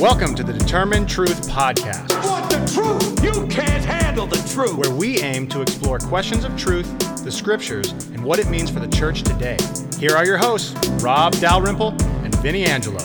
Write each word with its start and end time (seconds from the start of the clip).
Welcome 0.00 0.34
to 0.34 0.42
the 0.42 0.52
Determinetruth 0.52 1.48
Podcast, 1.48 2.12
Want 2.26 2.50
the 2.50 2.56
truth? 2.72 3.22
You 3.24 3.46
can't 3.46 3.84
handle 3.84 4.26
the 4.26 4.36
truth. 4.52 4.76
where 4.76 4.90
we 4.90 5.20
aim 5.22 5.46
to 5.48 5.60
explore 5.62 5.98
questions 5.98 6.44
of 6.44 6.56
truth, 6.56 6.86
the 7.24 7.30
scriptures, 7.30 7.92
and 8.08 8.22
what 8.24 8.38
it 8.38 8.48
means 8.48 8.70
for 8.70 8.80
the 8.80 8.88
church 8.88 9.22
today. 9.22 9.56
Here 9.98 10.16
are 10.16 10.26
your 10.26 10.36
hosts, 10.36 10.74
Rob 11.02 11.32
Dalrymple 11.34 11.90
and 12.24 12.34
Vinnie 12.36 12.64
Angelo. 12.64 12.98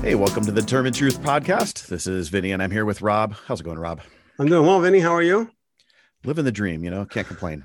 Hey, 0.00 0.14
welcome 0.14 0.44
to 0.46 0.52
the 0.52 0.62
Determinetruth 0.62 1.18
podcast. 1.18 1.86
This 1.88 2.06
is 2.06 2.28
Vinnie, 2.30 2.52
and 2.52 2.62
I'm 2.62 2.70
here 2.70 2.84
with 2.84 3.02
Rob. 3.02 3.34
How's 3.46 3.60
it 3.60 3.64
going, 3.64 3.78
Rob? 3.78 4.00
I'm 4.38 4.46
doing 4.46 4.66
well, 4.66 4.80
Vinnie. 4.80 5.00
How 5.00 5.12
are 5.12 5.22
you? 5.22 5.50
Living 6.24 6.44
the 6.44 6.52
dream, 6.52 6.82
you 6.82 6.90
know, 6.90 7.04
can't 7.04 7.26
complain. 7.26 7.62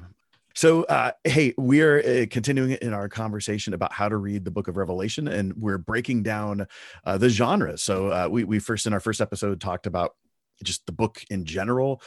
So, 0.56 0.84
uh, 0.84 1.12
hey, 1.24 1.56
we 1.58 1.82
are 1.82 2.00
uh, 2.00 2.26
continuing 2.30 2.74
in 2.74 2.94
our 2.94 3.10
conversation 3.10 3.74
about 3.74 3.92
how 3.92 4.08
to 4.08 4.18
read 4.18 4.46
the 4.46 4.52
book 4.52 4.68
of 4.68 4.78
Revelation, 4.78 5.28
and 5.28 5.54
we're 5.54 5.80
breaking 5.80 6.22
down 6.22 6.68
uh, 7.06 7.18
the 7.18 7.30
genres. 7.30 7.82
So, 7.82 8.10
uh, 8.10 8.28
we, 8.30 8.44
we 8.44 8.60
first, 8.60 8.86
in 8.86 8.94
our 8.94 9.00
first 9.00 9.20
episode, 9.20 9.60
talked 9.60 9.88
about 9.88 10.16
just 10.63 10.86
the 10.86 10.91
book 10.91 11.24
in 11.32 11.46
general. 11.46 12.02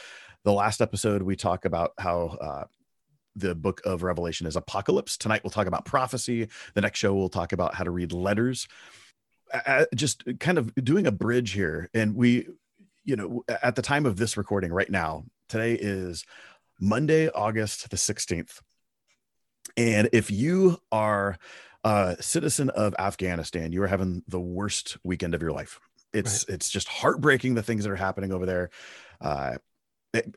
The 0.45 0.53
last 0.53 0.79
episode, 0.79 1.23
we 1.23 1.35
talk 1.35 1.65
about 1.65 1.91
how 1.99 2.37
uh, 2.39 2.63
the 3.35 3.53
book 3.53 3.81
of 3.83 4.01
Revelation 4.01 4.47
is 4.47 4.55
apocalypse. 4.55 5.17
Tonight, 5.17 5.43
we'll 5.43 5.51
talk 5.51 5.67
about 5.67 5.83
prophecy. 5.83 6.47
The 6.73 6.81
next 6.81 6.99
show, 6.99 7.13
we'll 7.13 7.27
talk 7.27 7.51
about 7.51 7.75
how 7.75 7.83
to 7.83 7.91
read 7.91 8.13
letters. 8.13 8.69
Just 9.93 10.23
kind 10.39 10.57
of 10.57 10.73
doing 10.75 11.05
a 11.05 11.11
bridge 11.11 11.51
here. 11.51 11.89
And 11.93 12.15
we, 12.15 12.47
you 13.03 13.17
know, 13.17 13.43
at 13.61 13.75
the 13.75 13.81
time 13.81 14.05
of 14.05 14.15
this 14.15 14.37
recording 14.37 14.71
right 14.71 14.89
now, 14.89 15.25
today 15.49 15.73
is 15.73 16.25
Monday, 16.79 17.29
August 17.29 17.89
the 17.89 17.97
16th. 17.97 18.59
And 19.75 20.09
if 20.13 20.31
you 20.31 20.77
are 20.91 21.37
a 21.83 22.17
citizen 22.19 22.69
of 22.71 22.95
Afghanistan, 22.97 23.71
you 23.71 23.83
are 23.83 23.87
having 23.87 24.23
the 24.27 24.39
worst 24.39 24.97
weekend 25.03 25.35
of 25.35 25.41
your 25.41 25.51
life. 25.51 25.79
It's 26.13 26.45
it's 26.45 26.69
just 26.69 26.87
heartbreaking 26.87 27.53
the 27.55 27.61
things 27.63 27.83
that 27.83 27.91
are 27.91 27.95
happening 27.95 28.31
over 28.31 28.45
there. 28.45 28.69
Uh, 29.21 29.57
it- 30.13 30.35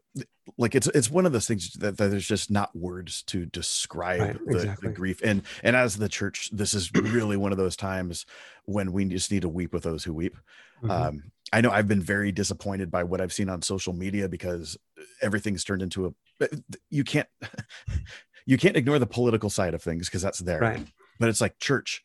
like 0.58 0.74
it's 0.74 0.88
it's 0.88 1.08
one 1.08 1.26
of 1.26 1.32
those 1.32 1.46
things 1.46 1.72
that, 1.74 1.96
that 1.96 2.08
there's 2.10 2.26
just 2.26 2.50
not 2.50 2.74
words 2.76 3.22
to 3.22 3.46
describe 3.46 4.20
Right, 4.20 4.38
the, 4.46 4.56
exactly. 4.56 4.88
the 4.88 4.94
grief 4.94 5.20
and 5.22 5.42
and 5.62 5.76
as 5.76 5.96
the 5.96 6.08
church 6.08 6.50
this 6.52 6.74
is 6.74 6.92
really 6.92 7.36
one 7.36 7.52
of 7.52 7.56
those 7.58 7.76
times 7.76 8.26
when 8.64 8.90
we 8.92 9.04
just 9.04 9.30
need 9.30 9.42
to 9.42 9.48
weep 9.48 9.72
with 9.72 9.84
those 9.84 10.02
who 10.02 10.12
weep 10.12 10.36
Mhm. 10.82 10.90
um, 10.90 11.22
I 11.52 11.60
know 11.60 11.70
I've 11.70 11.88
been 11.88 12.02
very 12.02 12.32
disappointed 12.32 12.90
by 12.90 13.04
what 13.04 13.20
I've 13.20 13.32
seen 13.32 13.48
on 13.48 13.62
social 13.62 13.92
media 13.92 14.28
because 14.28 14.76
everything's 15.20 15.64
turned 15.64 15.82
into 15.82 16.06
a 16.40 16.48
you 16.88 17.04
can't 17.04 17.28
you 18.46 18.56
can't 18.56 18.76
ignore 18.76 18.98
the 18.98 19.06
political 19.06 19.50
side 19.50 19.74
of 19.74 19.82
things 19.82 20.08
because 20.08 20.22
that's 20.22 20.38
there. 20.38 20.60
right. 20.60 20.86
But 21.18 21.28
it's 21.28 21.40
like 21.40 21.58
church, 21.58 22.02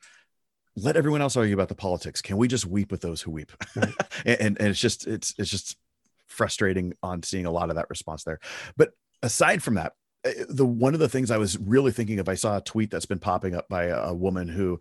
let 0.76 0.98
everyone 0.98 1.22
else 1.22 1.38
argue 1.38 1.54
about 1.54 1.70
the 1.70 1.76
politics. 1.76 2.22
Can 2.22 2.38
we 2.38 2.48
just 2.48 2.66
weep 2.66 2.92
with 2.92 3.02
those 3.02 3.22
who 3.22 3.32
weep? 3.32 3.52
Right. 3.76 3.94
and, 4.26 4.60
and 4.60 4.68
it's 4.68 4.80
just 4.80 5.08
it's 5.08 5.34
it's 5.38 5.50
just 5.50 5.78
frustrating 6.28 6.94
on 7.02 7.24
seeing 7.24 7.46
a 7.46 7.52
lot 7.52 7.70
of 7.70 7.76
that 7.76 7.90
response 7.90 8.24
there. 8.24 8.40
But 8.76 8.92
aside 9.22 9.64
from 9.64 9.76
that, 9.76 9.94
eh, 10.26 10.44
the 10.50 10.66
one 10.66 10.94
of 10.94 11.00
the 11.00 11.10
things 11.10 11.32
I 11.32 11.38
was 11.38 11.58
really 11.58 11.92
thinking 11.92 12.20
of, 12.20 12.28
I 12.28 12.36
saw 12.36 12.58
a 12.58 12.62
tweet 12.62 12.92
that's 12.92 13.06
been 13.06 13.20
popping 13.20 13.56
up 13.56 13.70
by 13.70 13.86
a, 13.86 14.10
a 14.10 14.14
woman 14.14 14.50
who 14.50 14.80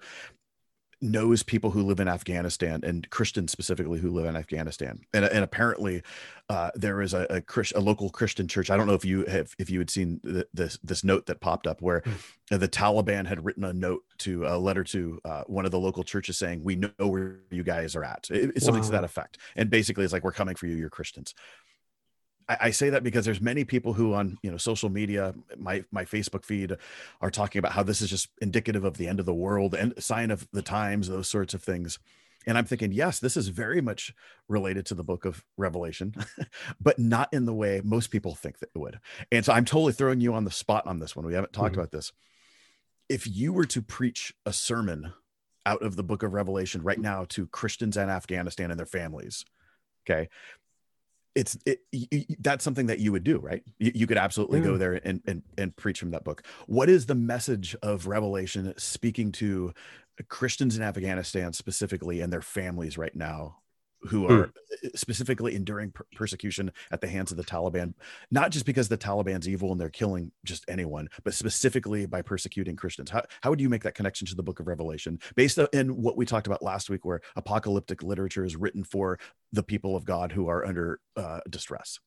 knows 1.05 1.43
people 1.43 1.71
who 1.71 1.83
live 1.83 2.01
in 2.01 2.09
Afghanistan 2.09 2.81
and 2.83 3.09
Christians 3.11 3.53
specifically 3.53 4.01
who 4.01 4.11
live 4.11 4.27
in 4.27 4.37
Afghanistan. 4.37 5.01
And, 5.13 5.25
and 5.25 5.45
apparently 5.45 6.03
uh, 6.49 6.71
there 6.75 7.03
is 7.03 7.15
a, 7.15 7.27
a, 7.31 7.41
Christ, 7.41 7.75
a 7.77 7.81
local 7.81 8.11
Christian 8.11 8.49
church. 8.49 8.71
I 8.71 8.77
don't 8.77 8.87
know 8.87 8.95
if 8.95 9.05
you 9.05 9.25
have, 9.27 9.55
if 9.59 9.71
you 9.71 9.79
had 9.79 9.91
seen 9.91 10.21
th- 10.25 10.47
this, 10.53 10.79
this 10.83 11.05
note 11.05 11.27
that 11.27 11.41
popped 11.41 11.67
up 11.67 11.83
where 11.83 12.03
uh, 12.51 12.57
the 12.57 12.69
Taliban 12.69 13.27
had 13.27 13.45
written 13.45 13.65
a 13.65 13.73
note 13.73 14.03
to 14.19 14.47
a 14.47 14.57
letter 14.59 14.85
to 14.85 15.21
uh, 15.25 15.43
one 15.47 15.65
of 15.65 15.71
the 15.71 15.79
local 15.79 16.05
churches 16.05 16.39
saying, 16.39 16.65
we 16.65 16.77
know 16.77 16.91
where 16.99 17.41
you 17.51 17.63
guys 17.63 17.95
are 17.95 18.05
at. 18.05 18.29
It- 18.31 18.53
it's 18.57 18.65
something 18.65 18.83
to 18.83 18.91
that 18.93 19.05
effect. 19.05 19.39
And 19.57 19.71
basically 19.71 20.05
it's 20.05 20.13
like, 20.13 20.25
we're 20.25 20.33
coming 20.33 20.57
for 20.57 20.67
you. 20.67 20.77
You're 20.77 20.91
Christians. 20.91 21.35
I, 22.49 22.57
I 22.61 22.71
say 22.71 22.91
that 22.91 23.03
because 23.03 23.25
there's 23.25 23.41
many 23.41 23.65
people 23.65 23.93
who 23.95 24.15
on 24.15 24.39
you 24.43 24.51
know 24.51 24.57
social 24.57 24.89
media, 24.91 25.35
my 25.57 25.85
my 25.91 26.05
Facebook 26.05 26.45
feed, 26.45 26.77
are 27.21 27.31
talking 27.31 27.59
about 27.59 27.73
how 27.73 27.83
this 27.83 28.01
is 28.01 28.11
just 28.11 28.29
indicative 28.41 28.85
of 28.85 28.97
the 28.97 29.09
end 29.09 29.21
of 29.21 29.27
the 29.27 29.35
world 29.35 29.75
and 29.75 29.95
sign 30.03 30.31
of 30.31 30.49
the 30.53 30.63
times, 30.63 31.09
those 31.09 31.29
sorts 31.29 31.55
of 31.55 31.63
things. 31.63 31.99
And 32.47 32.59
I'm 32.59 32.67
thinking, 32.67 32.93
yes, 32.93 33.21
this 33.21 33.39
is 33.39 33.49
very 33.49 33.81
much 33.81 34.15
related 34.49 34.85
to 34.87 34.95
the 34.95 35.03
book 35.05 35.25
of 35.25 35.43
Revelation, 35.57 36.15
but 36.81 36.99
not 36.99 37.33
in 37.33 37.47
the 37.47 37.55
way 37.55 37.81
most 37.83 38.11
people 38.11 38.35
think 38.35 38.59
that 38.59 38.69
it 38.75 38.79
would. 38.79 39.01
And 39.33 39.47
so 39.47 39.55
I'm 39.55 39.65
totally 39.65 39.95
throwing 39.95 40.21
you 40.21 40.35
on 40.35 40.45
the 40.45 40.51
spot 40.51 40.87
on 40.87 40.99
this 40.99 41.17
one. 41.17 41.25
We 41.25 41.33
haven't 41.33 41.55
talked 41.55 41.75
Mhm. 41.75 41.79
about 41.79 41.91
this. 41.91 42.13
If 43.09 43.27
you 43.27 43.53
were 43.55 43.65
to 43.67 43.81
preach 43.81 44.35
a 44.45 44.53
sermon 44.53 45.15
out 45.65 45.83
of 45.83 45.97
the 45.97 46.03
book 46.03 46.23
of 46.23 46.35
Revelation 46.35 46.83
right 46.83 46.99
now 46.99 47.25
to 47.31 47.47
Christians 47.47 47.97
in 47.97 48.11
Afghanistan 48.11 48.71
and 48.71 48.79
their 48.79 48.85
families, 48.87 49.47
okay, 50.07 50.29
it's 51.35 51.59
it, 51.67 51.81
y- 51.93 52.27
that's 52.41 52.65
something 52.65 52.87
that 52.87 52.99
you 52.99 53.13
would 53.13 53.25
do, 53.25 53.39
right? 53.39 53.63
You, 53.79 53.93
you 53.95 54.07
could 54.07 54.19
absolutely 54.19 54.61
go 54.61 54.75
mm. 54.75 54.79
there 54.79 55.01
and, 55.05 55.23
and 55.27 55.43
and 55.59 55.75
preach 55.77 55.99
from 55.99 56.11
that 56.11 56.25
book. 56.25 56.45
What 56.67 56.89
is 56.89 57.07
the 57.07 57.15
message 57.15 57.77
of 57.83 58.07
Revelation 58.07 58.75
speaking 58.77 59.33
to 59.33 59.73
Christians 60.29 60.77
in 60.77 60.83
Afghanistan 60.83 61.53
specifically 61.53 62.21
and 62.21 62.33
their 62.33 62.43
families 62.43 62.97
right 62.97 63.15
now? 63.15 63.57
Who 64.09 64.27
Hmm. 64.27 64.33
are 64.33 64.53
specifically 64.95 65.55
enduring 65.55 65.91
per- 65.91 66.05
persecution 66.15 66.71
at 66.91 67.01
the 67.01 67.07
hands 67.09 67.31
of 67.31 67.37
the 67.37 67.45
Taliban, 67.45 67.95
not 68.31 68.51
just 68.51 68.67
because 68.67 68.89
the 68.89 68.99
Taliban's 68.99 69.49
evil 69.49 69.73
and 69.73 69.81
they're 69.81 69.89
killing 69.89 70.31
just 70.45 70.65
anyone, 70.69 71.09
but 71.23 71.33
specifically 71.33 72.05
by 72.07 72.21
persecuting 72.21 72.77
Christians. 72.77 73.11
How, 73.11 73.23
how 73.43 73.51
would 73.51 73.61
you 73.61 73.71
make 73.71 73.83
that 73.85 73.95
connection 73.95 74.27
to 74.27 74.35
the 74.35 74.43
book 74.43 74.61
of 74.61 74.67
Revelation 74.67 75.19
based 75.37 75.59
on 75.59 75.69
what 76.03 76.17
we 76.17 76.27
talked 76.27 76.47
about 76.47 76.63
last 76.63 76.91
week, 76.91 77.05
where 77.05 77.23
apocalyptic 77.37 78.03
literature 78.03 78.45
is 78.45 78.57
written 78.57 78.85
for 78.85 79.19
the 79.53 79.63
people 79.63 79.97
of 79.97 80.05
God 80.05 80.33
who 80.33 80.49
are 80.49 80.67
under 80.67 81.01
uh, 81.17 81.41
distress? 81.49 81.99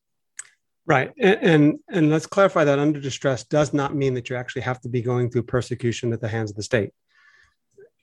Right. 0.86 1.12
And, 1.18 1.38
and 1.42 1.78
and 1.90 2.10
let's 2.10 2.26
clarify 2.26 2.64
that 2.64 2.78
under 2.78 3.00
distress 3.00 3.44
does 3.44 3.74
not 3.74 3.94
mean 3.94 4.14
that 4.14 4.30
you 4.30 4.36
actually 4.36 4.62
have 4.62 4.80
to 4.82 4.88
be 4.88 5.02
going 5.02 5.30
through 5.30 5.42
persecution 5.42 6.12
at 6.12 6.20
the 6.20 6.28
hands 6.28 6.50
of 6.50 6.56
the 6.56 6.62
state. 6.62 6.92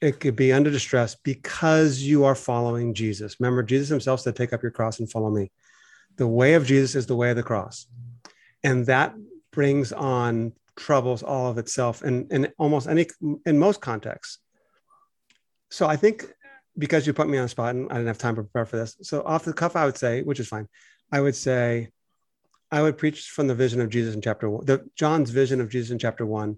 It 0.02 0.20
could 0.20 0.36
be 0.36 0.52
under 0.52 0.70
distress 0.70 1.16
because 1.16 2.02
you 2.02 2.26
are 2.26 2.36
following 2.36 2.94
Jesus. 2.94 3.38
Remember, 3.40 3.64
Jesus 3.64 3.90
himself 3.90 4.20
said, 4.20 4.36
Take 4.36 4.54
up 4.54 4.62
your 4.62 4.72
cross 4.72 5.00
and 5.00 5.10
follow 5.10 5.30
me. 5.30 5.52
The 6.18 6.28
way 6.28 6.54
of 6.54 6.66
Jesus 6.66 6.96
is 6.96 7.06
the 7.06 7.16
way 7.16 7.30
of 7.30 7.36
the 7.36 7.44
cross. 7.44 7.88
And 8.64 8.86
that 8.88 9.16
brings 9.52 9.92
on 9.92 10.54
troubles 10.76 11.24
all 11.24 11.50
of 11.50 11.58
itself 11.58 12.02
and 12.02 12.32
in 12.32 12.52
almost 12.58 12.88
any 12.88 13.08
in 13.46 13.58
most 13.58 13.80
contexts. 13.82 14.40
So 15.70 15.88
I 15.88 15.96
think 15.96 16.26
because 16.78 17.08
you 17.08 17.14
put 17.14 17.30
me 17.30 17.38
on 17.38 17.46
the 17.46 17.50
spot 17.50 17.76
and 17.76 17.90
I 17.90 17.96
didn't 17.96 18.08
have 18.08 18.18
time 18.18 18.36
to 18.36 18.44
prepare 18.44 18.66
for 18.66 18.78
this. 18.78 18.98
So 19.02 19.24
off 19.24 19.46
the 19.46 19.54
cuff, 19.54 19.76
I 19.76 19.86
would 19.86 19.98
say, 19.98 20.22
which 20.24 20.40
is 20.40 20.48
fine, 20.48 20.68
I 21.12 21.22
would 21.22 21.36
say 21.36 21.90
I 22.72 22.82
would 22.82 22.98
preach 22.98 23.30
from 23.30 23.48
the 23.48 23.56
vision 23.56 23.80
of 23.82 23.90
Jesus 23.90 24.16
in 24.16 24.22
chapter 24.22 24.50
one, 24.50 24.66
the 24.66 24.88
John's 24.96 25.30
vision 25.30 25.62
of 25.62 25.70
Jesus 25.70 25.92
in 25.92 26.00
chapter 26.00 26.26
one. 26.26 26.58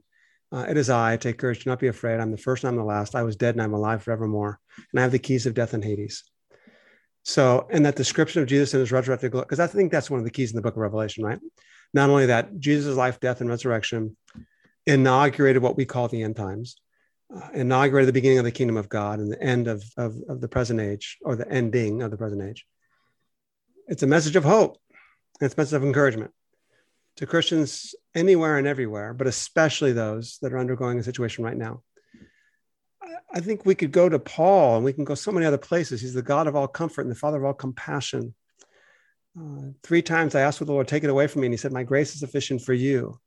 Uh, 0.51 0.65
it 0.69 0.77
is 0.77 0.89
I, 0.89 1.17
take 1.17 1.37
courage, 1.37 1.63
do 1.63 1.69
not 1.69 1.79
be 1.79 1.87
afraid. 1.87 2.19
I'm 2.19 2.31
the 2.31 2.37
first 2.37 2.63
and 2.63 2.69
I'm 2.69 2.77
the 2.77 2.83
last. 2.83 3.15
I 3.15 3.23
was 3.23 3.35
dead 3.35 3.55
and 3.55 3.61
I'm 3.61 3.73
alive 3.73 4.03
forevermore. 4.03 4.59
And 4.91 4.99
I 4.99 5.03
have 5.03 5.11
the 5.11 5.19
keys 5.19 5.45
of 5.45 5.53
death 5.53 5.73
and 5.73 5.83
Hades. 5.83 6.23
So, 7.23 7.67
and 7.69 7.85
that 7.85 7.97
description 7.97 8.41
of 8.41 8.47
Jesus 8.47 8.73
and 8.73 8.79
his 8.79 8.91
resurrected 8.91 9.31
glory, 9.31 9.45
because 9.45 9.59
I 9.59 9.67
think 9.67 9.91
that's 9.91 10.09
one 10.09 10.19
of 10.19 10.23
the 10.23 10.31
keys 10.31 10.51
in 10.51 10.55
the 10.55 10.61
book 10.61 10.75
of 10.75 10.81
Revelation, 10.81 11.25
right? 11.25 11.39
Not 11.93 12.09
only 12.09 12.27
that, 12.27 12.57
Jesus' 12.59 12.95
life, 12.95 13.19
death, 13.19 13.41
and 13.41 13.49
resurrection 13.49 14.15
inaugurated 14.85 15.61
what 15.61 15.75
we 15.75 15.83
call 15.83 16.07
the 16.07 16.23
end 16.23 16.37
times, 16.37 16.77
uh, 17.35 17.49
inaugurated 17.53 18.07
the 18.07 18.13
beginning 18.13 18.37
of 18.37 18.45
the 18.45 18.51
kingdom 18.51 18.77
of 18.77 18.87
God 18.87 19.19
and 19.19 19.29
the 19.29 19.41
end 19.41 19.67
of, 19.67 19.83
of, 19.97 20.15
of 20.29 20.39
the 20.39 20.47
present 20.47 20.79
age 20.79 21.17
or 21.21 21.35
the 21.35 21.49
ending 21.51 22.01
of 22.01 22.11
the 22.11 22.17
present 22.17 22.41
age. 22.41 22.65
It's 23.87 24.03
a 24.03 24.07
message 24.07 24.37
of 24.37 24.45
hope. 24.45 24.77
It's 25.41 25.53
a 25.53 25.59
message 25.59 25.75
of 25.75 25.83
encouragement 25.83 26.31
to 27.17 27.25
Christians 27.25 27.93
anywhere 28.17 28.57
and 28.57 28.67
everywhere, 28.67 29.13
but 29.13 29.27
especially 29.27 29.93
those 29.93 30.39
that 30.41 30.51
are 30.51 30.57
undergoing 30.59 30.97
a 30.99 31.03
situation 31.03 31.43
right 31.43 31.55
now. 31.55 31.83
I- 33.33 33.41
think 33.41 33.65
we 33.65 33.75
could 33.75 33.91
go 33.91 34.09
to 34.09 34.17
Paul 34.19 34.77
and 34.77 34.85
we 34.85 34.91
can 34.91 35.03
go 35.03 35.13
so 35.13 35.31
many 35.31 35.45
other 35.45 35.59
places. 35.59 36.01
He's 36.01 36.15
the 36.15 36.23
God 36.23 36.47
of 36.47 36.55
all 36.55 36.67
comfort 36.67 37.01
and 37.01 37.11
the 37.11 37.15
Father 37.15 37.37
of 37.37 37.45
all 37.45 37.53
compassion. 37.53 38.33
Uh, 39.39 39.69
three 39.83 40.01
times 40.01 40.33
I 40.33 40.41
asked 40.41 40.57
for 40.57 40.65
the 40.65 40.71
Lord, 40.71 40.87
take 40.87 41.03
it 41.03 41.09
away 41.09 41.27
from 41.27 41.41
me. 41.41 41.47
And 41.47 41.53
he 41.53 41.57
said, 41.57 41.71
My 41.71 41.83
grace 41.83 42.13
is 42.13 42.19
sufficient 42.19 42.63
for 42.63 42.73
you. 42.73 43.19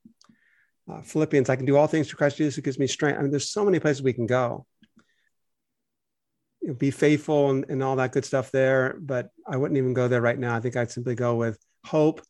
Uh, 0.90 1.02
Philippians, 1.02 1.48
I 1.48 1.56
can 1.56 1.66
do 1.66 1.76
all 1.76 1.86
things 1.86 2.08
through 2.08 2.16
Christ 2.16 2.38
Jesus 2.38 2.56
who 2.56 2.62
gives 2.62 2.78
me 2.78 2.88
strength. 2.88 3.18
I 3.18 3.22
mean, 3.22 3.30
there's 3.30 3.50
so 3.50 3.64
many 3.64 3.78
places 3.78 4.02
we 4.02 4.12
can 4.12 4.26
go. 4.26 4.66
You 6.60 6.68
know, 6.68 6.74
be 6.74 6.90
faithful 6.90 7.50
and, 7.50 7.64
and 7.68 7.82
all 7.82 7.96
that 7.96 8.12
good 8.12 8.24
stuff 8.24 8.50
there, 8.50 8.96
but 9.00 9.30
I 9.46 9.56
wouldn't 9.56 9.78
even 9.78 9.94
go 9.94 10.08
there 10.08 10.20
right 10.20 10.38
now. 10.38 10.56
I 10.56 10.60
think 10.60 10.76
I'd 10.76 10.90
simply 10.90 11.14
go 11.14 11.36
with 11.36 11.58
hope 11.86 12.22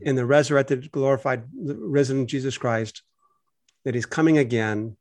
in 0.00 0.16
the 0.16 0.26
resurrected, 0.26 0.90
glorified, 0.90 1.44
risen 1.54 2.26
Jesus 2.26 2.58
Christ, 2.58 3.02
that 3.84 3.94
he's 3.94 4.06
coming 4.06 4.38
again, 4.38 4.96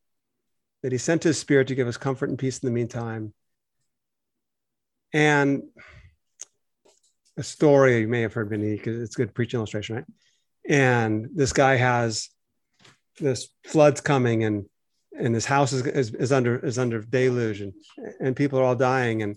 that 0.81 0.91
he 0.91 0.97
sent 0.97 1.23
his 1.23 1.39
spirit 1.39 1.67
to 1.67 1.75
give 1.75 1.87
us 1.87 1.97
comfort 1.97 2.29
and 2.29 2.37
peace 2.37 2.59
in 2.59 2.67
the 2.67 2.73
meantime. 2.73 3.33
And 5.13 5.63
a 7.37 7.43
story 7.43 7.99
you 7.99 8.07
may 8.07 8.21
have 8.21 8.33
heard, 8.33 8.49
Vinnie, 8.49 8.75
because 8.75 9.01
it's 9.01 9.15
a 9.15 9.17
good 9.17 9.33
preaching 9.33 9.59
illustration, 9.59 9.95
right? 9.95 10.05
And 10.67 11.29
this 11.33 11.53
guy 11.53 11.75
has 11.75 12.29
this 13.19 13.49
flood's 13.65 14.01
coming 14.01 14.43
and 14.43 14.65
and 15.17 15.35
this 15.35 15.45
house 15.45 15.73
is, 15.73 15.85
is, 15.85 16.13
is 16.15 16.31
under 16.31 16.57
is 16.65 16.79
under 16.79 17.01
deluge 17.01 17.61
and, 17.61 17.73
and 18.19 18.35
people 18.35 18.59
are 18.59 18.63
all 18.63 18.75
dying 18.75 19.21
and 19.21 19.35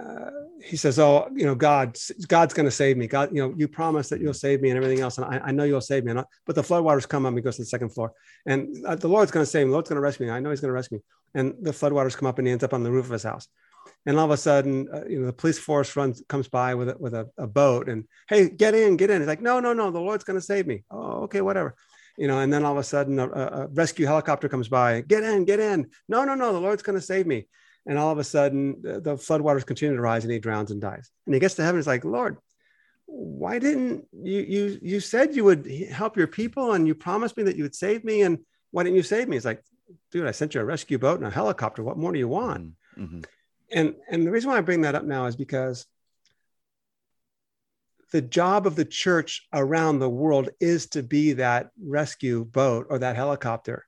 uh, 0.00 0.30
he 0.62 0.76
says, 0.76 0.98
"Oh, 0.98 1.28
you 1.34 1.46
know, 1.46 1.54
God, 1.54 1.96
God's 2.28 2.54
going 2.54 2.66
to 2.66 2.70
save 2.70 2.96
me. 2.96 3.06
God, 3.06 3.30
you 3.32 3.42
know, 3.42 3.54
you 3.56 3.68
promise 3.68 4.08
that 4.08 4.20
you'll 4.20 4.34
save 4.34 4.60
me 4.60 4.70
and 4.70 4.76
everything 4.76 5.00
else, 5.00 5.18
and 5.18 5.26
I, 5.26 5.40
I 5.46 5.52
know 5.52 5.64
you'll 5.64 5.80
save 5.80 6.04
me." 6.04 6.12
I, 6.12 6.24
but 6.46 6.54
the 6.54 6.62
floodwaters 6.62 7.08
come 7.08 7.24
up, 7.26 7.30
and 7.30 7.38
he 7.38 7.42
goes 7.42 7.56
to 7.56 7.62
the 7.62 7.66
second 7.66 7.90
floor, 7.90 8.12
and 8.46 8.84
uh, 8.86 8.96
the 8.96 9.08
Lord's 9.08 9.30
going 9.30 9.44
to 9.44 9.50
save 9.50 9.66
me. 9.66 9.70
The 9.70 9.72
Lord's 9.72 9.88
going 9.88 9.96
to 9.96 10.02
rescue 10.02 10.26
me. 10.26 10.32
I 10.32 10.40
know 10.40 10.50
He's 10.50 10.60
going 10.60 10.70
to 10.70 10.74
rescue 10.74 10.98
me. 10.98 11.02
And 11.34 11.54
the 11.62 11.70
floodwaters 11.70 12.16
come 12.16 12.26
up, 12.26 12.38
and 12.38 12.46
he 12.46 12.52
ends 12.52 12.64
up 12.64 12.74
on 12.74 12.82
the 12.82 12.90
roof 12.90 13.06
of 13.06 13.12
his 13.12 13.22
house. 13.22 13.46
And 14.06 14.18
all 14.18 14.24
of 14.24 14.30
a 14.30 14.36
sudden, 14.36 14.88
uh, 14.92 15.04
you 15.08 15.20
know, 15.20 15.26
the 15.26 15.32
police 15.32 15.58
force 15.58 15.94
runs 15.94 16.22
comes 16.28 16.48
by 16.48 16.74
with 16.74 16.88
a, 16.88 16.96
with 16.98 17.14
a, 17.14 17.28
a 17.38 17.46
boat, 17.46 17.88
and 17.88 18.04
hey, 18.28 18.48
get 18.48 18.74
in, 18.74 18.96
get 18.96 19.10
in. 19.10 19.20
He's 19.20 19.28
like, 19.28 19.42
"No, 19.42 19.60
no, 19.60 19.72
no, 19.72 19.90
the 19.90 20.00
Lord's 20.00 20.24
going 20.24 20.38
to 20.38 20.44
save 20.44 20.66
me." 20.66 20.84
Oh, 20.90 21.22
okay, 21.24 21.40
whatever. 21.40 21.74
You 22.16 22.26
know, 22.26 22.40
and 22.40 22.52
then 22.52 22.64
all 22.64 22.72
of 22.72 22.78
a 22.78 22.82
sudden, 22.82 23.18
a, 23.18 23.28
a 23.28 23.68
rescue 23.68 24.06
helicopter 24.06 24.48
comes 24.48 24.68
by. 24.68 25.00
Get 25.02 25.22
in, 25.22 25.44
get 25.44 25.60
in. 25.60 25.90
No, 26.08 26.24
no, 26.24 26.34
no, 26.34 26.52
the 26.52 26.60
Lord's 26.60 26.82
going 26.82 26.98
to 26.98 27.04
save 27.04 27.26
me 27.26 27.46
and 27.86 27.98
all 27.98 28.12
of 28.12 28.18
a 28.18 28.24
sudden, 28.24 28.80
the 28.82 29.16
floodwaters 29.16 29.66
continue 29.66 29.96
to 29.96 30.02
rise, 30.02 30.24
and 30.24 30.32
he 30.32 30.38
drowns 30.38 30.70
and 30.70 30.80
dies. 30.80 31.10
And 31.26 31.34
he 31.34 31.40
gets 31.40 31.54
to 31.54 31.62
heaven. 31.62 31.78
He's 31.78 31.86
like, 31.86 32.04
Lord, 32.04 32.36
why 33.06 33.58
didn't 33.58 34.06
you? 34.12 34.40
You 34.40 34.78
you 34.82 35.00
said 35.00 35.34
you 35.34 35.44
would 35.44 35.66
help 35.90 36.16
your 36.16 36.26
people, 36.26 36.72
and 36.72 36.86
you 36.86 36.94
promised 36.94 37.36
me 37.36 37.42
that 37.44 37.56
you 37.56 37.64
would 37.64 37.74
save 37.74 38.04
me, 38.04 38.22
and 38.22 38.38
why 38.70 38.82
didn't 38.82 38.96
you 38.96 39.02
save 39.02 39.28
me? 39.28 39.36
He's 39.36 39.44
like, 39.44 39.62
dude, 40.12 40.26
I 40.26 40.30
sent 40.30 40.54
you 40.54 40.60
a 40.60 40.64
rescue 40.64 40.98
boat 40.98 41.18
and 41.18 41.26
a 41.26 41.30
helicopter. 41.30 41.82
What 41.82 41.98
more 41.98 42.12
do 42.12 42.18
you 42.18 42.28
want? 42.28 42.72
Mm-hmm. 42.96 43.20
And 43.72 43.94
and 44.10 44.26
the 44.26 44.30
reason 44.30 44.50
why 44.50 44.58
I 44.58 44.62
bring 44.62 44.82
that 44.82 44.94
up 44.94 45.04
now 45.04 45.26
is 45.26 45.36
because 45.36 45.86
the 48.12 48.20
job 48.20 48.66
of 48.66 48.76
the 48.76 48.84
church 48.84 49.46
around 49.52 49.98
the 49.98 50.10
world 50.10 50.50
is 50.60 50.88
to 50.88 51.02
be 51.02 51.34
that 51.34 51.70
rescue 51.80 52.44
boat 52.44 52.86
or 52.90 52.98
that 52.98 53.16
helicopter 53.16 53.86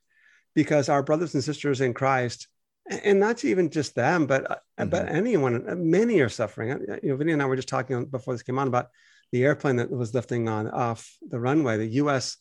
because 0.55 0.89
our 0.89 1.03
brothers 1.03 1.35
and 1.35 1.43
sisters 1.43 1.81
in 1.81 1.93
Christ 1.95 2.47
and 2.91 3.21
not 3.21 3.45
even 3.45 3.71
just 3.71 3.95
them, 3.95 4.27
but 4.27 4.51
uh, 4.51 4.55
mm-hmm. 4.55 4.91
but 4.91 5.09
anyone. 5.09 5.69
Uh, 5.69 5.77
many 5.77 6.21
are 6.21 6.29
suffering. 6.29 6.73
Uh, 6.73 6.97
you 7.03 7.11
know, 7.11 7.17
Vinnie 7.17 7.33
and 7.33 7.43
I 7.43 7.47
were 7.47 7.57
just 7.57 7.69
talking 7.69 8.05
before 8.07 8.35
this 8.35 8.43
came 8.43 8.59
on 8.59 8.69
about 8.69 8.89
the 9.31 9.45
airplane 9.45 9.77
that 9.77 9.91
was 9.91 10.15
lifting 10.15 10.49
on 10.49 10.69
off 10.69 11.17
the 11.27 11.41
runway, 11.41 11.79
the 11.79 11.87
U.S. 11.87 12.37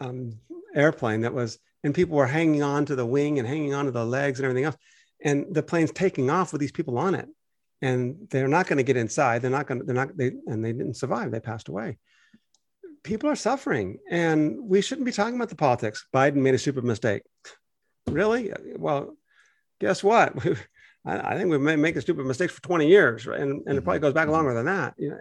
Um, 0.00 0.38
airplane 0.74 1.20
that 1.20 1.34
was, 1.34 1.58
and 1.84 1.94
people 1.94 2.16
were 2.16 2.26
hanging 2.26 2.62
on 2.62 2.86
to 2.86 2.96
the 2.96 3.06
wing 3.06 3.38
and 3.38 3.46
hanging 3.46 3.74
on 3.74 3.84
to 3.84 3.90
the 3.90 4.04
legs 4.04 4.38
and 4.38 4.46
everything 4.46 4.64
else, 4.64 4.76
and 5.22 5.54
the 5.54 5.62
plane's 5.62 5.92
taking 5.92 6.30
off 6.30 6.52
with 6.52 6.60
these 6.60 6.72
people 6.72 6.98
on 6.98 7.14
it, 7.14 7.28
and 7.82 8.28
they're 8.30 8.48
not 8.48 8.66
going 8.66 8.78
to 8.78 8.82
get 8.82 8.96
inside. 8.96 9.42
They're 9.42 9.50
not 9.50 9.66
going 9.66 9.80
to. 9.80 9.86
They're 9.86 9.94
not. 9.94 10.16
They 10.16 10.32
and 10.46 10.64
they 10.64 10.72
didn't 10.72 10.94
survive. 10.94 11.30
They 11.30 11.40
passed 11.40 11.68
away. 11.68 11.98
People 13.04 13.28
are 13.28 13.36
suffering, 13.36 13.98
and 14.10 14.56
we 14.60 14.80
shouldn't 14.80 15.04
be 15.04 15.12
talking 15.12 15.34
about 15.34 15.48
the 15.48 15.56
politics. 15.56 16.06
Biden 16.14 16.36
made 16.36 16.54
a 16.54 16.58
stupid 16.58 16.84
mistake. 16.84 17.22
Really? 18.06 18.52
Well, 18.76 19.16
guess 19.82 20.02
what? 20.02 20.34
I, 21.04 21.36
think 21.36 21.50
we 21.50 21.58
may 21.58 21.74
make 21.74 21.96
a 21.96 22.00
stupid 22.00 22.24
mistakes 22.24 22.52
for 22.52 22.62
20 22.62 22.86
years, 22.86 23.26
right? 23.26 23.40
And, 23.40 23.50
and 23.50 23.60
mm-hmm. 23.64 23.78
it 23.78 23.84
probably 23.84 23.98
goes 23.98 24.14
back 24.14 24.24
mm-hmm. 24.24 24.32
longer 24.32 24.54
than 24.54 24.66
that. 24.66 24.94
You 24.96 25.10
know, 25.10 25.18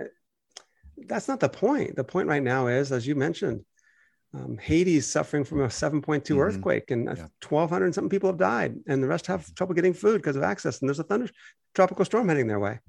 that's 1.07 1.27
not 1.27 1.39
the 1.39 1.49
point. 1.49 1.95
The 1.95 2.03
point 2.03 2.27
right 2.27 2.43
now 2.43 2.67
is, 2.67 2.91
as 2.91 3.07
you 3.07 3.15
mentioned, 3.15 3.65
um, 4.35 4.59
Haiti's 4.61 5.11
suffering 5.11 5.43
from 5.43 5.61
a 5.61 5.67
7.2 5.67 6.03
mm-hmm. 6.03 6.39
earthquake, 6.39 6.91
and 6.91 7.05
yeah. 7.05 7.27
1,200 7.49 7.95
something 7.95 8.09
people 8.09 8.29
have 8.29 8.37
died, 8.37 8.75
and 8.87 9.01
the 9.01 9.07
rest 9.07 9.25
have 9.25 9.53
trouble 9.55 9.73
getting 9.73 9.93
food 9.93 10.17
because 10.17 10.35
of 10.35 10.43
access. 10.43 10.79
And 10.79 10.87
there's 10.87 10.99
a 10.99 11.03
thunder 11.03 11.27
tropical 11.73 12.05
storm 12.05 12.29
heading 12.29 12.47
their 12.47 12.59
way. 12.59 12.79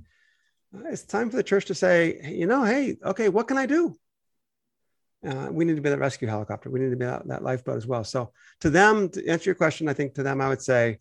Uh, 0.74 0.88
it's 0.90 1.04
time 1.04 1.30
for 1.30 1.36
the 1.36 1.42
church 1.42 1.64
to 1.66 1.74
say, 1.74 2.20
you 2.24 2.46
know, 2.46 2.62
hey, 2.62 2.98
okay, 3.02 3.30
what 3.30 3.48
can 3.48 3.56
I 3.56 3.64
do? 3.64 3.96
Uh, 5.26 5.48
we 5.50 5.64
need 5.64 5.76
to 5.76 5.82
be 5.82 5.88
that 5.88 5.98
rescue 5.98 6.28
helicopter. 6.28 6.68
We 6.68 6.80
need 6.80 6.90
to 6.90 6.96
be 6.96 7.06
that, 7.06 7.26
that 7.28 7.42
lifeboat 7.42 7.76
as 7.76 7.86
well. 7.86 8.04
So, 8.04 8.32
to 8.60 8.68
them, 8.68 9.08
to 9.10 9.26
answer 9.26 9.48
your 9.48 9.54
question, 9.54 9.88
I 9.88 9.94
think 9.94 10.14
to 10.14 10.22
them, 10.22 10.40
I 10.40 10.48
would 10.48 10.62
say, 10.62 10.98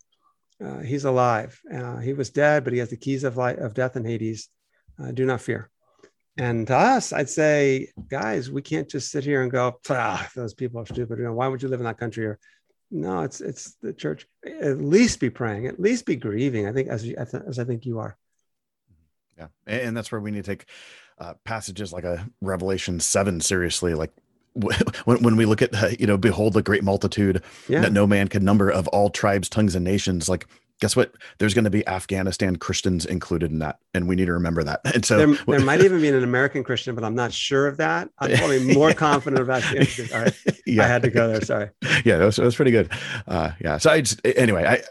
uh, 0.64 0.80
he's 0.80 1.04
alive. 1.04 1.60
Uh, 1.72 1.98
he 1.98 2.12
was 2.12 2.30
dead, 2.30 2.64
but 2.64 2.72
he 2.72 2.78
has 2.78 2.90
the 2.90 2.96
keys 2.96 3.24
of 3.24 3.36
life, 3.36 3.58
of 3.58 3.74
death 3.74 3.96
and 3.96 4.06
Hades. 4.06 4.48
Uh, 5.02 5.10
do 5.10 5.24
not 5.24 5.40
fear. 5.40 5.70
And 6.38 6.66
to 6.68 6.76
us, 6.76 7.12
I'd 7.12 7.28
say, 7.28 7.90
guys, 8.08 8.50
we 8.50 8.62
can't 8.62 8.88
just 8.88 9.10
sit 9.10 9.24
here 9.24 9.42
and 9.42 9.50
go, 9.50 9.78
ah, 9.90 10.30
those 10.34 10.54
people 10.54 10.80
are 10.80 10.86
stupid. 10.86 11.18
You 11.18 11.24
know, 11.24 11.34
why 11.34 11.48
would 11.48 11.62
you 11.62 11.68
live 11.68 11.80
in 11.80 11.84
that 11.84 11.98
country? 11.98 12.24
Or 12.26 12.38
no, 12.90 13.22
it's 13.22 13.40
it's 13.40 13.76
the 13.82 13.92
church. 13.92 14.26
At 14.44 14.80
least 14.80 15.20
be 15.20 15.30
praying. 15.30 15.66
At 15.66 15.80
least 15.80 16.06
be 16.06 16.16
grieving. 16.16 16.66
I 16.66 16.72
think 16.72 16.88
as 16.88 17.04
you, 17.06 17.16
as 17.16 17.58
I 17.58 17.64
think 17.64 17.84
you 17.84 17.98
are. 17.98 18.16
Yeah, 19.38 19.48
and 19.66 19.96
that's 19.96 20.12
where 20.12 20.20
we 20.20 20.30
need 20.30 20.44
to 20.44 20.50
take 20.50 20.66
uh, 21.18 21.34
passages 21.44 21.92
like 21.92 22.04
a 22.04 22.28
Revelation 22.40 23.00
seven 23.00 23.40
seriously. 23.40 23.94
Like 23.94 24.12
when, 25.04 25.22
when 25.22 25.36
we 25.36 25.46
look 25.46 25.62
at 25.62 25.74
uh, 25.74 25.88
you 25.98 26.06
know 26.06 26.16
behold 26.16 26.52
the 26.52 26.62
great 26.62 26.84
multitude 26.84 27.42
yeah. 27.68 27.80
that 27.80 27.92
no 27.92 28.06
man 28.06 28.28
can 28.28 28.44
number 28.44 28.70
of 28.70 28.86
all 28.88 29.08
tribes 29.08 29.48
tongues 29.48 29.74
and 29.74 29.84
nations 29.84 30.28
like 30.28 30.46
guess 30.80 30.96
what? 30.96 31.12
There's 31.38 31.54
going 31.54 31.64
to 31.64 31.70
be 31.70 31.86
afghanistan 31.86 32.56
christians 32.56 33.06
included 33.06 33.50
in 33.50 33.60
that 33.60 33.78
and 33.94 34.08
we 34.08 34.16
need 34.16 34.26
to 34.26 34.32
remember 34.32 34.62
that. 34.64 34.80
And 34.94 35.04
so 35.04 35.16
there, 35.16 35.26
there 35.46 35.60
might 35.60 35.80
even 35.80 36.00
be 36.00 36.08
an 36.08 36.22
american 36.22 36.64
christian 36.64 36.94
but 36.94 37.04
i'm 37.04 37.14
not 37.14 37.32
sure 37.32 37.66
of 37.66 37.78
that. 37.78 38.10
I'm 38.18 38.36
probably 38.36 38.74
more 38.74 38.92
confident 38.92 39.42
about 39.42 39.64
all 39.64 40.22
right. 40.22 40.34
Yeah. 40.66 40.84
i 40.84 40.86
had 40.86 41.02
to 41.02 41.10
go 41.10 41.28
there 41.28 41.40
sorry. 41.40 41.70
Yeah 42.04 42.18
that 42.18 42.26
was, 42.26 42.36
that 42.36 42.44
was 42.44 42.56
pretty 42.56 42.72
good. 42.72 42.90
Uh, 43.26 43.52
yeah 43.60 43.78
so 43.78 43.90
i 43.90 44.00
just 44.02 44.20
anyway 44.26 44.66
i 44.66 44.82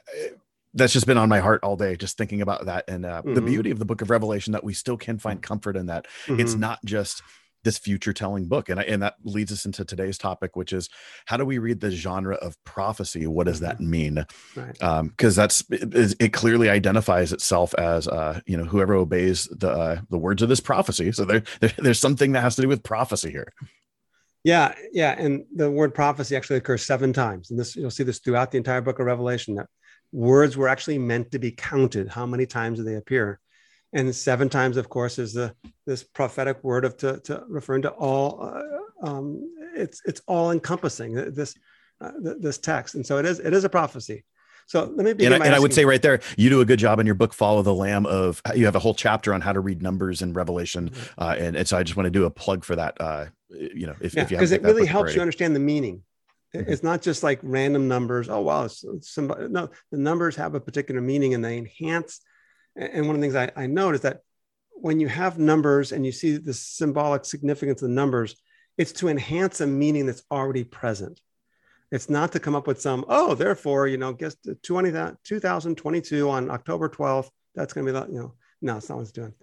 that's 0.74 0.94
just 0.94 1.06
been 1.06 1.18
on 1.18 1.30
my 1.30 1.40
heart 1.40 1.64
all 1.64 1.76
day 1.76 1.96
just 1.96 2.18
thinking 2.18 2.42
about 2.42 2.66
that. 2.66 2.86
And 2.88 3.06
uh, 3.06 3.22
mm-hmm. 3.22 3.34
the 3.34 3.42
beauty 3.42 3.72
of 3.72 3.80
the 3.80 3.86
book 3.86 4.02
of 4.02 4.10
revelation 4.10 4.54
that 4.54 4.64
we 4.64 4.74
still 4.74 4.98
can 4.98 5.18
find 5.18 5.42
comfort 5.42 5.76
in 5.76 5.88
that. 5.88 6.08
Mm-hmm. 6.26 6.40
it's 6.40 6.56
not 6.56 6.80
just 6.86 7.22
this 7.64 7.78
future 7.78 8.14
telling 8.14 8.48
book 8.48 8.70
and, 8.70 8.80
and 8.80 9.02
that 9.02 9.16
leads 9.24 9.52
us 9.52 9.66
into 9.66 9.86
today's 9.86 10.18
topic 10.18 10.56
which 10.56 10.74
is 10.74 10.90
how 11.26 11.38
do 11.38 11.46
we 11.46 11.58
read 11.58 11.80
the 11.80 11.92
genre 11.92 12.36
of 12.36 12.62
prophecy? 12.64 13.28
What 13.28 13.48
does 13.48 13.60
that 13.62 13.76
mm-hmm. 13.76 13.90
mean? 13.90 14.26
Right. 14.56 14.84
um 14.84 15.10
because 15.10 15.36
that's 15.36 15.64
it, 15.70 16.16
it, 16.20 16.34
clearly 16.34 16.70
identifies 16.70 17.34
itself 17.34 17.74
as 17.76 18.08
uh 18.08 18.40
you 18.46 18.58
know 18.58 18.66
whoever 18.66 18.96
obeys 18.96 19.46
the 19.46 19.70
uh, 19.70 20.02
the 20.10 20.18
words 20.18 20.42
of 20.42 20.50
this 20.50 20.60
prophecy. 20.60 21.12
So 21.12 21.26
there, 21.26 21.44
there 21.60 21.72
there's 21.78 22.00
something 22.00 22.32
that 22.34 22.42
has 22.42 22.56
to 22.56 22.62
do 22.62 22.68
with 22.68 22.84
prophecy 22.84 23.32
here. 23.32 23.54
Yeah 24.44 24.74
yeah 24.92 25.16
and 25.18 25.46
the 25.56 25.70
word 25.70 25.94
prophecy 25.94 26.36
actually 26.36 26.58
occurs 26.58 26.86
seven 26.86 27.14
times 27.14 27.52
and 27.52 27.60
this 27.60 27.76
you'll 27.76 27.92
see 27.92 28.04
this 28.04 28.20
throughout 28.20 28.52
the 28.52 28.58
entire 28.58 28.82
book 28.82 29.00
of 29.00 29.06
revelation 29.06 29.56
that 29.56 29.68
words 30.12 30.58
were 30.58 30.68
actually 30.68 30.98
meant 30.98 31.32
to 31.32 31.40
be 31.40 31.52
counted. 31.52 32.10
How 32.10 32.26
many 32.26 32.46
times 32.46 32.80
do 32.80 32.84
they 32.84 32.96
appear 32.96 33.40
and 33.94 34.16
seven 34.16 34.50
times, 34.50 34.78
of 34.78 34.90
course, 34.90 35.20
is 35.20 35.34
the 35.34 35.54
this 35.86 36.04
prophetic 36.04 36.64
word 36.64 36.86
of 36.86 36.98
to, 36.98 37.20
to 37.22 37.44
referring 37.48 37.82
to 37.84 37.90
all. 37.90 38.44
Uh, 38.44 39.08
um, 39.08 39.52
it's 39.76 40.02
it's 40.06 40.22
all 40.28 40.52
encompassing 40.52 41.14
this 41.14 41.56
uh, 42.00 42.12
this 42.20 42.58
text, 42.58 42.96
and 42.96 43.06
so 43.06 43.18
it 43.18 43.26
is 43.26 43.40
it 43.40 43.54
is 43.54 43.64
a 43.64 43.70
prophecy. 43.70 44.24
So 44.68 44.86
let 44.86 45.06
me 45.06 45.14
begin. 45.14 45.34
And, 45.34 45.44
I, 45.44 45.48
and 45.48 45.56
I 45.56 45.60
would 45.60 45.74
say 45.74 45.84
right 45.84 46.02
there, 46.02 46.22
you 46.38 46.50
do 46.50 46.62
a 46.62 46.66
good 46.66 46.80
job 46.80 47.00
in 47.00 47.06
your 47.06 47.16
book, 47.16 47.34
Follow 47.34 47.62
the 47.62 47.74
Lamb. 47.74 48.06
Of 48.06 48.42
you 48.56 48.66
have 48.66 48.76
a 48.76 48.80
whole 48.80 48.94
chapter 48.94 49.34
on 49.34 49.42
how 49.42 49.52
to 49.52 49.60
read 49.60 49.82
numbers 49.82 50.22
in 50.22 50.34
Revelation, 50.34 50.90
mm-hmm. 50.90 51.22
uh, 51.22 51.36
and, 51.38 51.56
and 51.58 51.68
so 51.68 51.78
I 51.78 51.84
just 51.84 51.98
want 51.98 52.06
to 52.06 52.12
do 52.12 52.26
a 52.26 52.30
plug 52.30 52.64
for 52.64 52.76
that. 52.78 52.96
Uh, 53.00 53.26
you 53.50 53.88
know, 53.88 53.96
if, 54.00 54.16
yeah, 54.16 54.24
if 54.24 54.32
you 54.32 54.38
because 54.38 54.52
it 54.52 54.62
really 54.62 54.86
helps 54.86 55.08
already. 55.08 55.16
you 55.16 55.22
understand 55.22 55.56
the 55.56 55.60
meaning. 55.60 56.04
Mm-hmm. 56.56 56.72
It's 56.72 56.84
not 56.84 57.02
just 57.02 57.24
like 57.24 57.40
random 57.44 57.88
numbers. 57.88 58.30
Oh 58.30 58.42
wow, 58.42 58.68
somebody. 59.02 59.50
No, 59.50 59.70
the 59.92 59.98
numbers 59.98 60.36
have 60.38 60.56
a 60.56 60.60
particular 60.60 61.02
meaning, 61.02 61.34
and 61.34 61.44
they 61.44 61.58
enhance 61.58 62.22
and 62.76 63.08
one 63.08 63.16
of 63.16 63.22
the 63.22 63.28
things 63.28 63.36
I, 63.36 63.52
I 63.56 63.68
note 63.68 63.96
is 63.96 64.02
that 64.02 64.22
when 64.74 65.00
you 65.00 65.08
have 65.08 65.38
numbers 65.38 65.92
and 65.92 66.06
you 66.06 66.12
see 66.12 66.38
the 66.38 66.54
symbolic 66.54 67.26
significance 67.26 67.82
of 67.82 67.90
the 67.90 67.94
numbers, 67.94 68.36
it's 68.78 68.94
to 68.94 69.10
enhance 69.10 69.62
a 69.62 69.68
meaning 69.68 70.06
that's 70.06 70.24
already 70.32 70.64
present. 70.64 71.20
It's 71.92 72.10
not 72.10 72.32
to 72.32 72.40
come 72.40 72.56
up 72.56 72.68
with 72.68 72.82
some, 72.82 73.06
oh, 73.10 73.36
therefore, 73.36 73.88
you 73.88 73.98
know, 73.98 74.14
guess 74.14 74.36
20, 74.64 74.92
2022 75.24 76.30
on 76.30 76.50
October 76.50 76.90
12th, 76.90 77.30
that's 77.54 77.74
going 77.74 77.86
to 77.86 77.92
be 77.92 78.00
the, 78.00 78.08
you 78.08 78.20
know, 78.20 78.34
no, 78.62 78.78
it's 78.78 78.88
not 78.88 78.96
what 78.96 79.02
it's 79.02 79.12
doing. 79.12 79.34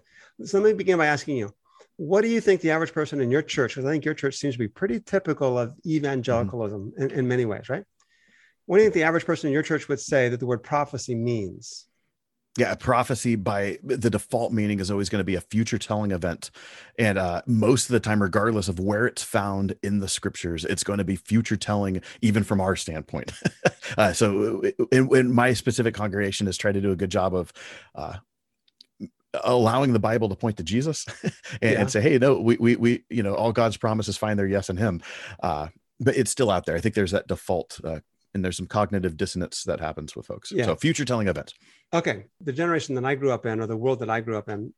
So 0.43 0.59
let 0.59 0.71
me 0.71 0.77
begin 0.77 0.97
by 0.97 1.05
asking 1.05 1.37
you, 1.37 1.53
what 1.97 2.21
do 2.21 2.27
you 2.27 2.41
think 2.41 2.61
the 2.61 2.71
average 2.71 2.93
person 2.93 3.21
in 3.21 3.29
your 3.29 3.41
church, 3.41 3.75
because 3.75 3.85
I 3.85 3.91
think 3.91 4.05
your 4.05 4.13
church 4.13 4.35
seems 4.35 4.55
to 4.55 4.59
be 4.59 4.67
pretty 4.67 4.99
typical 4.99 5.59
of 5.59 5.73
evangelicalism 5.85 6.91
mm-hmm. 6.91 7.03
in, 7.03 7.11
in 7.11 7.27
many 7.27 7.45
ways, 7.45 7.69
right? 7.69 7.83
What 8.65 8.77
do 8.77 8.83
you 8.83 8.89
think 8.89 8.95
the 8.95 9.03
average 9.03 9.25
person 9.25 9.47
in 9.47 9.53
your 9.53 9.63
church 9.63 9.87
would 9.87 9.99
say 9.99 10.29
that 10.29 10.39
the 10.39 10.45
word 10.45 10.63
prophecy 10.63 11.13
means? 11.13 11.88
Yeah 12.59 12.71
a 12.71 12.75
prophecy 12.75 13.35
by 13.35 13.77
the 13.83 14.09
default 14.09 14.51
meaning 14.51 14.79
is 14.79 14.91
always 14.91 15.09
going 15.09 15.19
to 15.19 15.25
be 15.25 15.35
a 15.35 15.41
future 15.41 15.77
telling 15.77 16.11
event. 16.11 16.51
And 16.97 17.17
uh, 17.17 17.41
most 17.47 17.85
of 17.85 17.93
the 17.93 17.99
time 17.99 18.21
regardless 18.21 18.67
of 18.67 18.79
where 18.79 19.05
it's 19.05 19.23
found 19.23 19.75
in 19.81 19.99
the 19.99 20.07
scriptures 20.07 20.65
it's 20.65 20.83
going 20.83 20.99
to 20.99 21.03
be 21.03 21.15
future 21.15 21.57
telling 21.57 22.01
even 22.21 22.43
from 22.43 22.61
our 22.61 22.75
standpoint. 22.75 23.31
Uh, 23.97 24.13
so 24.13 24.61
in, 24.91 25.13
in, 25.15 25.33
my 25.33 25.51
specific 25.51 25.95
congregation 25.95 26.45
has 26.45 26.57
tried 26.57 26.73
to 26.73 26.81
do 26.81 26.91
a 26.91 26.95
good 26.95 27.09
job 27.09 27.33
of 27.33 27.51
uh, 27.95 28.17
allowing 29.43 29.93
the 29.93 29.99
bible 29.99 30.29
to 30.29 30.35
point 30.35 30.57
to 30.57 30.63
jesus 30.63 31.07
and, 31.23 31.33
yeah. 31.61 31.69
and, 31.71 31.89
say 31.89 31.99
hey 31.99 32.19
no 32.19 32.39
we, 32.39 32.55
we 32.57 32.75
we 32.75 33.03
you 33.09 33.23
know 33.23 33.33
all 33.33 33.51
god's 33.51 33.77
promises 33.77 34.15
find 34.15 34.37
their 34.37 34.45
yes 34.45 34.69
in 34.69 34.77
him. 34.77 35.01
Uh, 35.41 35.69
but 35.99 36.15
it's 36.15 36.31
still 36.31 36.49
out 36.49 36.65
there. 36.65 36.75
I 36.75 36.79
think 36.79 36.95
there's 36.95 37.11
that 37.11 37.27
default 37.27 37.79
uh, 37.83 37.99
and 38.33 38.43
there's 38.43 38.57
some 38.57 38.67
cognitive 38.67 39.17
dissonance 39.17 39.63
that 39.63 39.79
happens 39.79 40.15
with 40.15 40.25
folks. 40.25 40.51
Yeah. 40.51 40.65
So 40.65 40.75
future 40.75 41.05
telling 41.05 41.27
events. 41.27 41.53
Okay. 41.93 42.25
The 42.41 42.53
generation 42.53 42.95
that 42.95 43.05
I 43.05 43.15
grew 43.15 43.31
up 43.31 43.45
in, 43.45 43.59
or 43.59 43.67
the 43.67 43.77
world 43.77 43.99
that 43.99 44.09
I 44.09 44.21
grew 44.21 44.37
up 44.37 44.49
in, 44.49 44.73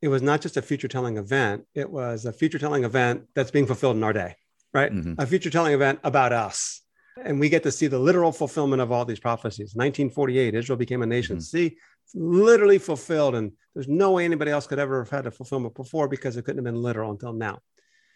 it 0.00 0.08
was 0.08 0.22
not 0.22 0.40
just 0.40 0.56
a 0.56 0.62
future 0.62 0.88
telling 0.88 1.16
event, 1.16 1.64
it 1.74 1.88
was 1.88 2.24
a 2.24 2.32
future 2.32 2.58
telling 2.58 2.84
event 2.84 3.28
that's 3.34 3.50
being 3.50 3.66
fulfilled 3.66 3.96
in 3.96 4.02
our 4.02 4.12
day, 4.12 4.36
right? 4.72 4.92
Mm-hmm. 4.92 5.14
A 5.18 5.26
future 5.26 5.50
telling 5.50 5.74
event 5.74 6.00
about 6.02 6.32
us. 6.32 6.80
And 7.22 7.38
we 7.38 7.50
get 7.50 7.62
to 7.64 7.70
see 7.70 7.88
the 7.88 7.98
literal 7.98 8.32
fulfillment 8.32 8.80
of 8.80 8.90
all 8.90 9.04
these 9.04 9.20
prophecies. 9.20 9.74
1948, 9.74 10.54
Israel 10.54 10.78
became 10.78 11.02
a 11.02 11.06
nation. 11.06 11.36
Mm-hmm. 11.36 11.42
See, 11.42 11.76
literally 12.14 12.78
fulfilled. 12.78 13.34
And 13.34 13.52
there's 13.74 13.86
no 13.86 14.12
way 14.12 14.24
anybody 14.24 14.50
else 14.50 14.66
could 14.66 14.78
ever 14.78 15.02
have 15.02 15.10
had 15.10 15.26
a 15.26 15.30
fulfillment 15.30 15.74
before 15.74 16.08
because 16.08 16.36
it 16.36 16.44
couldn't 16.44 16.64
have 16.64 16.72
been 16.72 16.82
literal 16.82 17.10
until 17.10 17.34
now. 17.34 17.60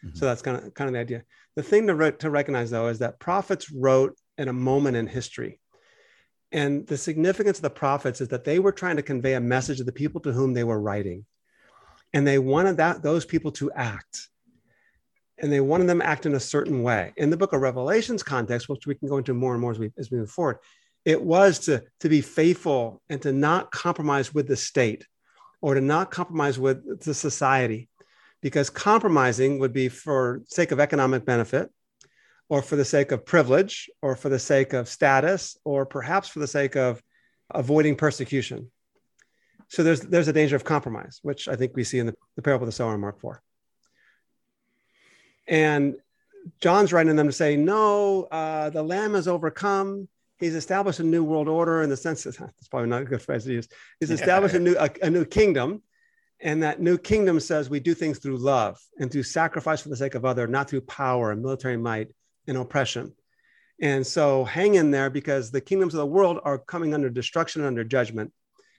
Mm-hmm. 0.05 0.17
So 0.17 0.27
that's 0.27 0.43
kind 0.43 0.57
of 0.57 0.75
kind 0.75 0.89
of 0.89 0.95
the 0.95 1.01
idea. 1.01 1.23
The 1.57 1.63
thing 1.63 1.87
to, 1.87 1.95
re- 1.95 2.13
to 2.13 2.31
recognize 2.31 2.71
though 2.71 2.89
is 2.89 2.99
that 2.99 3.19
prophets 3.19 3.71
wrote 3.71 4.17
in 4.39 4.49
a 4.49 4.53
moment 4.53 4.97
in 4.97 5.07
history. 5.07 5.61
And 6.53 6.87
the 6.87 6.97
significance 6.97 7.59
of 7.59 7.63
the 7.63 7.71
prophets 7.71 8.21
is 8.21 8.29
that 8.29 8.45
they 8.45 8.59
were 8.59 8.73
trying 8.73 8.97
to 8.97 9.03
convey 9.03 9.35
a 9.35 9.41
message 9.41 9.79
to 9.79 9.85
the 9.85 9.93
people 9.93 10.21
to 10.23 10.33
whom 10.33 10.55
they 10.55 10.65
were 10.65 10.81
writing. 10.81 11.25
And 12.13 12.27
they 12.27 12.39
wanted 12.39 12.77
that 12.77 13.03
those 13.03 13.25
people 13.25 13.51
to 13.53 13.71
act. 13.73 14.29
And 15.39 15.53
they 15.53 15.61
wanted 15.61 15.89
them 15.89 15.99
to 15.99 16.07
act 16.07 16.25
in 16.25 16.35
a 16.35 16.41
certain 16.41 16.83
way. 16.83 17.13
In 17.17 17.31
the 17.31 17.37
book 17.37 17.53
of 17.53 17.61
Revelations 17.61 18.23
context, 18.23 18.69
which 18.69 18.87
we 18.87 18.95
can 18.95 19.09
go 19.09 19.19
into 19.19 19.35
more 19.35 19.53
and 19.53 19.61
more 19.61 19.73
as 19.73 19.79
we, 19.79 19.93
as 19.99 20.11
we 20.11 20.19
move 20.19 20.31
forward, 20.31 20.59
it 21.05 21.23
was 21.23 21.59
to, 21.61 21.83
to 22.01 22.09
be 22.09 22.21
faithful 22.21 23.03
and 23.11 23.21
to 23.23 23.33
not 23.33 23.71
compromise 23.71 24.33
with 24.33 24.49
the 24.49 24.57
state 24.57 25.07
or 25.61 25.75
to 25.75 25.81
not 25.81 26.11
compromise 26.11 26.59
with 26.59 27.05
the 27.05 27.15
society 27.15 27.89
because 28.41 28.71
compromising 28.71 29.59
would 29.59 29.73
be 29.73 29.89
for 29.89 30.43
sake 30.47 30.73
of 30.73 30.81
economic 30.81 31.25
benefit 31.25 31.71
or 32.49 32.63
for 32.63 32.77
the 32.77 32.85
sake 32.85 33.13
of 33.13 33.27
privilege 33.27 33.91
or 34.03 34.17
for 34.17 34.29
the 34.29 34.39
sake 34.39 34.73
of 34.73 34.89
status 34.89 35.57
or 35.65 35.85
perhaps 35.85 36.29
for 36.29 36.39
the 36.39 36.47
sake 36.47 36.77
of 36.77 37.03
avoiding 37.51 37.97
persecution. 37.97 38.71
So 39.69 39.83
there's 39.83 40.01
there's 40.01 40.29
a 40.29 40.33
danger 40.33 40.55
of 40.55 40.63
compromise 40.63 41.19
which 41.23 41.49
i 41.49 41.57
think 41.57 41.75
we 41.75 41.83
see 41.83 41.99
in 41.99 42.07
the, 42.07 42.15
the 42.37 42.43
parable 42.43 42.65
of 42.65 42.69
the 42.69 42.73
sower 42.73 42.95
in 42.95 43.01
mark 43.01 43.21
4 43.21 43.43
and 45.49 45.97
john's 46.61 46.93
writing 46.93 47.17
them 47.17 47.27
to 47.27 47.33
say 47.33 47.57
no 47.57 48.25
uh, 48.31 48.71
the 48.71 48.83
lamb 48.83 49.15
has 49.15 49.29
overcome. 49.29 50.09
He's 50.39 50.55
established 50.55 51.01
a 51.01 51.03
new 51.05 51.25
world 51.25 51.49
order 51.49 51.83
in 51.83 51.89
the 51.89 51.97
sense 51.97 52.25
that 52.25 52.37
that's 52.39 52.69
probably 52.69 52.91
not 52.91 53.03
a 53.03 53.07
good 53.07 53.23
phrase 53.23 53.45
to 53.45 53.53
use. 53.53 53.69
He's 54.01 54.11
established 54.11 54.55
a 54.55 54.61
new 54.61 54.77
a, 54.77 54.91
a, 55.03 55.11
new 55.11 55.25
kingdom, 55.25 55.83
and 56.41 56.63
that 56.63 56.81
new 56.81 56.99
kingdom 56.99 57.41
says 57.41 57.71
we 57.71 57.81
do 57.81 57.95
things 57.95 58.19
through 58.19 58.37
love 58.37 58.79
and 58.99 59.11
through 59.11 59.23
sacrifice 59.23 59.81
for 59.81 59.89
the 59.89 59.97
sake 59.97 60.15
of 60.15 60.27
other, 60.27 60.47
not 60.47 60.69
through 60.69 60.83
power 60.83 61.33
and 61.33 61.41
military 61.41 61.79
might 61.79 62.09
and 62.47 62.57
oppression. 62.57 63.13
And 63.81 64.07
so 64.07 64.45
hang 64.45 64.75
in 64.75 64.91
there 64.91 65.11
because 65.11 65.51
the 65.51 65.61
kingdoms 65.61 65.95
of 65.95 65.99
the 65.99 66.07
world 66.07 66.41
are 66.43 66.59
coming 66.59 66.95
under 66.95 67.11
destruction 67.11 67.61
and 67.61 67.69
under 67.69 67.85
judgment, 67.85 68.33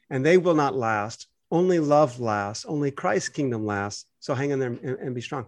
and 0.10 0.26
they 0.26 0.38
will 0.38 0.56
not 0.56 0.76
last. 0.76 1.28
Only 1.52 1.80
love 1.80 2.20
lasts. 2.20 2.66
Only 2.66 2.92
Christ's 2.92 3.30
kingdom 3.30 3.66
lasts. 3.66 4.06
So 4.20 4.34
hang 4.34 4.52
in 4.52 4.60
there 4.60 4.70
and, 4.70 5.00
and 5.00 5.16
be 5.16 5.22
strong. 5.22 5.46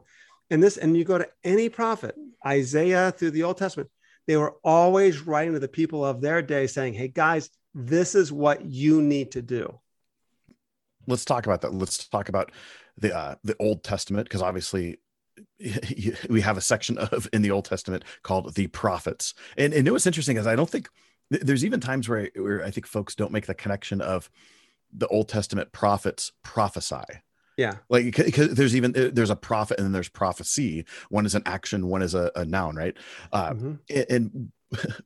And 0.49 0.63
this, 0.63 0.77
and 0.77 0.95
you 0.95 1.03
go 1.03 1.17
to 1.17 1.27
any 1.43 1.69
prophet, 1.69 2.15
Isaiah 2.45 3.11
through 3.11 3.31
the 3.31 3.43
Old 3.43 3.57
Testament, 3.57 3.89
they 4.27 4.37
were 4.37 4.55
always 4.63 5.21
writing 5.21 5.53
to 5.53 5.59
the 5.59 5.67
people 5.67 6.05
of 6.05 6.21
their 6.21 6.41
day 6.41 6.67
saying, 6.67 6.93
Hey, 6.93 7.07
guys, 7.07 7.49
this 7.73 8.15
is 8.15 8.31
what 8.31 8.65
you 8.65 9.01
need 9.01 9.31
to 9.31 9.41
do. 9.41 9.79
Let's 11.07 11.25
talk 11.25 11.45
about 11.45 11.61
that. 11.61 11.73
Let's 11.73 12.07
talk 12.07 12.29
about 12.29 12.51
the 12.97 13.15
uh, 13.15 13.35
the 13.43 13.55
Old 13.59 13.83
Testament 13.83 14.27
because 14.27 14.41
obviously 14.41 14.99
we 16.29 16.41
have 16.41 16.57
a 16.57 16.61
section 16.61 16.97
of 16.97 17.27
in 17.33 17.41
the 17.41 17.51
Old 17.51 17.65
Testament 17.65 18.03
called 18.23 18.55
the 18.55 18.67
prophets. 18.67 19.33
And 19.57 19.73
and 19.73 19.89
what's 19.91 20.07
interesting 20.07 20.37
is 20.37 20.47
I 20.47 20.55
don't 20.55 20.69
think 20.69 20.89
there's 21.29 21.65
even 21.65 21.79
times 21.79 22.09
where 22.09 22.29
where 22.35 22.63
I 22.63 22.71
think 22.71 22.87
folks 22.87 23.15
don't 23.15 23.31
make 23.31 23.45
the 23.45 23.53
connection 23.53 24.01
of 24.01 24.29
the 24.91 25.07
Old 25.07 25.29
Testament 25.29 25.71
prophets 25.71 26.31
prophesy. 26.43 27.21
Yeah. 27.59 27.75
Like, 27.89 28.15
because 28.15 28.53
there's 28.53 28.73
even, 28.73 28.93
there's 28.93 29.29
a 29.29 29.35
prophet 29.35 29.77
and 29.77 29.85
then 29.85 29.91
there's 29.91 30.07
prophecy. 30.07 30.85
One 31.09 31.25
is 31.25 31.35
an 31.35 31.43
action, 31.45 31.87
one 31.87 32.01
is 32.01 32.15
a, 32.15 32.31
a 32.33 32.45
noun, 32.45 32.77
right? 32.77 32.95
Uh, 33.33 33.51
mm-hmm. 33.51 33.73
and, 34.09 34.51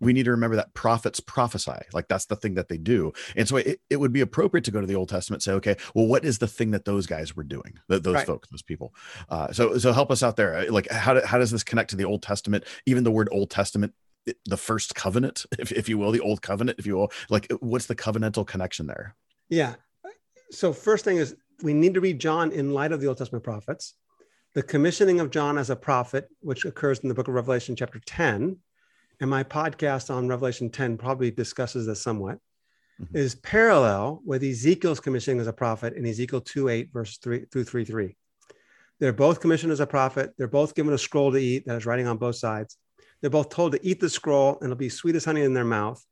we 0.01 0.11
need 0.11 0.23
to 0.23 0.31
remember 0.31 0.57
that 0.57 0.73
prophets 0.73 1.21
prophesy 1.21 1.71
like 1.93 2.09
that's 2.09 2.25
the 2.25 2.35
thing 2.35 2.55
that 2.55 2.67
they 2.67 2.77
do 2.77 3.13
and 3.37 3.47
so 3.47 3.55
it, 3.55 3.79
it 3.89 3.95
would 3.95 4.11
be 4.11 4.19
appropriate 4.19 4.65
to 4.65 4.71
go 4.71 4.81
to 4.81 4.85
the 4.85 4.93
old 4.93 5.07
testament 5.07 5.37
and 5.37 5.43
say 5.43 5.53
okay 5.53 5.81
well 5.95 6.05
what 6.05 6.25
is 6.25 6.39
the 6.39 6.47
thing 6.49 6.71
that 6.71 6.83
those 6.83 7.07
guys 7.07 7.33
were 7.33 7.43
doing 7.43 7.79
that 7.87 8.03
those 8.03 8.15
right. 8.15 8.27
folks 8.27 8.49
those 8.49 8.61
people 8.61 8.93
uh, 9.29 9.53
so 9.53 9.77
so 9.77 9.93
help 9.93 10.11
us 10.11 10.21
out 10.21 10.35
there 10.35 10.69
like 10.69 10.91
how, 10.91 11.13
do, 11.13 11.21
how 11.25 11.37
does 11.37 11.49
this 11.49 11.63
connect 11.63 11.89
to 11.91 11.95
the 11.95 12.03
old 12.03 12.21
testament 12.21 12.65
even 12.85 13.05
the 13.05 13.11
word 13.11 13.29
old 13.31 13.49
testament 13.49 13.93
the 14.45 14.57
first 14.57 14.95
covenant 14.95 15.45
if, 15.57 15.71
if 15.71 15.87
you 15.87 15.97
will 15.97 16.11
the 16.11 16.19
old 16.19 16.41
covenant 16.41 16.77
if 16.77 16.85
you 16.85 16.95
will 16.95 17.09
like 17.29 17.49
what's 17.61 17.85
the 17.85 17.95
covenantal 17.95 18.45
connection 18.45 18.85
there 18.87 19.15
yeah 19.47 19.75
so 20.51 20.73
first 20.73 21.03
thing 21.03 21.17
is 21.17 21.35
we 21.61 21.73
need 21.73 21.93
to 21.93 22.01
read 22.01 22.19
John 22.19 22.51
in 22.51 22.73
light 22.73 22.91
of 22.91 23.01
the 23.01 23.07
Old 23.07 23.17
Testament 23.17 23.43
prophets. 23.43 23.93
The 24.53 24.63
commissioning 24.63 25.19
of 25.19 25.31
John 25.31 25.57
as 25.57 25.69
a 25.69 25.75
prophet, 25.75 26.29
which 26.41 26.65
occurs 26.65 26.99
in 26.99 27.09
the 27.09 27.15
book 27.15 27.27
of 27.27 27.33
Revelation, 27.33 27.75
chapter 27.75 27.99
10, 28.05 28.57
and 29.19 29.29
my 29.29 29.43
podcast 29.43 30.13
on 30.13 30.27
Revelation 30.27 30.69
10 30.69 30.97
probably 30.97 31.31
discusses 31.31 31.85
this 31.87 32.01
somewhat, 32.01 32.39
mm-hmm. 33.01 33.15
is 33.15 33.35
parallel 33.35 34.21
with 34.25 34.43
Ezekiel's 34.43 34.99
commissioning 34.99 35.39
as 35.39 35.47
a 35.47 35.53
prophet 35.53 35.93
in 35.93 36.05
Ezekiel 36.05 36.41
2 36.41 36.69
8, 36.69 36.89
verse 36.93 37.17
3 37.17 37.45
through 37.51 37.63
3 37.63 37.85
3. 37.85 38.15
They're 38.99 39.13
both 39.13 39.41
commissioned 39.41 39.71
as 39.71 39.79
a 39.79 39.87
prophet. 39.87 40.33
They're 40.37 40.47
both 40.47 40.75
given 40.75 40.93
a 40.93 40.97
scroll 40.97 41.31
to 41.31 41.37
eat 41.37 41.65
that 41.65 41.77
is 41.77 41.85
writing 41.85 42.07
on 42.07 42.17
both 42.17 42.35
sides. 42.35 42.77
They're 43.21 43.29
both 43.29 43.49
told 43.49 43.71
to 43.71 43.85
eat 43.85 43.99
the 43.99 44.09
scroll 44.09 44.57
and 44.59 44.63
it'll 44.65 44.75
be 44.75 44.89
sweet 44.89 45.15
as 45.15 45.25
honey 45.25 45.41
in 45.41 45.53
their 45.53 45.63
mouth. 45.63 46.03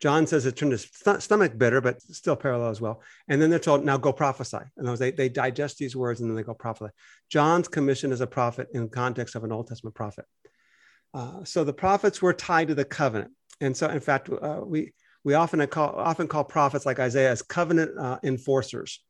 John 0.00 0.26
says 0.26 0.44
it 0.44 0.56
turned 0.56 0.72
his 0.72 0.88
st- 0.92 1.22
stomach 1.22 1.56
bitter, 1.56 1.80
but 1.80 2.02
still 2.02 2.36
parallel 2.36 2.70
as 2.70 2.80
well. 2.80 3.02
And 3.28 3.40
then 3.40 3.48
they're 3.48 3.58
told, 3.58 3.84
now 3.84 3.96
go 3.96 4.12
prophesy. 4.12 4.58
And 4.76 4.86
they, 4.98 5.10
they 5.10 5.28
digest 5.28 5.78
these 5.78 5.96
words 5.96 6.20
and 6.20 6.28
then 6.28 6.36
they 6.36 6.42
go 6.42 6.54
prophesy. 6.54 6.92
John's 7.30 7.68
commission 7.68 8.12
as 8.12 8.20
a 8.20 8.26
prophet 8.26 8.68
in 8.74 8.88
context 8.88 9.34
of 9.36 9.44
an 9.44 9.52
Old 9.52 9.68
Testament 9.68 9.94
prophet. 9.94 10.26
Uh, 11.14 11.44
so 11.44 11.64
the 11.64 11.72
prophets 11.72 12.20
were 12.20 12.34
tied 12.34 12.68
to 12.68 12.74
the 12.74 12.84
covenant. 12.84 13.32
And 13.62 13.74
so, 13.74 13.88
in 13.88 14.00
fact, 14.00 14.28
uh, 14.28 14.60
we, 14.62 14.92
we 15.24 15.32
often 15.32 15.66
call, 15.66 15.94
often 15.96 16.28
call 16.28 16.44
prophets 16.44 16.84
like 16.84 17.00
Isaiah 17.00 17.30
as 17.30 17.40
covenant 17.40 17.98
uh, 17.98 18.18
enforcers. 18.22 19.00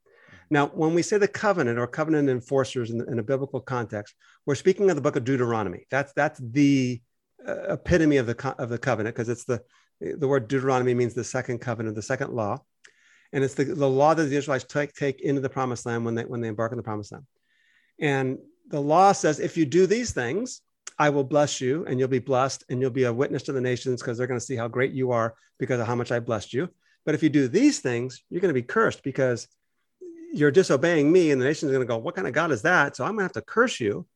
Now, 0.51 0.69
when 0.69 0.95
we 0.95 1.03
say 1.03 1.19
the 1.19 1.27
covenant 1.27 1.81
or 1.81 1.89
covenant 1.89 2.29
enforcers 2.29 2.91
in, 2.91 3.01
in, 3.09 3.19
a 3.19 3.25
biblical 3.25 3.61
context, 3.61 4.15
we're 4.47 4.55
speaking 4.55 4.89
of 4.89 4.95
the 4.95 5.03
book 5.03 5.17
of 5.17 5.25
Deuteronomy. 5.25 5.87
That's, 5.91 6.13
that's 6.13 6.39
the 6.39 7.03
uh, 7.47 7.73
epitome 7.75 8.19
of 8.19 8.27
the, 8.27 8.37
co- 8.37 8.55
of 8.57 8.69
the 8.69 8.79
covenant 8.79 9.17
because 9.17 9.29
it's 9.29 9.45
the, 9.45 9.61
the 10.01 10.29
word 10.29 10.49
Deuteronomy 10.49 10.95
means 10.95 11.15
the 11.15 11.25
second 11.25 11.59
covenant, 11.61 11.97
the 11.97 12.03
second 12.03 12.33
law. 12.33 12.63
And 13.33 13.43
it's 13.43 13.55
the, 13.55 13.65
the 13.65 13.89
law 13.89 14.15
that 14.15 14.25
the 14.25 14.37
Israelites 14.37 14.65
take, 14.65 14.95
take 14.95 15.21
into 15.21 15.41
the 15.41 15.49
promised 15.49 15.87
land 15.87 16.05
when 16.05 16.15
they, 16.15 16.25
when 16.25 16.41
they 16.41 16.49
embark 16.49 16.73
on 16.73 16.77
the 16.77 16.83
promised 16.83 17.13
land. 17.13 17.25
And 17.99 18.39
the 18.69 18.81
law 18.81 19.13
says, 19.13 19.41
if 19.41 19.57
you 19.57 19.65
do 19.65 19.87
these 19.87 20.13
things, 20.13 20.61
I 20.99 21.11
will 21.11 21.25
bless 21.25 21.61
you 21.61 21.85
and 21.87 21.99
you'll 21.99 22.09
be 22.09 22.19
blessed 22.19 22.65
and 22.69 22.81
you'll 22.81 22.91
be 22.91 23.05
a 23.05 23.13
witness 23.13 23.43
to 23.45 23.53
the 23.53 23.61
nations 23.61 24.01
because 24.01 24.17
they're 24.17 24.27
going 24.27 24.41
to 24.41 24.45
see 24.45 24.57
how 24.57 24.69
great 24.69 24.93
you 24.93 25.13
are 25.13 25.35
because 25.59 25.81
of 25.81 25.87
how 25.87 25.95
much 25.95 26.13
I 26.13 26.21
blessed 26.21 26.53
you. 26.53 26.69
But 27.05 27.15
if 27.15 27.23
you 27.23 27.29
do 27.29 27.49
these 27.49 27.81
things, 27.81 28.23
you're 28.31 28.41
going 28.41 28.55
to 28.55 28.61
be 28.61 28.67
cursed 28.67 29.03
because 29.03 29.49
you're 30.33 30.51
disobeying 30.51 31.11
me 31.11 31.31
and 31.31 31.41
the 31.41 31.47
nation's 31.47 31.73
going 31.73 31.83
to 31.83 31.87
go, 31.87 31.99
what 31.99 32.15
kind 32.15 32.27
of 32.27 32.35
God 32.35 32.51
is 32.51 32.63
that? 32.63 32.97
So 32.97 33.05
I'm 33.05 33.13
going 33.13 33.21
to 33.21 33.25
have 33.25 33.33
to 33.33 33.43
curse 33.43 33.81
you 33.81 34.07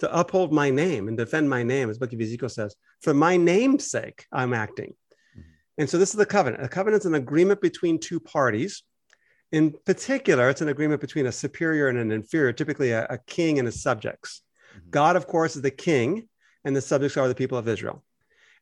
to 0.00 0.18
uphold 0.18 0.52
my 0.52 0.70
name 0.70 1.08
and 1.08 1.16
defend 1.16 1.50
my 1.50 1.62
name, 1.62 1.90
as 1.90 1.98
Book 1.98 2.12
of 2.12 2.20
Ezekiel 2.20 2.48
says. 2.48 2.74
For 3.02 3.12
my 3.12 3.36
name's 3.36 3.90
sake, 3.90 4.26
I'm 4.32 4.54
acting. 4.54 4.94
And 5.78 5.88
so 5.88 5.96
this 5.96 6.10
is 6.10 6.16
the 6.16 6.26
covenant. 6.26 6.64
A 6.64 6.68
covenant 6.68 7.02
is 7.02 7.06
an 7.06 7.14
agreement 7.14 7.60
between 7.60 7.98
two 7.98 8.18
parties. 8.18 8.82
In 9.52 9.74
particular, 9.86 10.50
it's 10.50 10.60
an 10.60 10.68
agreement 10.68 11.00
between 11.00 11.26
a 11.26 11.32
superior 11.32 11.88
and 11.88 11.98
an 11.98 12.10
inferior, 12.10 12.52
typically 12.52 12.90
a, 12.90 13.06
a 13.08 13.18
king 13.26 13.58
and 13.58 13.66
his 13.66 13.80
subjects. 13.80 14.42
Mm-hmm. 14.76 14.90
God, 14.90 15.16
of 15.16 15.26
course, 15.26 15.56
is 15.56 15.62
the 15.62 15.70
king, 15.70 16.28
and 16.64 16.76
the 16.76 16.80
subjects 16.80 17.16
are 17.16 17.28
the 17.28 17.34
people 17.34 17.56
of 17.56 17.68
Israel. 17.68 18.04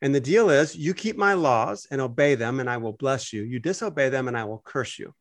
And 0.02 0.14
the 0.14 0.20
deal 0.20 0.50
is 0.50 0.76
you 0.76 0.92
keep 0.92 1.16
my 1.16 1.32
laws 1.32 1.86
and 1.90 2.00
obey 2.00 2.34
them, 2.34 2.60
and 2.60 2.68
I 2.68 2.76
will 2.76 2.92
bless 2.92 3.32
you. 3.32 3.42
You 3.42 3.58
disobey 3.58 4.10
them, 4.10 4.28
and 4.28 4.36
I 4.36 4.44
will 4.44 4.62
curse 4.64 4.98
you. 4.98 5.14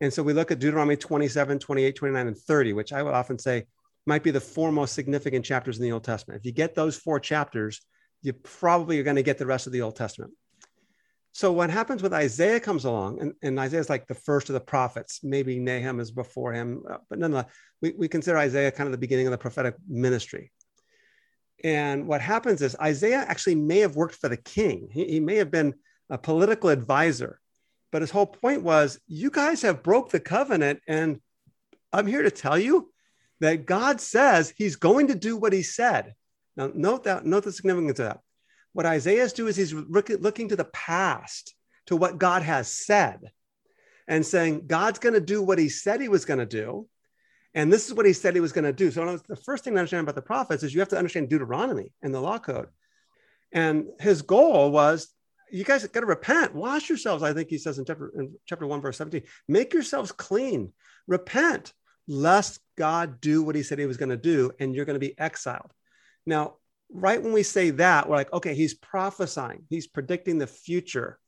And 0.00 0.12
so 0.12 0.22
we 0.22 0.32
look 0.32 0.50
at 0.50 0.58
Deuteronomy 0.58 0.96
27, 0.96 1.58
28, 1.58 1.94
29, 1.94 2.26
and 2.26 2.36
30, 2.36 2.72
which 2.72 2.92
I 2.92 3.02
would 3.02 3.14
often 3.14 3.38
say 3.38 3.66
might 4.06 4.24
be 4.24 4.32
the 4.32 4.40
four 4.40 4.72
most 4.72 4.94
significant 4.94 5.44
chapters 5.44 5.76
in 5.76 5.84
the 5.84 5.92
Old 5.92 6.02
Testament. 6.02 6.40
If 6.40 6.46
you 6.46 6.52
get 6.52 6.74
those 6.74 6.96
four 6.96 7.20
chapters, 7.20 7.82
you 8.22 8.32
probably 8.32 8.98
are 8.98 9.04
going 9.04 9.16
to 9.16 9.22
get 9.22 9.38
the 9.38 9.46
rest 9.46 9.66
of 9.66 9.72
the 9.72 9.82
Old 9.82 9.94
Testament. 9.94 10.32
So 11.34 11.50
what 11.50 11.70
happens 11.70 12.02
with 12.02 12.12
Isaiah 12.12 12.60
comes 12.60 12.84
along, 12.84 13.20
and, 13.20 13.32
and 13.42 13.58
Isaiah 13.58 13.80
is 13.80 13.88
like 13.88 14.06
the 14.06 14.14
first 14.14 14.50
of 14.50 14.52
the 14.52 14.60
prophets. 14.60 15.20
Maybe 15.22 15.58
Nahum 15.58 15.98
is 15.98 16.10
before 16.10 16.52
him, 16.52 16.82
uh, 16.88 16.98
but 17.08 17.18
nonetheless, 17.18 17.46
we, 17.80 17.94
we 17.96 18.06
consider 18.06 18.36
Isaiah 18.36 18.70
kind 18.70 18.86
of 18.86 18.92
the 18.92 18.98
beginning 18.98 19.26
of 19.26 19.30
the 19.30 19.38
prophetic 19.38 19.74
ministry. 19.88 20.52
And 21.64 22.06
what 22.06 22.20
happens 22.20 22.60
is 22.60 22.76
Isaiah 22.78 23.24
actually 23.26 23.54
may 23.54 23.78
have 23.78 23.96
worked 23.96 24.16
for 24.16 24.28
the 24.28 24.36
king. 24.36 24.88
He, 24.92 25.06
he 25.06 25.20
may 25.20 25.36
have 25.36 25.50
been 25.50 25.74
a 26.10 26.18
political 26.18 26.68
advisor, 26.68 27.40
but 27.90 28.02
his 28.02 28.10
whole 28.10 28.26
point 28.26 28.62
was, 28.62 29.00
you 29.06 29.30
guys 29.30 29.62
have 29.62 29.82
broke 29.82 30.10
the 30.10 30.20
covenant, 30.20 30.80
and 30.86 31.18
I'm 31.94 32.06
here 32.06 32.22
to 32.22 32.30
tell 32.30 32.58
you 32.58 32.92
that 33.40 33.64
God 33.64 34.02
says 34.02 34.52
He's 34.54 34.76
going 34.76 35.08
to 35.08 35.14
do 35.14 35.38
what 35.38 35.54
He 35.54 35.62
said. 35.62 36.14
Now, 36.56 36.70
note 36.74 37.04
that. 37.04 37.24
Note 37.24 37.44
the 37.44 37.52
significance 37.52 37.98
of 37.98 38.06
that 38.06 38.20
what 38.72 38.86
Isaiah's 38.86 39.32
doing 39.32 39.50
is 39.50 39.56
he's 39.56 39.72
looking 39.72 40.48
to 40.48 40.56
the 40.56 40.64
past, 40.72 41.54
to 41.86 41.96
what 41.96 42.18
God 42.18 42.42
has 42.42 42.68
said, 42.68 43.30
and 44.08 44.24
saying, 44.24 44.66
God's 44.66 44.98
going 44.98 45.14
to 45.14 45.20
do 45.20 45.42
what 45.42 45.58
he 45.58 45.68
said 45.68 46.00
he 46.00 46.08
was 46.08 46.24
going 46.24 46.40
to 46.40 46.46
do. 46.46 46.88
And 47.54 47.72
this 47.72 47.86
is 47.86 47.94
what 47.94 48.06
he 48.06 48.14
said 48.14 48.34
he 48.34 48.40
was 48.40 48.52
going 48.52 48.64
to 48.64 48.72
do. 48.72 48.90
So 48.90 49.18
the 49.28 49.36
first 49.36 49.64
thing 49.64 49.74
to 49.74 49.80
understand 49.80 50.04
about 50.04 50.14
the 50.14 50.22
prophets 50.22 50.62
is 50.62 50.72
you 50.72 50.80
have 50.80 50.88
to 50.88 50.98
understand 50.98 51.28
Deuteronomy 51.28 51.92
and 52.02 52.14
the 52.14 52.20
law 52.20 52.38
code. 52.38 52.68
And 53.52 53.88
his 54.00 54.22
goal 54.22 54.70
was 54.70 55.12
you 55.50 55.64
guys 55.64 55.86
got 55.86 56.00
to 56.00 56.06
repent, 56.06 56.54
wash 56.54 56.88
yourselves. 56.88 57.22
I 57.22 57.34
think 57.34 57.50
he 57.50 57.58
says 57.58 57.78
in 57.78 57.84
chapter, 57.84 58.10
in 58.16 58.34
chapter 58.46 58.66
1, 58.66 58.80
verse 58.80 58.96
17, 58.96 59.22
make 59.48 59.74
yourselves 59.74 60.10
clean, 60.10 60.72
repent, 61.06 61.74
lest 62.08 62.60
God 62.78 63.20
do 63.20 63.42
what 63.42 63.54
he 63.54 63.62
said 63.62 63.78
he 63.78 63.84
was 63.84 63.98
going 63.98 64.08
to 64.08 64.16
do, 64.16 64.52
and 64.58 64.74
you're 64.74 64.86
going 64.86 64.94
to 64.94 65.06
be 65.06 65.18
exiled. 65.18 65.70
Now, 66.24 66.54
right 66.92 67.22
when 67.22 67.32
we 67.32 67.42
say 67.42 67.70
that, 67.70 68.08
we're 68.08 68.16
like, 68.16 68.32
okay, 68.32 68.54
he's 68.54 68.74
prophesying, 68.74 69.64
he's 69.68 69.86
predicting 69.86 70.38
the 70.38 70.46
future, 70.46 71.18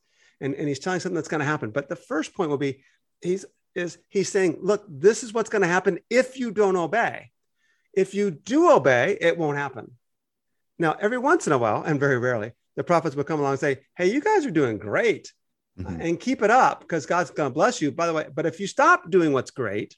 and, 0.41 0.53
and 0.53 0.67
he's 0.67 0.79
telling 0.79 0.99
something 0.99 1.15
that's 1.15 1.27
going 1.27 1.39
to 1.39 1.45
happen. 1.45 1.71
But 1.71 1.89
the 1.89 1.95
first 1.95 2.33
point 2.33 2.49
will 2.49 2.57
be 2.57 2.83
he's 3.21 3.45
is 3.73 3.97
he's 4.09 4.29
saying, 4.29 4.59
look, 4.61 4.85
this 4.87 5.23
is 5.23 5.33
what's 5.33 5.49
going 5.49 5.61
to 5.61 5.67
happen 5.67 5.99
if 6.09 6.39
you 6.39 6.51
don't 6.51 6.77
obey. 6.77 7.31
If 7.93 8.13
you 8.13 8.31
do 8.31 8.71
obey, 8.71 9.17
it 9.19 9.37
won't 9.37 9.57
happen. 9.57 9.91
Now, 10.79 10.93
every 10.93 11.17
once 11.17 11.47
in 11.47 11.53
a 11.53 11.57
while, 11.57 11.83
and 11.83 11.99
very 11.99 12.17
rarely, 12.17 12.51
the 12.75 12.83
prophets 12.83 13.15
will 13.15 13.23
come 13.23 13.39
along 13.39 13.53
and 13.53 13.59
say, 13.59 13.79
Hey, 13.97 14.11
you 14.11 14.21
guys 14.21 14.45
are 14.45 14.51
doing 14.51 14.77
great 14.77 15.31
mm-hmm. 15.79 16.01
and 16.01 16.19
keep 16.19 16.41
it 16.41 16.51
up 16.51 16.81
because 16.81 17.05
God's 17.05 17.31
going 17.31 17.49
to 17.49 17.53
bless 17.53 17.81
you. 17.81 17.91
By 17.91 18.07
the 18.07 18.13
way, 18.13 18.27
but 18.33 18.45
if 18.45 18.59
you 18.59 18.67
stop 18.67 19.09
doing 19.09 19.33
what's 19.33 19.51
great, 19.51 19.95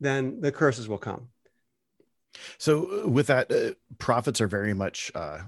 then 0.00 0.40
the 0.40 0.52
curses 0.52 0.88
will 0.88 0.98
come. 0.98 1.28
So, 2.58 3.04
uh, 3.04 3.08
with 3.08 3.26
that, 3.28 3.50
uh, 3.50 3.74
prophets 3.98 4.40
are 4.40 4.48
very 4.48 4.74
much, 4.74 5.10
uh, 5.14 5.38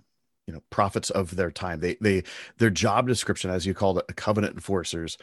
you 0.47 0.55
know, 0.55 0.63
prophets 0.71 1.11
of 1.11 1.37
their 1.37 1.51
time. 1.51 1.81
They, 1.81 1.97
they, 2.01 2.23
their 2.59 2.71
job 2.71 3.07
description, 3.07 3.51
as 3.51 3.67
you 3.67 3.75
called 3.75 3.99
it, 3.99 4.17
covenant 4.17 4.55
enforcers, 4.55 5.19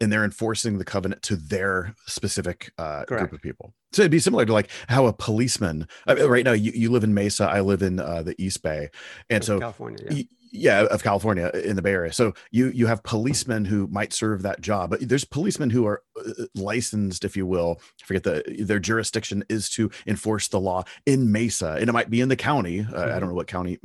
and 0.00 0.12
they're 0.12 0.24
enforcing 0.24 0.78
the 0.78 0.84
covenant 0.84 1.22
to 1.22 1.36
their 1.36 1.94
specific 2.06 2.72
uh, 2.78 3.04
group 3.04 3.32
of 3.32 3.40
people. 3.40 3.72
So 3.92 4.02
it'd 4.02 4.10
be 4.12 4.18
similar 4.18 4.44
to 4.44 4.52
like 4.52 4.70
how 4.88 5.06
a 5.06 5.12
policeman. 5.12 5.88
I 6.06 6.14
mean, 6.14 6.26
right 6.26 6.44
now, 6.44 6.52
you, 6.52 6.72
you 6.72 6.90
live 6.90 7.04
in 7.04 7.14
Mesa, 7.14 7.44
I 7.44 7.60
live 7.60 7.82
in 7.82 7.98
uh, 7.98 8.22
the 8.22 8.34
East 8.42 8.62
Bay, 8.62 8.90
and 9.30 9.42
so 9.42 9.58
California, 9.58 10.04
yeah. 10.10 10.22
Yeah. 10.56 10.86
of 10.86 11.02
California 11.02 11.50
in 11.54 11.76
the 11.76 11.82
Bay 11.82 11.92
Area. 11.92 12.12
So 12.12 12.34
you 12.50 12.68
you 12.68 12.86
have 12.86 13.02
policemen 13.02 13.64
who 13.64 13.86
might 13.88 14.12
serve 14.12 14.42
that 14.42 14.60
job, 14.60 14.90
but 14.90 15.08
there's 15.08 15.24
policemen 15.24 15.70
who 15.70 15.86
are 15.86 16.02
uh, 16.18 16.44
licensed, 16.54 17.24
if 17.24 17.36
you 17.36 17.46
will. 17.46 17.80
I 18.02 18.06
forget 18.06 18.22
the 18.22 18.64
their 18.64 18.78
jurisdiction 18.78 19.44
is 19.48 19.68
to 19.70 19.90
enforce 20.06 20.48
the 20.48 20.60
law 20.60 20.84
in 21.04 21.32
Mesa, 21.32 21.76
and 21.78 21.88
it 21.88 21.92
might 21.92 22.10
be 22.10 22.20
in 22.20 22.28
the 22.28 22.36
county. 22.36 22.80
Uh, 22.80 22.84
mm-hmm. 22.84 23.16
I 23.16 23.18
don't 23.18 23.28
know 23.28 23.34
what 23.34 23.46
county 23.46 23.78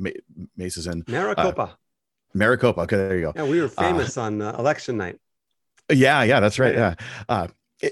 Mesa's 0.58 0.88
in. 0.88 1.04
Maricopa. 1.08 1.62
Uh, 1.62 1.70
Maricopa. 2.34 2.82
Okay, 2.82 2.96
there 2.96 3.16
you 3.18 3.22
go. 3.24 3.34
Yeah, 3.36 3.50
we 3.50 3.62
were 3.62 3.68
famous 3.68 4.18
on 4.18 4.42
uh, 4.42 4.56
election 4.58 4.98
night. 4.98 5.20
Yeah, 5.92 6.24
yeah, 6.24 6.40
that's 6.40 6.60
right. 6.60 6.74
Yeah. 6.74 6.96
Uh, 7.28 7.48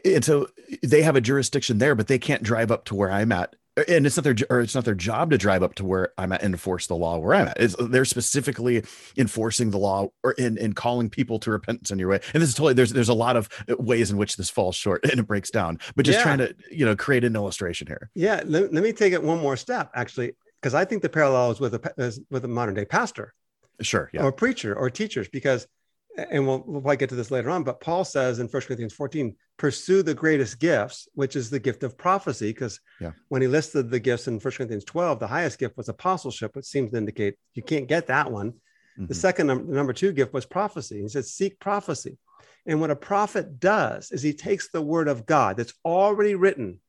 and 0.05 0.24
so 0.24 0.48
they 0.83 1.01
have 1.01 1.15
a 1.15 1.21
jurisdiction 1.21 1.77
there, 1.79 1.95
but 1.95 2.07
they 2.07 2.19
can't 2.19 2.43
drive 2.43 2.71
up 2.71 2.86
to 2.86 2.95
where 2.95 3.12
I'm 3.12 3.31
at. 3.31 3.55
And 3.88 4.05
it's 4.05 4.17
not 4.17 4.24
their 4.24 4.36
or 4.50 4.62
it's 4.62 4.75
not 4.75 4.86
their 4.86 4.95
job 4.95 5.31
to 5.31 5.38
drive 5.38 5.63
up 5.63 5.75
to 5.75 5.86
where 5.86 6.13
I'm 6.17 6.31
at 6.31 6.43
and 6.43 6.53
enforce 6.53 6.88
the 6.88 6.95
law 6.95 7.17
where 7.17 7.36
I'm 7.36 7.48
at. 7.48 7.59
It's, 7.59 7.75
they're 7.79 8.05
specifically 8.05 8.83
enforcing 9.17 9.71
the 9.71 9.77
law 9.77 10.09
or 10.24 10.33
in, 10.33 10.57
in 10.57 10.74
calling 10.74 11.09
people 11.09 11.39
to 11.39 11.51
repentance 11.51 11.91
in 11.91 12.00
your 12.00 12.09
way. 12.09 12.19
And 12.33 12.41
this 12.41 12.50
is 12.50 12.55
totally 12.55 12.74
there's 12.74 12.91
there's 12.91 13.09
a 13.09 13.13
lot 13.13 13.36
of 13.36 13.50
ways 13.77 14.12
in 14.12 14.17
which 14.17 14.38
this 14.38 14.50
falls 14.50 14.75
short 14.75 15.03
and 15.09 15.19
it 15.19 15.27
breaks 15.27 15.50
down. 15.50 15.79
But 15.95 16.05
just 16.05 16.19
yeah. 16.19 16.24
trying 16.24 16.38
to 16.39 16.55
you 16.71 16.86
know 16.86 16.95
create 16.95 17.24
an 17.24 17.36
illustration 17.36 17.88
here. 17.88 18.09
Yeah, 18.15 18.41
let, 18.45 18.74
let 18.74 18.83
me 18.83 18.93
take 18.93 19.13
it 19.13 19.24
one 19.24 19.39
more 19.39 19.57
step 19.57 19.91
actually, 19.93 20.33
because 20.62 20.74
I 20.74 20.86
think 20.86 21.01
the 21.01 21.09
parallel 21.09 21.51
is 21.51 21.59
with 21.59 21.75
a 21.75 22.24
with 22.29 22.45
a 22.45 22.48
modern 22.48 22.75
day 22.75 22.86
pastor, 22.86 23.33
sure, 23.81 24.09
yeah, 24.13 24.24
or 24.24 24.31
preacher 24.31 24.75
or 24.75 24.89
teachers 24.89 25.27
because 25.29 25.67
and 26.29 26.47
we'll, 26.47 26.63
we'll 26.65 26.81
probably 26.81 26.97
get 26.97 27.09
to 27.09 27.15
this 27.15 27.31
later 27.31 27.49
on, 27.49 27.63
but 27.63 27.81
Paul 27.81 28.03
says 28.03 28.39
in 28.39 28.47
1 28.47 28.61
Corinthians 28.63 28.93
14, 28.93 29.35
pursue 29.57 30.01
the 30.03 30.13
greatest 30.13 30.59
gifts, 30.59 31.07
which 31.13 31.35
is 31.35 31.49
the 31.49 31.59
gift 31.59 31.83
of 31.83 31.97
prophecy. 31.97 32.51
Because 32.51 32.79
yeah. 32.99 33.11
when 33.27 33.41
he 33.41 33.47
listed 33.47 33.89
the 33.89 33.99
gifts 33.99 34.27
in 34.27 34.39
1 34.39 34.53
Corinthians 34.53 34.85
12, 34.85 35.19
the 35.19 35.27
highest 35.27 35.59
gift 35.59 35.77
was 35.77 35.89
apostleship, 35.89 36.55
which 36.55 36.65
seems 36.65 36.91
to 36.91 36.97
indicate 36.97 37.35
you 37.53 37.63
can't 37.63 37.88
get 37.88 38.07
that 38.07 38.31
one. 38.31 38.51
Mm-hmm. 38.51 39.07
The 39.07 39.15
second 39.15 39.47
number, 39.47 39.73
number 39.73 39.93
two 39.93 40.11
gift 40.11 40.33
was 40.33 40.45
prophecy. 40.45 41.01
He 41.01 41.07
says, 41.07 41.31
seek 41.31 41.59
prophecy. 41.59 42.17
And 42.65 42.81
what 42.81 42.91
a 42.91 42.95
prophet 42.95 43.59
does 43.59 44.11
is 44.11 44.21
he 44.21 44.33
takes 44.33 44.69
the 44.69 44.81
word 44.81 45.07
of 45.07 45.25
God 45.25 45.57
that's 45.57 45.73
already 45.85 46.35
written 46.35 46.79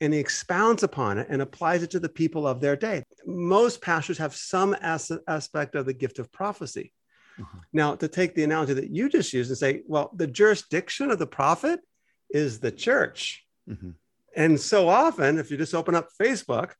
and 0.00 0.12
he 0.12 0.20
expounds 0.20 0.82
upon 0.82 1.18
it 1.18 1.26
and 1.28 1.42
applies 1.42 1.82
it 1.82 1.90
to 1.90 2.00
the 2.00 2.08
people 2.08 2.46
of 2.46 2.60
their 2.60 2.76
day. 2.76 3.04
Most 3.26 3.82
pastors 3.82 4.18
have 4.18 4.34
some 4.34 4.74
as- 4.74 5.10
aspect 5.26 5.74
of 5.74 5.86
the 5.86 5.92
gift 5.92 6.18
of 6.18 6.30
prophecy. 6.30 6.92
Mm-hmm. 7.38 7.58
Now, 7.72 7.94
to 7.94 8.08
take 8.08 8.34
the 8.34 8.44
analogy 8.44 8.74
that 8.74 8.90
you 8.90 9.08
just 9.08 9.32
used 9.32 9.50
and 9.50 9.58
say, 9.58 9.82
well, 9.86 10.10
the 10.14 10.26
jurisdiction 10.26 11.10
of 11.10 11.18
the 11.18 11.26
prophet 11.26 11.80
is 12.30 12.60
the 12.60 12.72
church. 12.72 13.44
Mm-hmm. 13.68 13.90
And 14.36 14.60
so 14.60 14.88
often, 14.88 15.38
if 15.38 15.50
you 15.50 15.56
just 15.56 15.74
open 15.74 15.94
up 15.94 16.08
Facebook, 16.20 16.72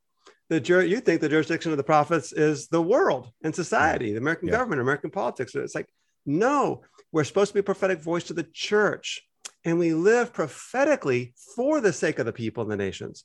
the 0.48 0.60
jur- 0.60 0.82
you 0.82 1.00
think 1.00 1.20
the 1.20 1.28
jurisdiction 1.28 1.72
of 1.72 1.76
the 1.76 1.84
prophets 1.84 2.32
is 2.32 2.68
the 2.68 2.82
world 2.82 3.30
and 3.42 3.54
society, 3.54 4.12
the 4.12 4.18
American 4.18 4.48
yeah. 4.48 4.56
government, 4.56 4.80
American 4.80 5.10
politics. 5.10 5.54
It's 5.54 5.74
like, 5.74 5.88
no, 6.24 6.82
we're 7.12 7.24
supposed 7.24 7.50
to 7.50 7.54
be 7.54 7.60
a 7.60 7.64
prophetic 7.64 8.00
voice 8.00 8.24
to 8.24 8.34
the 8.34 8.46
church. 8.52 9.22
And 9.64 9.78
we 9.78 9.92
live 9.92 10.32
prophetically 10.32 11.34
for 11.56 11.80
the 11.80 11.92
sake 11.92 12.18
of 12.18 12.26
the 12.26 12.32
people 12.32 12.62
and 12.62 12.70
the 12.70 12.76
nations. 12.76 13.24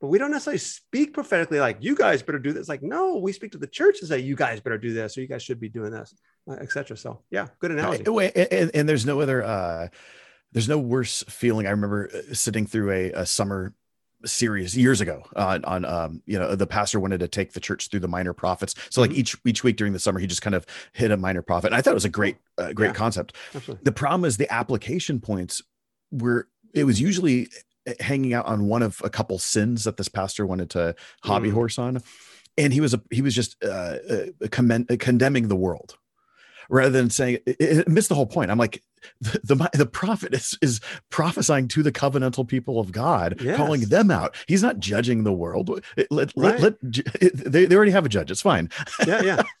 But 0.00 0.08
we 0.08 0.18
don't 0.18 0.30
necessarily 0.30 0.58
speak 0.58 1.12
prophetically 1.12 1.60
like, 1.60 1.78
you 1.80 1.94
guys 1.94 2.22
better 2.22 2.38
do 2.38 2.52
this. 2.52 2.68
Like, 2.68 2.82
no, 2.82 3.16
we 3.16 3.32
speak 3.32 3.52
to 3.52 3.58
the 3.58 3.66
church 3.66 3.98
and 4.00 4.08
say, 4.08 4.18
you 4.20 4.34
guys 4.34 4.60
better 4.60 4.78
do 4.78 4.94
this, 4.94 5.16
or 5.16 5.20
you 5.20 5.28
guys 5.28 5.42
should 5.42 5.60
be 5.60 5.68
doing 5.68 5.90
this. 5.90 6.14
Uh, 6.48 6.54
etc. 6.54 6.96
So 6.96 7.20
yeah, 7.30 7.48
good 7.58 7.70
analogy. 7.70 8.02
And, 8.06 8.48
and, 8.50 8.70
and, 8.72 8.88
there's 8.88 9.04
no 9.04 9.20
other, 9.20 9.44
uh, 9.44 9.88
there's 10.52 10.68
no 10.68 10.78
worse 10.78 11.22
feeling. 11.28 11.66
I 11.66 11.70
remember 11.70 12.10
uh, 12.12 12.34
sitting 12.34 12.66
through 12.66 12.90
a, 12.90 13.12
a 13.12 13.26
summer 13.26 13.74
series 14.24 14.76
years 14.76 15.00
ago 15.00 15.22
on, 15.36 15.64
on 15.66 15.84
um, 15.84 16.22
you 16.24 16.38
know, 16.38 16.54
the 16.54 16.66
pastor 16.66 16.98
wanted 16.98 17.20
to 17.20 17.28
take 17.28 17.52
the 17.52 17.60
church 17.60 17.88
through 17.88 18.00
the 18.00 18.08
minor 18.08 18.32
prophets. 18.32 18.74
So 18.88 19.02
like 19.02 19.10
mm-hmm. 19.10 19.20
each, 19.20 19.36
each 19.44 19.62
week 19.62 19.76
during 19.76 19.92
the 19.92 19.98
summer, 19.98 20.18
he 20.18 20.26
just 20.26 20.42
kind 20.42 20.54
of 20.54 20.64
hit 20.92 21.10
a 21.10 21.16
minor 21.16 21.42
prophet. 21.42 21.68
And 21.68 21.76
I 21.76 21.82
thought 21.82 21.90
it 21.90 21.94
was 21.94 22.06
a 22.06 22.10
great, 22.10 22.36
uh, 22.56 22.72
great 22.72 22.88
yeah, 22.88 22.94
concept. 22.94 23.36
Absolutely. 23.54 23.84
The 23.84 23.92
problem 23.92 24.24
is 24.24 24.38
the 24.38 24.52
application 24.52 25.20
points 25.20 25.60
were, 26.10 26.48
it 26.72 26.84
was 26.84 27.00
usually 27.00 27.48
hanging 28.00 28.34
out 28.34 28.46
on 28.46 28.66
one 28.66 28.82
of 28.82 29.00
a 29.04 29.10
couple 29.10 29.38
sins 29.38 29.84
that 29.84 29.96
this 29.96 30.08
pastor 30.08 30.46
wanted 30.46 30.70
to 30.70 30.94
hobby 31.22 31.50
mm. 31.50 31.54
horse 31.54 31.78
on. 31.78 32.02
And 32.58 32.72
he 32.72 32.80
was 32.80 32.94
a, 32.94 33.02
he 33.10 33.22
was 33.22 33.34
just 33.34 33.56
uh, 33.64 33.96
uh, 34.08 34.26
commend, 34.50 34.90
uh, 34.90 34.96
condemning 34.98 35.48
the 35.48 35.56
world 35.56 35.96
rather 36.70 36.90
than 36.90 37.10
saying 37.10 37.38
it, 37.46 37.56
it 37.58 37.88
missed 37.88 38.08
the 38.08 38.14
whole 38.14 38.26
point. 38.26 38.50
I'm 38.50 38.58
like, 38.58 38.82
the, 39.20 39.40
the, 39.42 39.70
the 39.74 39.86
prophet 39.86 40.34
is 40.34 40.56
is 40.62 40.80
prophesying 41.10 41.68
to 41.68 41.82
the 41.82 41.92
covenantal 41.92 42.46
people 42.46 42.78
of 42.78 42.92
God, 42.92 43.40
yes. 43.42 43.56
calling 43.56 43.82
them 43.82 44.10
out. 44.10 44.36
He's 44.46 44.62
not 44.62 44.78
judging 44.78 45.24
the 45.24 45.32
world. 45.32 45.84
Let, 46.10 46.32
right. 46.36 46.60
let, 46.60 46.60
let, 46.60 46.76
they, 46.82 47.66
they 47.66 47.76
already 47.76 47.92
have 47.92 48.06
a 48.06 48.10
judge. 48.10 48.30
It's 48.30 48.42
fine. 48.42 48.70
yeah, 49.06 49.22
yeah. 49.22 49.42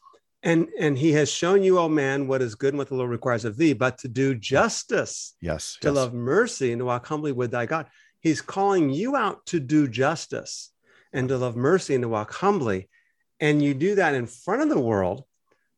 And 0.42 0.68
and 0.78 0.96
he 0.96 1.12
has 1.12 1.30
shown 1.30 1.62
you, 1.62 1.78
oh 1.78 1.90
man, 1.90 2.26
what 2.26 2.40
is 2.40 2.54
good 2.54 2.72
and 2.72 2.78
what 2.78 2.88
the 2.88 2.94
Lord 2.94 3.10
requires 3.10 3.44
of 3.44 3.58
thee, 3.58 3.74
but 3.74 3.98
to 3.98 4.08
do 4.08 4.34
justice. 4.34 5.34
Yes. 5.42 5.76
To 5.82 5.88
yes. 5.88 5.94
love 5.94 6.14
mercy 6.14 6.72
and 6.72 6.78
to 6.78 6.86
walk 6.86 7.06
humbly 7.06 7.32
with 7.32 7.50
thy 7.50 7.66
God. 7.66 7.88
He's 8.20 8.40
calling 8.40 8.90
you 8.90 9.16
out 9.16 9.46
to 9.46 9.60
do 9.60 9.88
justice 9.88 10.70
and 11.12 11.28
to 11.28 11.38
love 11.38 11.56
mercy 11.56 11.94
and 11.94 12.02
to 12.02 12.08
walk 12.08 12.32
humbly. 12.32 12.88
And 13.40 13.62
you 13.62 13.74
do 13.74 13.94
that 13.96 14.14
in 14.14 14.26
front 14.26 14.62
of 14.62 14.68
the 14.68 14.78
world 14.78 15.24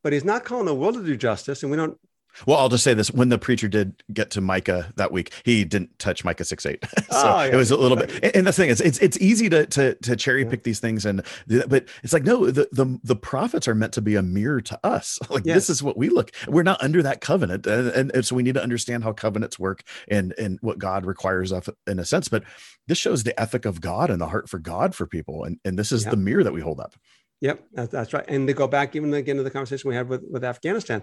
but 0.02 0.12
he's 0.12 0.24
not 0.24 0.44
calling 0.44 0.66
the 0.66 0.74
world 0.74 0.94
to 0.94 1.04
do 1.04 1.16
justice. 1.16 1.62
And 1.62 1.70
we 1.70 1.76
don't. 1.76 1.98
Well, 2.46 2.58
I'll 2.58 2.68
just 2.68 2.84
say 2.84 2.94
this: 2.94 3.10
when 3.10 3.28
the 3.28 3.38
preacher 3.38 3.68
did 3.68 4.02
get 4.12 4.30
to 4.32 4.40
Micah 4.40 4.92
that 4.96 5.12
week, 5.12 5.32
he 5.44 5.64
didn't 5.64 5.98
touch 5.98 6.24
Micah 6.24 6.44
six 6.44 6.66
eight. 6.66 6.84
so 6.96 7.02
oh, 7.10 7.42
yeah. 7.42 7.52
it 7.52 7.56
was 7.56 7.70
a 7.70 7.76
little 7.76 7.96
bit. 7.96 8.34
And 8.34 8.46
the 8.46 8.52
thing 8.52 8.70
is, 8.70 8.80
it's 8.80 8.98
it's 8.98 9.18
easy 9.18 9.48
to 9.50 9.66
to, 9.66 9.94
to 9.94 10.16
cherry 10.16 10.44
pick 10.44 10.60
yeah. 10.60 10.64
these 10.64 10.80
things, 10.80 11.06
and 11.06 11.22
but 11.46 11.88
it's 12.02 12.12
like 12.12 12.24
no, 12.24 12.50
the, 12.50 12.68
the 12.72 12.98
the 13.02 13.16
prophets 13.16 13.68
are 13.68 13.74
meant 13.74 13.92
to 13.94 14.02
be 14.02 14.16
a 14.16 14.22
mirror 14.22 14.60
to 14.60 14.78
us. 14.84 15.18
Like 15.32 15.46
yes. 15.46 15.54
this 15.54 15.70
is 15.70 15.82
what 15.82 15.96
we 15.96 16.10
look. 16.10 16.30
We're 16.46 16.62
not 16.62 16.82
under 16.82 17.02
that 17.04 17.22
covenant, 17.22 17.66
and, 17.66 17.88
and, 17.88 18.10
and 18.14 18.26
so 18.26 18.36
we 18.36 18.42
need 18.42 18.52
to 18.52 18.62
understand 18.62 19.02
how 19.02 19.12
covenants 19.12 19.58
work 19.58 19.82
and 20.08 20.34
and 20.36 20.58
what 20.60 20.78
God 20.78 21.06
requires 21.06 21.52
of 21.52 21.70
in 21.86 21.98
a 21.98 22.04
sense. 22.04 22.28
But 22.28 22.44
this 22.86 22.98
shows 22.98 23.24
the 23.24 23.38
ethic 23.40 23.64
of 23.64 23.80
God 23.80 24.10
and 24.10 24.20
the 24.20 24.26
heart 24.26 24.50
for 24.50 24.58
God 24.58 24.94
for 24.94 25.06
people, 25.06 25.44
and 25.44 25.58
and 25.64 25.78
this 25.78 25.90
is 25.90 26.04
yeah. 26.04 26.10
the 26.10 26.18
mirror 26.18 26.44
that 26.44 26.52
we 26.52 26.60
hold 26.60 26.80
up. 26.80 26.96
Yep, 27.42 27.64
that's, 27.72 27.90
that's 27.90 28.12
right. 28.12 28.24
And 28.28 28.46
to 28.46 28.54
go 28.54 28.68
back 28.68 28.94
even 28.94 29.12
again 29.12 29.36
to 29.36 29.42
the 29.42 29.50
conversation 29.50 29.88
we 29.88 29.96
had 29.96 30.08
with, 30.08 30.22
with 30.30 30.44
Afghanistan, 30.44 31.02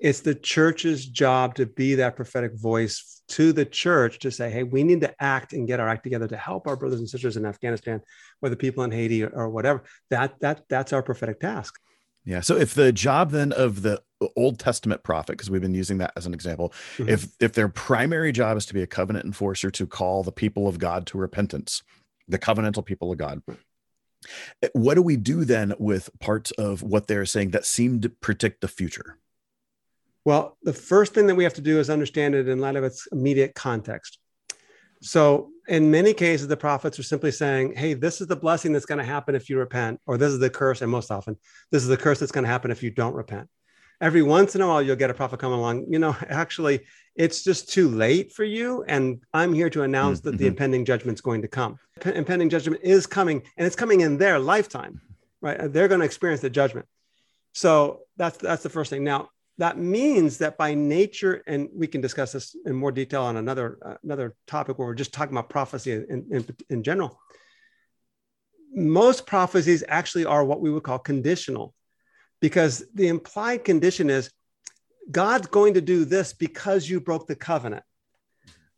it's 0.00 0.20
the 0.20 0.34
church's 0.34 1.06
job 1.06 1.54
to 1.56 1.66
be 1.66 1.96
that 1.96 2.16
prophetic 2.16 2.54
voice 2.54 3.22
to 3.28 3.52
the 3.52 3.64
church 3.64 4.18
to 4.20 4.30
say, 4.30 4.50
hey, 4.50 4.62
we 4.62 4.82
need 4.82 5.00
to 5.02 5.14
act 5.22 5.52
and 5.52 5.66
get 5.66 5.78
our 5.78 5.88
act 5.88 6.02
together 6.02 6.26
to 6.28 6.36
help 6.36 6.66
our 6.66 6.76
brothers 6.76 7.00
and 7.00 7.08
sisters 7.08 7.36
in 7.36 7.44
Afghanistan, 7.44 8.00
or 8.42 8.48
the 8.48 8.56
people 8.56 8.82
in 8.84 8.90
Haiti 8.90 9.22
or, 9.22 9.28
or 9.28 9.50
whatever. 9.50 9.84
That 10.10 10.38
that 10.40 10.62
that's 10.68 10.92
our 10.92 11.02
prophetic 11.02 11.40
task. 11.40 11.78
Yeah. 12.24 12.40
So 12.40 12.56
if 12.56 12.74
the 12.74 12.92
job 12.92 13.30
then 13.30 13.52
of 13.52 13.82
the 13.82 14.02
Old 14.36 14.58
Testament 14.58 15.02
prophet, 15.02 15.32
because 15.32 15.50
we've 15.50 15.62
been 15.62 15.74
using 15.74 15.98
that 15.98 16.12
as 16.16 16.26
an 16.26 16.34
example, 16.34 16.72
mm-hmm. 16.96 17.08
if 17.08 17.28
if 17.40 17.52
their 17.52 17.68
primary 17.68 18.32
job 18.32 18.56
is 18.56 18.66
to 18.66 18.74
be 18.74 18.82
a 18.82 18.86
covenant 18.86 19.24
enforcer 19.24 19.70
to 19.70 19.86
call 19.86 20.22
the 20.22 20.32
people 20.32 20.66
of 20.66 20.78
God 20.78 21.06
to 21.08 21.18
repentance, 21.18 21.82
the 22.28 22.38
covenantal 22.38 22.84
people 22.84 23.12
of 23.12 23.18
God, 23.18 23.42
Eh, 24.62 24.68
what 24.72 24.94
do 24.94 25.02
we 25.02 25.16
do 25.16 25.44
then 25.44 25.74
with 25.78 26.10
parts 26.18 26.50
of 26.52 26.82
what 26.82 27.06
they're 27.06 27.26
saying 27.26 27.50
that 27.50 27.64
seem 27.64 28.00
to 28.00 28.08
predict 28.08 28.60
the 28.60 28.68
future? 28.68 29.18
Well, 30.24 30.58
the 30.62 30.72
first 30.72 31.14
thing 31.14 31.26
that 31.28 31.34
we 31.34 31.44
have 31.44 31.54
to 31.54 31.60
do 31.60 31.78
is 31.78 31.88
understand 31.88 32.34
it 32.34 32.48
in 32.48 32.58
light 32.58 32.76
of 32.76 32.84
its 32.84 33.06
immediate 33.10 33.54
context. 33.54 34.18
So, 35.02 35.50
in 35.66 35.90
many 35.90 36.12
cases, 36.12 36.48
the 36.48 36.56
prophets 36.56 36.98
are 36.98 37.02
simply 37.04 37.30
saying, 37.30 37.74
Hey, 37.74 37.94
this 37.94 38.20
is 38.20 38.26
the 38.26 38.36
blessing 38.36 38.72
that's 38.72 38.84
going 38.84 38.98
to 38.98 39.04
happen 39.04 39.34
if 39.34 39.48
you 39.48 39.58
repent, 39.58 40.00
or 40.06 40.18
this 40.18 40.32
is 40.32 40.38
the 40.38 40.50
curse, 40.50 40.82
and 40.82 40.90
most 40.90 41.10
often, 41.10 41.36
this 41.70 41.82
is 41.82 41.88
the 41.88 41.96
curse 41.96 42.18
that's 42.18 42.32
going 42.32 42.44
to 42.44 42.50
happen 42.50 42.70
if 42.70 42.82
you 42.82 42.90
don't 42.90 43.14
repent. 43.14 43.48
Every 44.02 44.22
once 44.22 44.54
in 44.54 44.60
a 44.62 44.66
while, 44.66 44.82
you'll 44.82 44.96
get 44.96 45.10
a 45.10 45.14
prophet 45.14 45.38
come 45.40 45.52
along. 45.52 45.86
You 45.88 45.98
know, 45.98 46.14
actually, 46.28 46.80
it's 47.16 47.42
just 47.42 47.70
too 47.72 47.88
late 47.88 48.32
for 48.32 48.44
you. 48.44 48.84
And 48.88 49.22
I'm 49.32 49.52
here 49.54 49.70
to 49.70 49.82
announce 49.82 50.20
that 50.20 50.36
the 50.38 50.44
Mhm. 50.44 50.48
impending 50.48 50.84
judgment's 50.84 51.20
going 51.20 51.42
to 51.42 51.48
come. 51.48 51.78
P- 52.00 52.14
impending 52.14 52.50
judgment 52.50 52.82
is 52.82 53.06
coming, 53.06 53.42
and 53.56 53.66
it's 53.66 53.76
coming 53.76 54.00
in 54.00 54.18
their 54.18 54.38
lifetime, 54.38 55.00
right? 55.40 55.72
They're 55.72 55.88
going 55.88 56.00
to 56.00 56.06
experience 56.06 56.40
the 56.42 56.50
judgment. 56.50 56.86
So 57.52 58.00
that's 58.16 58.38
that's 58.38 58.62
the 58.62 58.70
first 58.70 58.90
thing. 58.90 59.04
Now 59.04 59.28
that 59.60 59.76
means 59.78 60.38
that 60.38 60.56
by 60.56 60.72
nature, 60.74 61.42
and 61.46 61.68
we 61.74 61.86
can 61.86 62.00
discuss 62.00 62.32
this 62.32 62.56
in 62.64 62.74
more 62.74 62.90
detail 62.90 63.22
on 63.22 63.36
another 63.36 63.78
uh, 63.84 63.96
another 64.02 64.34
topic 64.46 64.78
where 64.78 64.88
we're 64.88 64.94
just 64.94 65.12
talking 65.12 65.34
about 65.36 65.50
prophecy 65.50 65.92
in, 65.92 66.26
in, 66.30 66.46
in 66.70 66.82
general. 66.82 67.20
Most 68.72 69.26
prophecies 69.26 69.84
actually 69.86 70.24
are 70.24 70.44
what 70.44 70.62
we 70.62 70.70
would 70.70 70.82
call 70.82 70.98
conditional, 70.98 71.74
because 72.40 72.84
the 72.94 73.08
implied 73.08 73.64
condition 73.64 74.08
is 74.08 74.30
God's 75.10 75.48
going 75.48 75.74
to 75.74 75.80
do 75.80 76.04
this 76.04 76.32
because 76.32 76.88
you 76.88 77.00
broke 77.00 77.26
the 77.26 77.36
covenant. 77.36 77.84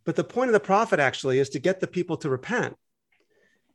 But 0.04 0.16
the 0.16 0.24
point 0.24 0.48
of 0.48 0.54
the 0.54 0.68
prophet 0.72 0.98
actually 0.98 1.38
is 1.38 1.50
to 1.50 1.60
get 1.60 1.78
the 1.78 1.86
people 1.86 2.16
to 2.18 2.30
repent. 2.30 2.74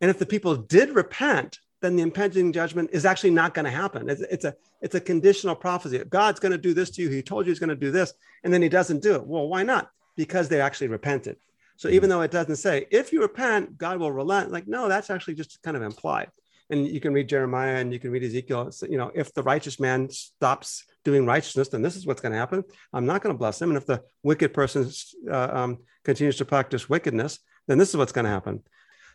And 0.02 0.12
if 0.12 0.20
the 0.20 0.26
people 0.26 0.56
did 0.56 0.90
repent, 0.96 1.60
then 1.82 1.96
the 1.96 2.04
impending 2.04 2.52
judgment 2.52 2.90
is 2.92 3.06
actually 3.06 3.32
not 3.32 3.54
going 3.54 3.66
to 3.66 3.72
happen. 3.72 4.10
It's, 4.10 4.22
it's 4.22 4.46
a 4.46 4.56
it's 4.82 4.96
a 4.96 5.02
conditional 5.02 5.56
prophecy. 5.56 6.02
God's 6.10 6.40
going 6.40 6.52
to 6.52 6.58
do 6.58 6.74
this 6.74 6.90
to 6.92 7.02
you. 7.02 7.10
He 7.10 7.22
told 7.22 7.46
you 7.46 7.52
he's 7.52 7.60
going 7.60 7.70
to 7.70 7.76
do 7.76 7.92
this, 7.92 8.14
and 8.44 8.54
then 8.54 8.62
he 8.62 8.70
doesn't 8.70 9.02
do 9.02 9.16
it. 9.16 9.26
Well, 9.26 9.48
why 9.48 9.64
not? 9.64 9.90
Because 10.16 10.50
they 10.50 10.62
actually 10.62 10.88
repented. 10.88 11.38
So 11.76 11.90
even 11.90 12.10
though 12.10 12.22
it 12.22 12.32
doesn't 12.32 12.56
say 12.56 12.88
if 12.90 13.14
you 13.14 13.22
repent, 13.22 13.78
God 13.78 14.00
will 14.00 14.12
relent, 14.12 14.52
like 14.52 14.68
no, 14.68 14.90
that's 14.90 15.10
actually 15.10 15.36
just 15.36 15.62
kind 15.62 15.78
of 15.78 15.84
implied. 15.84 16.30
And 16.70 16.88
you 16.88 17.00
can 17.00 17.14
read 17.14 17.30
Jeremiah 17.30 17.78
and 17.78 17.94
you 17.94 18.00
can 18.00 18.12
read 18.12 18.24
Ezekiel. 18.24 18.72
You 18.90 18.98
know, 18.98 19.12
if 19.16 19.34
the 19.34 19.44
righteous 19.44 19.80
man 19.80 20.10
stops 20.10 20.84
doing 21.06 21.26
righteousness, 21.26 21.70
then 21.70 21.82
this 21.82 21.96
is 21.96 22.06
what's 22.06 22.20
going 22.20 22.34
to 22.34 22.38
happen. 22.38 22.64
I'm 22.92 23.06
not 23.06 23.22
going 23.22 23.34
to 23.34 23.38
bless 23.38 23.62
him. 23.62 23.70
And 23.70 23.78
if 23.78 23.86
the 23.86 24.04
wicked 24.24 24.54
person 24.54 24.92
uh, 25.32 25.50
um, 25.54 25.78
continues 26.04 26.36
to 26.38 26.46
practice 26.46 26.90
wickedness, 26.90 27.40
then 27.68 27.78
this 27.78 27.90
is 27.90 27.96
what's 27.96 28.12
going 28.12 28.26
to 28.26 28.32
happen. 28.32 28.64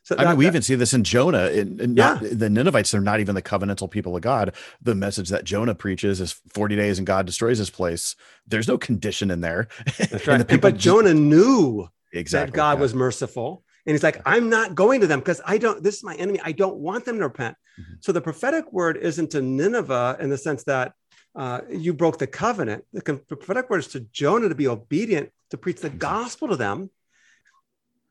So 0.04 0.16
I 0.18 0.26
mean, 0.26 0.36
we 0.36 0.44
that- 0.44 0.50
even 0.50 0.62
see 0.62 0.74
this 0.74 0.92
in 0.94 1.04
Jonah. 1.04 1.46
In, 1.46 1.80
in 1.80 1.96
Yeah. 1.96 2.18
not, 2.20 2.22
the 2.38 2.50
Ninevites, 2.50 2.90
they're 2.90 3.00
not 3.00 3.20
even 3.20 3.34
the 3.34 3.42
covenantal 3.42 3.90
people 3.90 4.16
of 4.16 4.22
God. 4.22 4.52
The 4.82 4.94
message 4.94 5.28
that 5.28 5.44
Jonah 5.44 5.74
preaches 5.74 6.20
is 6.20 6.32
40 6.52 6.74
days 6.76 6.98
and 6.98 7.06
God 7.06 7.26
destroys 7.26 7.58
his 7.58 7.70
place. 7.70 8.16
There's 8.46 8.68
no 8.68 8.78
condition 8.78 9.30
in 9.30 9.40
there. 9.40 9.68
That's 9.98 10.26
right. 10.26 10.44
And- 10.50 10.60
but 10.60 10.76
Jonah 10.76 11.14
knew 11.14 11.88
exactly 12.12 12.50
that 12.50 12.56
God 12.56 12.78
yeah. 12.78 12.82
was 12.82 12.94
merciful. 12.94 13.62
And 13.86 13.94
he's 13.94 14.02
like, 14.04 14.20
I'm 14.26 14.48
not 14.48 14.74
going 14.76 15.00
to 15.00 15.06
them 15.08 15.18
because 15.20 15.40
I 15.44 15.58
don't, 15.58 15.82
this 15.82 15.96
is 15.96 16.04
my 16.04 16.14
enemy. 16.14 16.40
I 16.44 16.52
don't 16.52 16.76
want 16.76 17.04
them 17.04 17.18
to 17.18 17.24
repent. 17.24 17.56
Mhm. 17.80 17.96
So 18.04 18.12
the 18.12 18.20
prophetic 18.20 18.72
word 18.72 18.96
isn't 18.96 19.30
to 19.32 19.42
Nineveh 19.42 20.18
in 20.20 20.30
the 20.30 20.38
sense 20.38 20.62
that 20.64 20.92
uh, 21.34 21.62
you 21.70 21.94
broke 21.94 22.18
the 22.18 22.26
covenant. 22.26 22.84
The 22.92 23.02
prophetic 23.16 23.70
word 23.70 23.78
is 23.78 23.88
to 23.88 24.00
Jonah 24.00 24.48
to 24.50 24.54
be 24.54 24.68
obedient, 24.68 25.30
to 25.50 25.56
preach 25.56 25.80
the 25.80 25.88
gospel 25.90 26.48
to 26.48 26.56
them. 26.56 26.90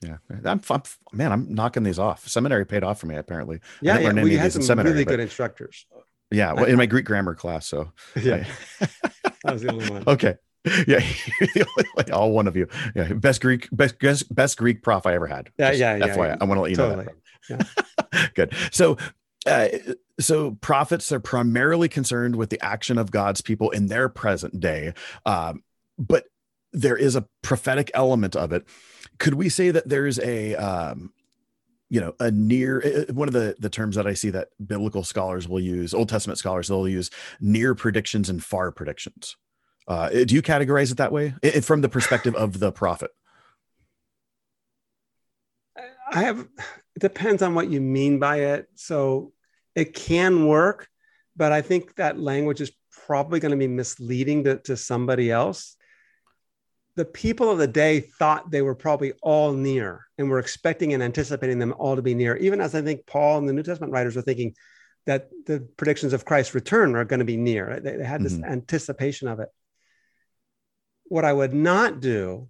Yeah, 0.02 0.18
I'm, 0.46 0.62
I'm 0.70 0.82
man. 1.14 1.32
I'm 1.32 1.54
knocking 1.54 1.84
these 1.84 2.00
off. 2.00 2.28
Seminary 2.28 2.66
paid 2.66 2.84
off 2.84 3.00
for 3.00 3.06
me 3.08 3.16
apparently. 3.16 3.60
Yeah, 3.82 4.00
yeah 4.00 4.14
we 4.14 4.36
had 4.36 4.52
some 4.52 4.64
seminary, 4.64 4.94
really 4.94 5.06
but- 5.06 5.12
good 5.12 5.20
instructors. 5.20 5.86
Yeah, 6.32 6.54
well, 6.54 6.64
in 6.64 6.78
my 6.78 6.86
Greek 6.86 7.06
grammar 7.06 7.36
class. 7.36 7.68
So 7.68 7.92
Yeah, 8.22 8.46
I 9.46 9.52
was 9.52 9.62
the 9.62 9.72
only 9.72 9.90
one. 9.90 10.04
okay, 10.08 10.36
yeah, 10.88 11.02
only 11.98 12.12
all 12.12 12.32
one 12.32 12.48
of 12.48 12.56
you. 12.56 12.68
Yeah, 12.96 13.14
best 13.14 13.42
Greek, 13.42 13.68
best 13.72 13.96
best, 14.34 14.58
Greek 14.58 14.82
prof 14.82 15.06
I 15.06 15.14
ever 15.14 15.28
had. 15.28 15.50
Yeah, 15.58 15.70
Just 15.70 15.80
yeah, 15.82 15.96
yeah, 15.98 16.16
FYI, 16.16 16.28
yeah. 16.30 16.38
I 16.40 16.46
want 16.46 16.58
to 16.58 16.62
let 16.62 16.72
you 16.72 16.78
Totally. 16.78 17.06
know 17.50 17.58
that. 18.12 18.34
Good. 18.34 18.56
So. 18.72 18.98
Uh, 19.48 19.70
so 20.20 20.52
prophets 20.62 21.12
are 21.12 21.20
primarily 21.20 21.90
concerned 21.90 22.36
with 22.36 22.52
the 22.52 22.64
action 22.64 23.00
of 23.00 23.10
God's 23.10 23.42
people 23.42 23.72
in 23.72 23.88
their 23.88 24.08
present 24.08 24.60
day, 24.60 24.94
um, 25.26 25.64
but 25.98 26.26
there 26.74 26.96
is 26.96 27.16
a 27.16 27.26
prophetic 27.42 27.90
element 27.96 28.36
of 28.36 28.54
it. 28.54 28.66
Could 29.22 29.36
we 29.36 29.50
say 29.50 29.72
that 29.72 29.88
there's 29.88 30.20
a 30.20 30.56
um, 30.56 31.14
you 31.90 32.02
know 32.02 32.14
a 32.20 32.32
near 32.32 32.82
uh, 33.10 33.14
one 33.14 33.28
of 33.28 33.34
the 33.34 33.56
the 33.60 33.70
terms 33.70 33.98
that 33.98 34.08
i 34.08 34.14
see 34.14 34.30
that 34.30 34.48
biblical 34.66 35.04
scholars 35.04 35.46
will 35.46 35.60
use 35.60 35.94
old 35.94 36.08
testament 36.08 36.40
scholars 36.40 36.70
they'll 36.70 36.88
use 36.88 37.10
near 37.42 37.76
predictions 37.76 38.30
and 38.30 38.42
far 38.42 38.72
predictions 38.72 39.36
uh, 39.90 40.08
do 40.10 40.34
you 40.34 40.42
categorize 40.42 40.90
it 40.90 40.98
that 40.98 41.12
way 41.12 41.36
I- 41.44 41.48
I- 41.58 41.60
from 41.60 41.82
the 41.82 41.90
perspective 41.90 42.34
of 42.34 42.60
the 42.60 42.72
prophet 42.72 43.12
I 46.12 46.24
have 46.24 46.48
it 46.96 47.00
depends 47.00 47.42
on 47.42 47.56
what 47.56 47.70
you 47.70 47.80
mean 47.80 48.20
by 48.20 48.38
it. 48.38 48.68
So 48.76 49.32
it 49.76 49.94
can 49.94 50.48
work, 50.48 50.88
but 51.36 51.52
I 51.52 51.62
think 51.62 51.96
that 51.96 52.20
language 52.20 52.62
is 52.62 52.72
probably 53.08 53.40
going 53.40 53.52
to 53.52 53.58
be 53.58 53.68
misleading 53.68 54.44
to, 54.44 54.58
to 54.60 54.76
somebody 54.76 55.32
else. 55.32 55.78
The 57.02 57.06
people 57.06 57.50
of 57.50 57.58
the 57.58 57.66
day 57.66 58.00
thought 58.00 58.52
they 58.52 58.62
were 58.62 58.76
probably 58.76 59.14
all 59.24 59.54
near 59.54 60.06
and 60.20 60.30
were 60.30 60.38
expecting 60.38 60.94
and 60.94 61.02
anticipating 61.02 61.58
them 61.58 61.74
all 61.80 61.96
to 61.96 62.04
be 62.04 62.14
near, 62.14 62.36
even 62.36 62.62
as 62.62 62.76
I 62.76 62.84
think 62.84 63.08
Paul 63.08 63.40
and 63.40 63.50
the 63.50 63.54
New 63.54 63.64
Testament 63.64 63.92
writers 63.92 64.16
were 64.16 64.22
thinking 64.22 64.54
that 65.08 65.32
the 65.48 65.68
predictions 65.78 66.14
of 66.14 66.26
Christ's 66.26 66.54
return 66.54 66.96
are 66.96 67.04
going 67.04 67.18
to 67.18 67.26
be 67.26 67.38
near. 67.38 67.80
They, 67.80 67.98
they 67.98 68.04
had 68.04 68.22
this 68.22 68.34
Mhm. 68.34 68.46
anticipation 68.46 69.28
of 69.28 69.40
it. 69.40 69.50
What 71.06 71.26
I 71.26 71.34
would 71.34 71.56
not 71.56 72.02
do 72.02 72.50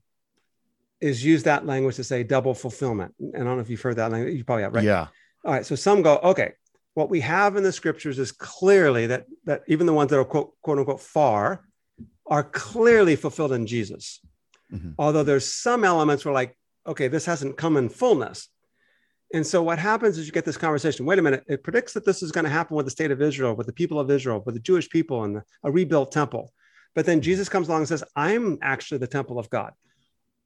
is 0.99 1.23
use 1.23 1.43
that 1.43 1.65
language 1.65 1.95
to 1.95 2.03
say 2.03 2.23
double 2.23 2.53
fulfillment. 2.53 3.15
And 3.17 3.37
I 3.37 3.43
don't 3.45 3.55
know 3.55 3.61
if 3.61 3.69
you've 3.69 3.79
heard 3.79 3.95
that 3.95 4.11
language. 4.11 4.35
You 4.35 4.43
probably 4.43 4.63
have, 4.63 4.73
right? 4.73 4.83
yeah 4.83 5.07
All 5.45 5.53
right. 5.53 5.65
So 5.65 5.75
some 5.75 6.01
go, 6.01 6.17
okay, 6.17 6.51
what 6.93 7.09
we 7.09 7.21
have 7.21 7.55
in 7.55 7.63
the 7.63 7.71
scriptures 7.71 8.19
is 8.19 8.33
clearly 8.33 9.07
that 9.07 9.27
that 9.45 9.61
even 9.69 9.85
the 9.87 9.93
ones 9.93 10.09
that 10.09 10.19
are 10.19 10.25
quote, 10.25 10.59
quote 10.61 10.77
unquote 10.77 10.99
far 10.99 11.63
are 12.25 12.43
clearly 12.43 13.15
fulfilled 13.15 13.53
in 13.53 13.65
Jesus. 13.65 14.19
Mhm. 14.73 14.95
Although 14.97 15.23
there's 15.23 15.51
some 15.51 15.83
elements 15.83 16.25
where 16.25 16.33
like, 16.33 16.57
okay, 16.85 17.07
this 17.07 17.25
hasn't 17.25 17.57
come 17.57 17.77
in 17.77 17.89
fullness. 17.89 18.47
And 19.33 19.45
so 19.47 19.63
what 19.63 19.79
happens 19.79 20.17
is 20.17 20.25
you 20.25 20.33
get 20.33 20.45
this 20.45 20.57
conversation. 20.57 21.05
Wait 21.05 21.19
a 21.19 21.21
minute, 21.21 21.43
it 21.47 21.63
predicts 21.63 21.93
that 21.93 22.05
this 22.05 22.21
is 22.21 22.31
going 22.31 22.43
to 22.43 22.49
happen 22.49 22.75
with 22.75 22.85
the 22.85 22.91
state 22.91 23.11
of 23.11 23.21
Israel, 23.21 23.55
with 23.55 23.67
the 23.67 23.73
people 23.73 23.99
of 23.99 24.11
Israel, 24.11 24.43
with 24.45 24.55
the 24.55 24.61
Jewish 24.61 24.89
people 24.89 25.23
and 25.23 25.37
the, 25.37 25.43
a 25.63 25.71
rebuilt 25.71 26.11
temple. 26.11 26.51
But 26.95 27.05
then 27.05 27.21
Jesus 27.21 27.47
comes 27.47 27.69
along 27.69 27.81
and 27.81 27.87
says, 27.87 28.03
I'm 28.15 28.57
actually 28.61 28.97
the 28.97 29.07
temple 29.07 29.39
of 29.39 29.49
God. 29.49 29.73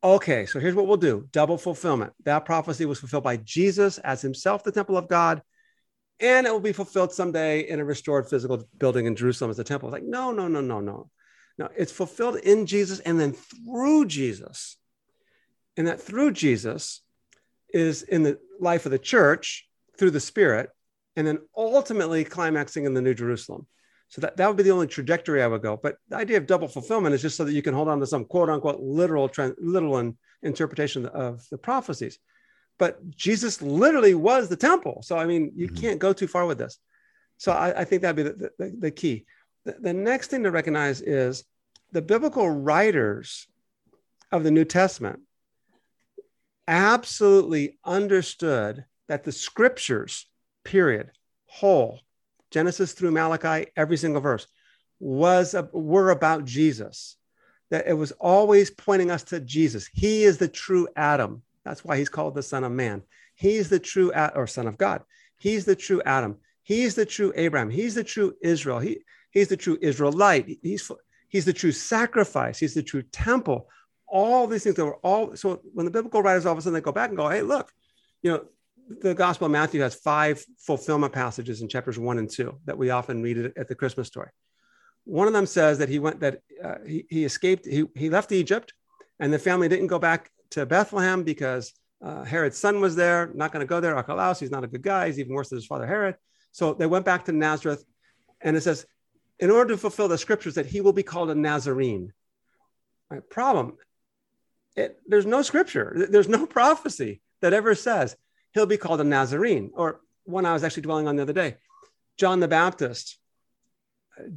Okay, 0.04 0.46
so 0.46 0.60
here's 0.60 0.76
what 0.76 0.86
we'll 0.86 0.98
do 0.98 1.28
double 1.32 1.58
fulfillment. 1.58 2.14
That 2.26 2.46
prophecy 2.46 2.86
was 2.86 3.00
fulfilled 3.00 3.24
by 3.24 3.38
Jesus 3.38 3.98
as 4.00 4.22
himself, 4.22 4.64
the 4.64 4.72
temple 4.72 4.98
of 4.98 5.08
God, 5.08 5.42
and 6.20 6.46
it 6.46 6.52
will 6.52 6.60
be 6.60 6.74
fulfilled 6.74 7.12
someday 7.12 7.62
in 7.62 7.80
a 7.80 7.86
restored 7.86 8.30
physical 8.30 8.64
building 8.78 9.08
in 9.08 9.16
Jerusalem 9.16 9.50
as 9.50 9.58
a 9.58 9.64
temple. 9.64 9.90
It's 9.90 9.94
like, 9.94 10.04
no, 10.04 10.32
no, 10.32 10.48
no, 10.48 10.62
no, 10.62 10.80
no. 10.80 11.10
No, 11.58 11.70
it's 11.76 11.92
fulfilled 11.92 12.36
in 12.38 12.66
Jesus 12.66 13.00
and 13.00 13.20
then 13.20 13.34
through 13.34 14.06
Jesus. 14.06 14.78
And 15.78 15.88
that 15.88 16.02
through 16.02 16.32
Jesus 16.32 17.02
is 17.74 18.02
in 18.04 18.24
the 18.24 18.40
life 18.60 18.86
of 18.86 18.92
the 18.92 19.00
church 19.00 19.68
through 19.98 20.12
the 20.12 20.20
Spirit, 20.20 20.70
and 21.16 21.26
then 21.26 21.40
ultimately 21.56 22.24
climaxing 22.26 22.86
in 22.86 22.94
the 22.94 23.02
New 23.02 23.14
Jerusalem. 23.14 23.68
So 24.10 24.22
that, 24.22 24.38
that 24.38 24.48
would 24.48 24.58
be 24.58 24.64
the 24.64 24.72
only 24.72 24.88
trajectory 24.88 25.42
I 25.42 25.48
would 25.48 25.62
go. 25.62 25.78
But 25.82 25.98
the 26.10 26.18
idea 26.18 26.38
of 26.38 26.46
double 26.46 26.68
fulfillment 26.68 27.16
is 27.16 27.22
just 27.22 27.38
so 27.38 27.44
that 27.46 27.54
you 27.54 27.62
can 27.62 27.74
hold 27.74 27.88
on 27.88 28.00
to 28.00 28.08
some 28.08 28.26
quote 28.26 28.50
unquote 28.50 28.80
literal, 28.80 29.30
literal 29.58 29.98
in, 30.00 30.18
interpretation 30.44 31.06
of 31.06 31.44
the 31.50 31.58
prophecies. 31.58 32.20
But 32.78 33.10
Jesus 33.10 33.62
literally 33.62 34.14
was 34.14 34.50
the 34.50 34.58
temple. 34.58 35.02
So, 35.02 35.18
I 35.18 35.26
mean, 35.26 35.54
you 35.56 35.70
Mhm. 35.70 35.78
can't 35.78 36.00
go 36.00 36.14
too 36.14 36.28
far 36.28 36.46
with 36.46 36.58
this. 36.58 36.78
So, 37.38 37.52
I, 37.52 37.82
I 37.82 37.84
think 37.86 38.02
that'd 38.02 38.16
be 38.16 38.24
the, 38.24 38.52
the, 38.60 38.76
the 38.78 38.92
key. 38.92 39.26
The, 39.66 39.94
next 39.94 40.28
thing 40.28 40.44
to 40.44 40.52
recognize 40.52 41.02
is 41.02 41.44
the 41.92 42.02
biblical 42.02 42.50
writers 42.50 43.48
of 44.32 44.44
the 44.44 44.52
New 44.52 44.66
Testament 44.66 45.22
absolutely 46.68 47.78
understood 47.84 48.86
that 49.08 49.24
the 49.24 49.32
scriptures, 49.32 50.28
period, 50.64 51.12
whole, 51.48 52.00
Genesis 52.52 52.94
through 52.94 53.12
Malachi, 53.12 53.72
every 53.76 53.98
single 53.98 54.22
verse, 54.22 54.48
was 55.00 55.54
a, 55.54 55.68
were 55.74 56.12
about 56.12 56.46
Jesus. 56.46 57.18
That 57.72 57.88
it 57.88 57.94
was 57.94 58.12
always 58.14 58.70
pointing 58.70 59.10
us 59.10 59.24
to 59.24 59.40
Jesus. 59.40 59.90
He 59.92 60.24
is 60.24 60.38
the 60.38 60.48
true 60.48 60.88
Adam. 60.96 61.42
That's 61.64 61.84
why 61.84 61.98
he's 61.98 62.10
called 62.10 62.36
the 62.36 62.44
Son 62.44 62.64
of 62.64 62.72
Man. 62.72 63.02
He's 63.34 63.70
the 63.70 63.80
true 63.80 64.14
or 64.14 64.46
Son 64.48 64.68
of 64.68 64.78
God. 64.78 65.02
He's 65.38 65.66
the 65.66 65.76
true 65.76 66.02
Adam. 66.06 66.38
He's 66.62 66.96
the 66.96 67.06
true 67.06 67.34
Abraham. 67.36 67.70
He's 67.70 67.96
the 67.96 68.04
true 68.04 68.36
Israel. 68.42 68.80
He, 68.80 69.00
he's 69.36 69.50
the 69.50 69.58
true 69.58 69.78
Israelite. 69.82 70.58
He's 70.64 70.92
he's 71.30 71.46
the 71.46 71.54
true 71.54 71.72
sacrifice. 71.72 72.58
He's 72.58 72.74
the 72.74 72.82
true 72.82 73.04
temple. 73.04 73.70
All 74.08 74.48
these 74.48 74.64
things 74.64 74.76
that 74.78 74.86
were 74.86 74.96
all 74.98 75.36
so 75.36 75.62
when 75.74 75.86
the 75.86 75.92
biblical 75.92 76.24
writers 76.24 76.48
all 76.48 76.54
of 76.54 76.58
a 76.58 76.62
sudden 76.62 76.74
they 76.74 76.82
go 76.82 76.92
back 76.92 77.10
and 77.10 77.18
go, 77.18 77.30
hey, 77.30 77.44
look, 77.44 77.72
you 78.24 78.32
know, 78.32 78.46
the 79.02 79.14
Gospel 79.14 79.46
of 79.46 79.52
Matthew 79.52 79.82
has 79.82 79.94
five 79.94 80.44
fulfillment 80.58 81.14
passages 81.14 81.62
in 81.62 81.68
chapters 81.68 82.00
one 82.00 82.18
and 82.18 82.30
two 82.30 82.58
that 82.66 82.78
we 82.78 82.90
often 82.90 83.22
read 83.22 83.54
at 83.58 83.68
the 83.68 83.76
Christmas 83.76 84.08
story. 84.08 84.30
One 85.04 85.28
of 85.28 85.34
them 85.34 85.46
says 85.46 85.78
that 85.80 85.90
he 85.90 86.00
went 86.00 86.20
that 86.22 86.42
uh, 86.64 86.76
he, 86.86 87.06
he 87.10 87.26
escaped, 87.26 87.66
he, 87.66 87.86
he 87.96 88.10
left 88.10 88.32
Egypt, 88.32 88.74
and 89.20 89.32
the 89.32 89.40
family 89.40 89.68
didn't 89.68 89.88
go 89.88 90.00
back 90.00 90.32
to 90.52 90.66
Bethlehem 90.66 91.24
because 91.24 91.74
uh, 92.04 92.24
Herod's 92.24 92.58
son 92.58 92.82
was 92.82 92.96
there. 92.96 93.32
Not 93.34 93.52
going 93.52 93.66
to 93.66 93.70
go 93.70 93.80
there. 93.80 93.96
Archelaus, 93.96 94.40
he's 94.40 94.52
not 94.52 94.64
a 94.64 94.68
good 94.68 94.82
guy. 94.82 95.08
He's 95.08 95.20
even 95.20 95.34
worse 95.34 95.50
than 95.50 95.58
his 95.58 95.66
father 95.66 95.86
Herod. 95.86 96.16
So 96.52 96.74
they 96.74 96.86
went 96.86 97.06
back 97.06 97.26
to 97.26 97.32
Nazareth, 97.32 97.84
and 98.42 98.56
it 98.56 98.62
says 98.62 98.86
in 99.40 99.50
order 99.50 99.74
to 99.74 99.78
fulfill 99.78 100.08
the 100.08 100.18
scriptures 100.18 100.56
that 100.56 100.66
he 100.66 100.82
will 100.82 100.94
be 100.94 101.04
called 101.04 101.30
a 101.30 101.36
Nazarene. 101.36 102.14
Right? 103.10 103.28
Problem. 103.30 103.78
It, 104.76 104.98
there's 105.08 105.26
no 105.26 105.42
scripture, 105.42 106.08
there's 106.10 106.28
no 106.28 106.46
prophecy 106.48 107.22
that 107.42 107.54
ever 107.54 107.76
says 107.76 108.16
he'll 108.54 108.66
be 108.66 108.78
called 108.78 109.02
a 109.02 109.04
Nazarene. 109.04 109.72
Or 109.74 110.02
one 110.24 110.46
I 110.46 110.54
was 110.54 110.64
actually 110.64 110.84
dwelling 110.84 111.08
on 111.08 111.16
the 111.16 111.22
other 111.22 111.34
day 111.34 111.58
John 112.18 112.40
the 112.40 112.48
Baptist. 112.48 113.18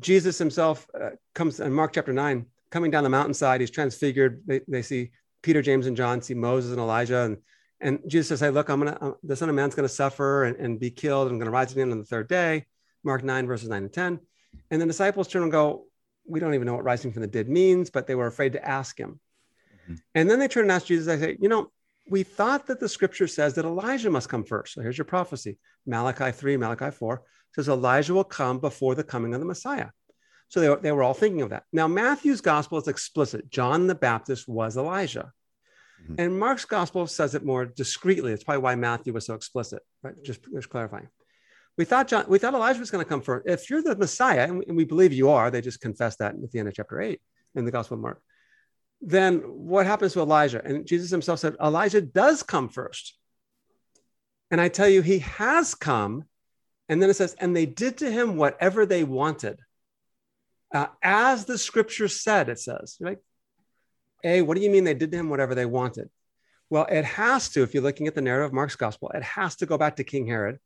Jesus 0.01 0.39
himself 0.39 0.89
uh, 1.01 1.11
comes 1.35 1.61
in 1.61 1.73
Mark 1.73 1.93
chapter 1.93 2.13
9, 2.13 2.47
coming 2.71 2.91
down 2.91 3.05
the 3.05 3.11
mountainside. 3.11 3.61
He's 3.61 3.71
transfigured. 3.71 4.43
They, 4.45 4.61
they 4.67 4.83
see 4.83 5.13
Peter, 5.43 5.63
James, 5.63 5.87
and 5.87 5.97
John, 5.97 6.21
see 6.21 6.35
Moses 6.35 6.73
and 6.73 6.81
Elijah. 6.81 7.23
And, 7.23 7.37
and 7.81 8.01
Jesus 8.09 8.29
says, 8.29 8.41
Hey, 8.41 8.51
look, 8.51 8.69
I'm 8.69 8.81
going 8.81 8.93
to, 8.93 9.03
uh, 9.03 9.13
the 9.23 9.37
Son 9.37 9.49
of 9.49 9.55
Man's 9.55 9.77
going 9.77 9.89
to 9.89 9.95
suffer 9.95 10.45
and, 10.45 10.57
and 10.57 10.81
be 10.81 10.91
killed. 10.91 11.29
And 11.29 11.35
I'm 11.35 11.39
going 11.39 11.47
to 11.47 11.53
rise 11.53 11.71
again 11.71 11.93
on 11.93 11.99
the 11.99 12.05
third 12.05 12.29
day. 12.29 12.67
Mark 13.05 13.23
9, 13.23 13.47
verses 13.47 13.69
9 13.69 13.85
and 13.85 13.93
10. 13.93 14.19
And 14.71 14.81
the 14.81 14.87
disciples 14.87 15.29
turn 15.29 15.43
and 15.43 15.53
go, 15.53 15.87
We 16.27 16.41
don't 16.41 16.55
even 16.55 16.67
know 16.67 16.75
what 16.75 16.85
rising 16.85 17.13
from 17.13 17.23
the 17.23 17.29
dead 17.29 17.49
means, 17.49 17.91
but 17.91 18.07
they 18.07 18.15
were 18.15 18.27
afraid 18.27 18.53
to 18.53 18.69
ask 18.69 18.99
him. 18.99 19.21
Mm-hmm. 19.85 19.95
And 20.15 20.31
then 20.31 20.39
they 20.39 20.49
turn 20.49 20.65
and 20.65 20.73
ask 20.73 20.87
Jesus, 20.87 21.09
I 21.09 21.19
say, 21.19 21.37
You 21.41 21.49
know, 21.49 21.71
we 22.11 22.23
thought 22.23 22.67
that 22.67 22.81
the 22.81 22.89
scripture 22.89 23.27
says 23.27 23.55
that 23.55 23.65
Elijah 23.65 24.11
must 24.11 24.29
come 24.29 24.45
first. 24.45 24.75
So 24.75 24.83
here's 24.83 24.99
your 24.99 25.05
prophecy 25.05 25.59
Malachi 25.87 26.33
3, 26.33 26.57
Malachi 26.57 26.91
4 26.91 27.23
says 27.55 27.69
Elijah 27.69 28.15
will 28.15 28.25
come 28.25 28.59
before 28.59 28.95
the 28.95 29.05
coming 29.05 29.35
of 29.35 29.41
the 29.41 29.47
Messiah. 29.47 29.89
So 30.49 30.61
they, 30.61 30.75
they 30.81 30.93
were 30.93 31.03
all 31.03 31.15
thinking 31.15 31.43
of 31.43 31.51
that. 31.51 31.65
Now, 31.73 31.87
Matthew's 31.89 32.41
gospel 32.41 32.79
is 32.79 32.89
explicit. 32.89 33.51
John 33.51 33.87
the 33.87 33.95
Baptist 33.95 34.49
was 34.49 34.77
Elijah. 34.77 35.33
Mm-hmm. 36.03 36.15
And 36.19 36.39
Mark's 36.39 36.65
gospel 36.65 37.07
says 37.07 37.35
it 37.35 37.45
more 37.45 37.67
discreetly. 37.67 38.33
It's 38.33 38.45
probably 38.45 38.63
why 38.63 38.75
Matthew 38.77 39.13
was 39.13 39.27
so 39.27 39.35
explicit, 39.35 39.83
right? 40.03 40.15
Just, 40.23 40.41
just 40.53 40.71
clarifying. 40.71 41.09
We 41.79 41.87
thought 41.87 42.09
John, 42.09 42.27
we 42.29 42.39
thought 42.39 42.53
Elijah 42.53 42.81
was 42.81 42.91
going 42.91 43.05
to 43.05 43.09
come 43.09 43.23
first. 43.23 43.47
If 43.49 43.71
you're 43.71 43.83
the 43.83 43.97
Messiah, 43.97 44.43
and 44.43 44.59
we, 44.59 44.65
and 44.67 44.77
we 44.77 44.85
believe 44.85 45.13
you 45.15 45.31
are, 45.31 45.51
they 45.51 45.63
just 45.63 45.81
confess 45.81 46.17
that 46.17 46.35
at 46.35 46.51
the 46.51 46.59
end 46.59 46.69
of 46.69 46.75
chapter 46.75 47.01
eight 47.01 47.21
in 47.55 47.65
the 47.65 47.71
Gospel 47.71 47.95
of 47.95 48.03
Mark 48.03 48.21
then 49.01 49.39
what 49.39 49.87
happens 49.87 50.13
to 50.13 50.21
Elijah? 50.21 50.63
And 50.65 50.87
Jesus 50.87 51.11
himself 51.11 51.39
said, 51.39 51.57
Elijah 51.63 52.01
does 52.01 52.43
come 52.43 52.69
first. 52.69 53.17
And 54.51 54.61
I 54.61 54.69
tell 54.69 54.89
you, 54.89 55.03
he 55.03 55.21
has 55.21 55.75
come. 55.75 56.25
And 56.89 57.03
then 57.03 57.11
it 57.11 57.15
says, 57.15 57.37
and 57.39 57.55
they 57.55 57.67
did 57.67 57.99
to 57.99 58.11
him 58.11 58.37
whatever 58.37 58.87
they 58.87 59.05
wanted. 59.05 59.61
Uh, 60.75 60.87
as 61.03 61.45
the 61.45 61.59
scripture 61.59 62.09
said, 62.09 62.49
it 62.49 62.59
says, 62.59 62.97
right? 63.01 63.19
A, 64.25 64.43
what 64.43 64.57
do 64.57 64.63
you 64.63 64.71
mean 64.71 64.85
they 64.85 64.95
did 64.95 65.13
to 65.13 65.19
him 65.19 65.31
whatever 65.31 65.55
they 65.55 65.67
wanted? 65.67 66.09
Well, 66.71 66.87
it 66.87 67.05
has 67.05 67.51
to, 67.51 67.63
if 67.63 67.73
you're 67.73 67.83
looking 67.83 68.09
at 68.09 68.15
the 68.15 68.21
narrative 68.21 68.47
of 68.47 68.53
Mark's 68.53 68.77
gospel, 68.77 69.11
it 69.15 69.23
has 69.23 69.57
to 69.57 69.67
go 69.67 69.79
back 69.79 69.97
to 69.97 70.05
King 70.05 70.27
Herod 70.27 70.59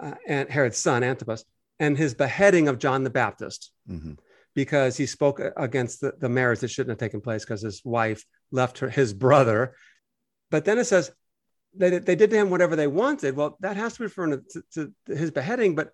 uh, 0.00 0.14
and 0.26 0.48
Herod's 0.48 0.78
son, 0.78 1.02
Antipas, 1.02 1.44
and 1.78 1.96
his 1.96 2.14
beheading 2.14 2.68
of 2.68 2.78
John 2.78 3.04
the 3.04 3.10
Baptist. 3.10 3.70
Mm-hmm 3.88 4.14
because 4.54 4.96
he 4.96 5.06
spoke 5.06 5.40
against 5.56 6.00
the, 6.00 6.12
the 6.18 6.28
marriage 6.28 6.60
that 6.60 6.68
shouldn't 6.68 6.90
have 6.90 6.98
taken 6.98 7.20
place 7.20 7.44
because 7.44 7.62
his 7.62 7.84
wife 7.84 8.24
left 8.50 8.78
her, 8.78 8.88
his 8.88 9.12
brother. 9.12 9.74
But 10.50 10.64
then 10.64 10.78
it 10.78 10.86
says 10.86 11.12
they, 11.74 11.98
they 11.98 12.16
did 12.16 12.30
to 12.30 12.36
him 12.36 12.50
whatever 12.50 12.76
they 12.76 12.86
wanted. 12.86 13.36
Well, 13.36 13.56
that 13.60 13.76
has 13.76 13.96
to 13.96 14.02
refer 14.02 14.26
to, 14.36 14.42
to, 14.74 14.92
to 15.06 15.16
his 15.16 15.30
beheading. 15.30 15.74
But 15.74 15.92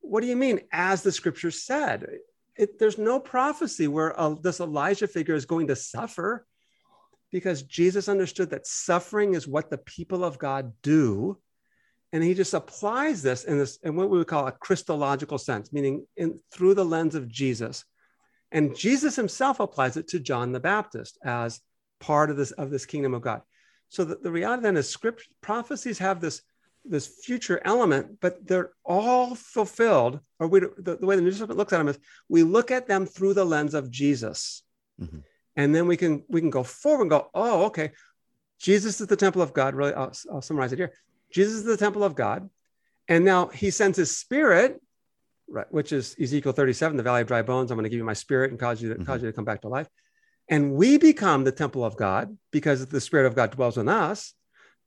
what 0.00 0.20
do 0.20 0.28
you 0.28 0.36
mean, 0.36 0.60
as 0.72 1.02
the 1.02 1.12
scripture 1.12 1.50
said? 1.50 2.06
It, 2.54 2.78
there's 2.78 2.98
no 2.98 3.20
prophecy 3.20 3.88
where 3.88 4.18
uh, 4.18 4.34
this 4.40 4.60
Elijah 4.60 5.08
figure 5.08 5.34
is 5.34 5.44
going 5.44 5.66
to 5.66 5.76
suffer 5.76 6.46
because 7.32 7.62
Jesus 7.62 8.08
understood 8.08 8.50
that 8.50 8.66
suffering 8.66 9.34
is 9.34 9.48
what 9.48 9.68
the 9.68 9.78
people 9.78 10.24
of 10.24 10.38
God 10.38 10.72
do 10.80 11.38
and 12.12 12.22
he 12.22 12.34
just 12.34 12.54
applies 12.54 13.22
this 13.22 13.44
in 13.44 13.58
this 13.58 13.78
in 13.82 13.96
what 13.96 14.10
we 14.10 14.18
would 14.18 14.26
call 14.26 14.46
a 14.46 14.52
christological 14.52 15.38
sense 15.38 15.72
meaning 15.72 16.06
in 16.16 16.38
through 16.52 16.74
the 16.74 16.84
lens 16.84 17.14
of 17.14 17.28
jesus 17.28 17.84
and 18.52 18.76
Jesus 18.76 19.16
himself 19.16 19.60
applies 19.60 19.96
it 19.96 20.08
to 20.08 20.20
John 20.20 20.52
the 20.52 20.60
Baptist 20.60 21.18
as 21.24 21.60
part 22.00 22.30
of 22.30 22.36
this 22.36 22.52
of 22.52 22.70
this 22.70 22.86
kingdom 22.86 23.14
of 23.14 23.22
God. 23.22 23.42
So 23.88 24.04
the, 24.04 24.16
the 24.16 24.30
reality 24.30 24.62
then 24.62 24.76
is 24.76 24.88
script 24.88 25.28
prophecies 25.40 25.98
have 25.98 26.20
this 26.20 26.42
this 26.84 27.06
future 27.06 27.60
element, 27.64 28.20
but 28.20 28.46
they're 28.46 28.70
all 28.84 29.34
fulfilled. 29.34 30.20
Or 30.38 30.46
we, 30.46 30.60
the, 30.60 30.96
the 31.00 31.06
way 31.06 31.16
the 31.16 31.22
New 31.22 31.30
Testament 31.30 31.58
looks 31.58 31.72
at 31.72 31.78
them 31.78 31.88
is 31.88 31.98
we 32.28 32.44
look 32.44 32.70
at 32.70 32.86
them 32.86 33.06
through 33.06 33.34
the 33.34 33.44
lens 33.44 33.74
of 33.74 33.90
Jesus, 33.90 34.62
mm-hmm. 35.00 35.18
and 35.56 35.74
then 35.74 35.88
we 35.88 35.96
can 35.96 36.24
we 36.28 36.40
can 36.40 36.50
go 36.50 36.62
forward 36.62 37.02
and 37.02 37.10
go, 37.10 37.28
oh, 37.34 37.64
okay, 37.66 37.90
Jesus 38.60 39.00
is 39.00 39.08
the 39.08 39.16
temple 39.16 39.42
of 39.42 39.52
God. 39.52 39.74
Really, 39.74 39.94
I'll, 39.94 40.12
I'll 40.32 40.42
summarize 40.42 40.72
it 40.72 40.78
here. 40.78 40.92
Jesus 41.32 41.54
is 41.54 41.64
the 41.64 41.76
temple 41.76 42.04
of 42.04 42.14
God, 42.14 42.48
and 43.08 43.24
now 43.24 43.46
He 43.48 43.70
sends 43.70 43.98
His 43.98 44.16
Spirit 44.16 44.80
right, 45.48 45.66
which 45.70 45.92
is 45.92 46.16
Ezekiel 46.20 46.52
37, 46.52 46.96
the 46.96 47.02
valley 47.02 47.22
of 47.22 47.28
dry 47.28 47.42
bones. 47.42 47.70
I'm 47.70 47.76
going 47.76 47.84
to 47.84 47.90
give 47.90 47.98
you 47.98 48.04
my 48.04 48.12
spirit 48.12 48.50
and 48.50 48.60
cause 48.60 48.82
you 48.82 48.90
to, 48.90 48.94
mm-hmm. 48.96 49.04
cause 49.04 49.22
you 49.22 49.28
to 49.28 49.32
come 49.32 49.44
back 49.44 49.62
to 49.62 49.68
life. 49.68 49.88
And 50.48 50.74
we 50.74 50.98
become 50.98 51.44
the 51.44 51.52
temple 51.52 51.84
of 51.84 51.96
God 51.96 52.36
because 52.52 52.86
the 52.86 53.00
spirit 53.00 53.26
of 53.26 53.34
God 53.34 53.50
dwells 53.50 53.78
in 53.78 53.88
us. 53.88 54.32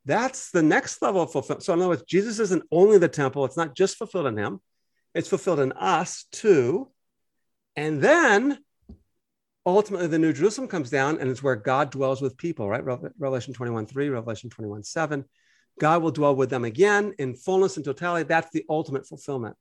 That's 0.06 0.52
the 0.52 0.64
next 0.64 1.02
level 1.02 1.22
of 1.22 1.32
fulfillment. 1.32 1.64
So, 1.64 1.74
in 1.74 1.80
other 1.80 1.90
words, 1.90 2.04
Jesus 2.04 2.40
isn't 2.40 2.64
only 2.72 2.98
the 2.98 3.10
temple, 3.10 3.46
it's 3.46 3.58
not 3.58 3.76
just 3.76 3.98
fulfilled 3.98 4.28
in 4.28 4.38
him, 4.38 4.62
it's 5.14 5.28
fulfilled 5.28 5.60
in 5.60 5.74
us 5.74 6.26
too. 6.32 6.90
And 7.76 8.02
then 8.02 8.60
ultimately 9.66 10.08
the 10.08 10.20
new 10.20 10.34
Jerusalem 10.34 10.68
comes 10.68 10.90
down 10.90 11.20
and 11.20 11.30
it's 11.30 11.44
where 11.44 11.56
God 11.56 11.92
dwells 11.92 12.22
with 12.22 12.38
people, 12.38 12.68
right? 12.68 12.84
Revelation 12.84 13.54
21 13.54 13.86
3, 13.86 14.10
Revelation 14.10 14.50
21 14.50 14.84
7. 14.84 15.26
God 15.80 16.02
will 16.04 16.12
dwell 16.12 16.36
with 16.36 16.50
them 16.50 16.66
again 16.66 17.14
in 17.18 17.36
fullness 17.36 17.78
and 17.78 17.86
totality. 17.86 18.28
That's 18.28 18.52
the 18.52 18.66
ultimate 18.70 19.08
fulfillment. 19.08 19.56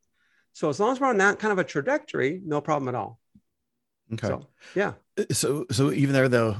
So 0.52 0.68
as 0.68 0.80
long 0.80 0.92
as 0.92 1.00
we're 1.00 1.08
on 1.08 1.18
that 1.18 1.38
kind 1.38 1.52
of 1.52 1.58
a 1.58 1.64
trajectory, 1.64 2.40
no 2.44 2.60
problem 2.60 2.88
at 2.88 2.94
all. 2.94 3.20
Okay. 4.12 4.26
So, 4.26 4.48
yeah. 4.74 4.94
Uh, 5.18 5.24
so 5.30 5.66
so 5.70 5.92
even 5.92 6.12
there 6.12 6.28
though, 6.28 6.56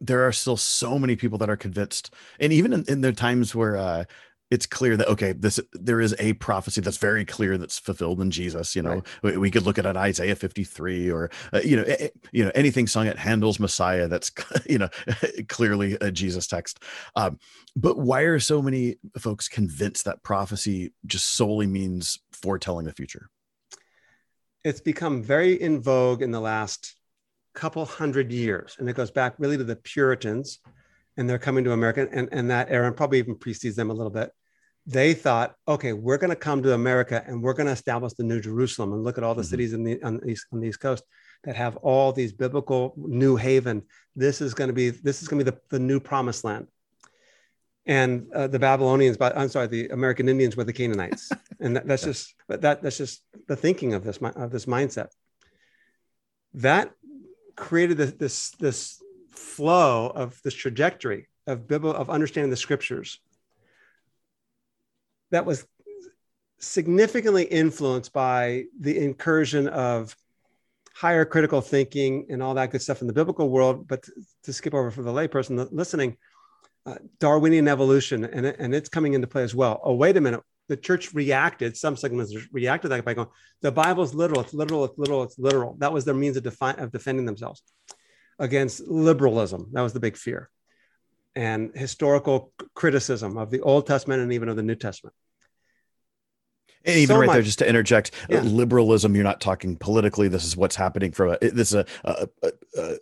there 0.00 0.26
are 0.26 0.32
still 0.32 0.56
so 0.56 0.98
many 0.98 1.16
people 1.16 1.38
that 1.38 1.50
are 1.50 1.56
convinced, 1.56 2.14
and 2.38 2.52
even 2.52 2.72
in, 2.72 2.84
in 2.88 3.00
the 3.00 3.12
times 3.12 3.54
where 3.54 3.76
uh, 3.76 4.04
it's 4.50 4.66
clear 4.66 4.96
that 4.96 5.08
okay 5.08 5.32
this 5.32 5.58
there 5.72 6.00
is 6.00 6.14
a 6.18 6.32
prophecy 6.34 6.80
that's 6.80 6.98
very 6.98 7.24
clear 7.24 7.58
that's 7.58 7.78
fulfilled 7.78 8.20
in 8.20 8.30
jesus 8.30 8.76
you 8.76 8.82
know? 8.82 8.94
Right. 8.94 9.06
we, 9.22 9.36
we, 9.36 9.50
could 9.50 9.64
look 9.64 9.78
at 9.78 9.86
an 9.86 9.96
isaiah 9.96 10.36
53 10.36 11.10
or 11.10 11.30
uh, 11.52 11.60
you 11.64 11.76
know 11.76 11.82
eh, 11.82 12.08
you 12.32 12.44
know 12.44 12.52
anything 12.54 12.86
sung 12.86 13.08
at 13.08 13.18
handel's 13.18 13.58
messiah 13.58 14.06
that's 14.06 14.30
you 14.68 14.78
know 14.78 14.88
clearly 15.48 15.96
a 16.00 16.10
jesus 16.10 16.46
text. 16.46 16.82
Um, 17.14 17.38
but 17.76 17.98
why 17.98 18.22
are 18.22 18.40
so 18.40 18.60
many 18.60 18.96
folks 19.18 19.48
convinced 19.48 20.04
that 20.06 20.22
prophecy 20.22 20.92
just 21.04 21.34
solely 21.34 21.66
means 21.66 22.18
foretelling 22.32 22.86
the 22.86 22.92
future? 22.92 23.28
It's 24.64 24.80
become 24.80 25.22
very 25.22 25.60
in 25.60 25.80
vogue 25.80 26.22
in 26.22 26.32
the 26.32 26.40
last 26.40 26.96
couple 27.54 27.84
hundred 27.84 28.32
years 28.32 28.76
and 28.78 28.88
it 28.88 28.96
goes 28.96 29.10
back 29.10 29.34
really 29.38 29.56
to 29.56 29.64
the 29.64 29.76
puritans 29.76 30.58
and 31.16 31.28
they're 31.28 31.38
coming 31.38 31.64
to 31.64 31.72
America 31.72 32.08
and, 32.12 32.28
and 32.32 32.50
that 32.50 32.70
era 32.70 32.86
and 32.86 32.96
probably 32.96 33.18
even 33.18 33.36
precedes 33.36 33.76
them 33.76 33.90
a 33.90 33.94
little 33.94 34.10
bit. 34.10 34.30
They 34.86 35.14
thought, 35.14 35.54
okay, 35.66 35.92
we're 35.92 36.18
going 36.18 36.30
to 36.30 36.36
come 36.36 36.62
to 36.62 36.74
America 36.74 37.22
and 37.26 37.42
we're 37.42 37.54
going 37.54 37.66
to 37.66 37.72
establish 37.72 38.12
the 38.12 38.22
New 38.22 38.40
Jerusalem 38.40 38.92
and 38.92 39.02
look 39.02 39.18
at 39.18 39.24
all 39.24 39.34
the 39.34 39.42
mm-hmm. 39.42 39.50
cities 39.50 39.72
in 39.72 39.82
the 39.82 40.00
on 40.02 40.18
the, 40.18 40.28
east, 40.28 40.46
on 40.52 40.60
the 40.60 40.68
East 40.68 40.80
Coast 40.80 41.02
that 41.44 41.56
have 41.56 41.76
all 41.78 42.12
these 42.12 42.32
biblical 42.32 42.94
New 42.96 43.36
Haven. 43.36 43.82
This 44.14 44.40
is 44.40 44.54
going 44.54 44.68
to 44.68 44.74
be 44.74 44.90
this 44.90 45.22
is 45.22 45.28
going 45.28 45.44
to 45.44 45.50
be 45.50 45.50
the, 45.50 45.60
the 45.70 45.82
new 45.82 45.98
promised 45.98 46.44
land. 46.44 46.68
And 47.88 48.26
uh, 48.32 48.48
the 48.48 48.58
Babylonians, 48.58 49.16
but 49.16 49.36
I'm 49.36 49.48
sorry, 49.48 49.68
the 49.68 49.88
American 49.88 50.28
Indians 50.28 50.56
were 50.56 50.64
the 50.64 50.72
Canaanites, 50.72 51.30
and 51.60 51.76
that, 51.76 51.86
that's 51.86 52.02
just 52.02 52.34
that 52.48 52.60
that's 52.60 52.98
just 52.98 53.22
the 53.46 53.56
thinking 53.56 53.94
of 53.94 54.04
this 54.04 54.18
of 54.18 54.50
this 54.50 54.66
mindset. 54.66 55.08
That 56.54 56.90
created 57.54 57.96
this 57.96 58.12
this 58.12 58.50
this 58.58 59.02
flow 59.38 60.08
of 60.08 60.40
this 60.42 60.54
trajectory 60.54 61.28
of 61.46 61.68
Bible 61.68 61.94
of 61.94 62.10
understanding 62.10 62.50
the 62.50 62.56
scriptures 62.56 63.20
that 65.30 65.44
was 65.44 65.66
significantly 66.58 67.44
influenced 67.44 68.12
by 68.12 68.64
the 68.80 68.98
incursion 68.98 69.68
of 69.68 70.16
higher 70.94 71.24
critical 71.24 71.60
thinking 71.60 72.26
and 72.30 72.42
all 72.42 72.54
that 72.54 72.70
good 72.70 72.80
stuff 72.80 73.02
in 73.02 73.06
the 73.06 73.12
biblical 73.12 73.50
world. 73.50 73.86
But 73.86 74.04
to, 74.04 74.12
to 74.44 74.52
skip 74.52 74.74
over 74.74 74.90
for 74.90 75.02
the 75.02 75.12
layperson 75.12 75.68
listening, 75.70 76.16
uh, 76.86 76.96
Darwinian 77.20 77.68
evolution, 77.68 78.24
and, 78.24 78.46
and 78.46 78.74
it's 78.74 78.88
coming 78.88 79.14
into 79.14 79.26
play 79.26 79.42
as 79.42 79.54
well. 79.54 79.80
Oh, 79.84 79.94
wait 79.94 80.16
a 80.16 80.20
minute. 80.20 80.40
The 80.68 80.76
church 80.76 81.14
reacted, 81.14 81.76
some 81.76 81.96
segments 81.96 82.34
reacted 82.52 82.90
that 82.90 83.04
by 83.04 83.14
going, 83.14 83.28
the 83.60 83.70
Bible's 83.70 84.14
literal, 84.14 84.40
it's 84.40 84.54
literal, 84.54 84.84
it's 84.84 84.98
literal, 84.98 85.22
it's 85.22 85.38
literal. 85.38 85.76
That 85.78 85.92
was 85.92 86.04
their 86.04 86.14
means 86.14 86.36
of, 86.36 86.42
defi- 86.42 86.78
of 86.78 86.90
defending 86.90 87.26
themselves 87.26 87.62
against 88.38 88.80
liberalism. 88.86 89.68
That 89.72 89.82
was 89.82 89.92
the 89.92 90.00
big 90.00 90.16
fear. 90.16 90.50
And 91.34 91.72
historical 91.74 92.52
criticism 92.74 93.36
of 93.36 93.50
the 93.50 93.60
Old 93.60 93.86
Testament 93.86 94.22
and 94.22 94.32
even 94.32 94.48
of 94.48 94.56
the 94.56 94.62
New 94.62 94.74
Testament. 94.74 95.14
And 96.86 96.98
even 96.98 97.14
so 97.14 97.20
right 97.20 97.26
much, 97.26 97.34
there, 97.34 97.42
just 97.42 97.58
to 97.58 97.68
interject, 97.68 98.12
yeah. 98.28 98.42
liberalism, 98.42 99.16
you're 99.16 99.24
not 99.24 99.40
talking 99.40 99.76
politically. 99.76 100.28
This 100.28 100.44
is 100.44 100.56
what's 100.56 100.76
happening 100.76 101.10
from 101.10 101.30
a, 101.30 101.38
this 101.40 101.72
is 101.72 101.74
a, 101.74 101.86
a, 102.04 102.28
a, 102.44 102.50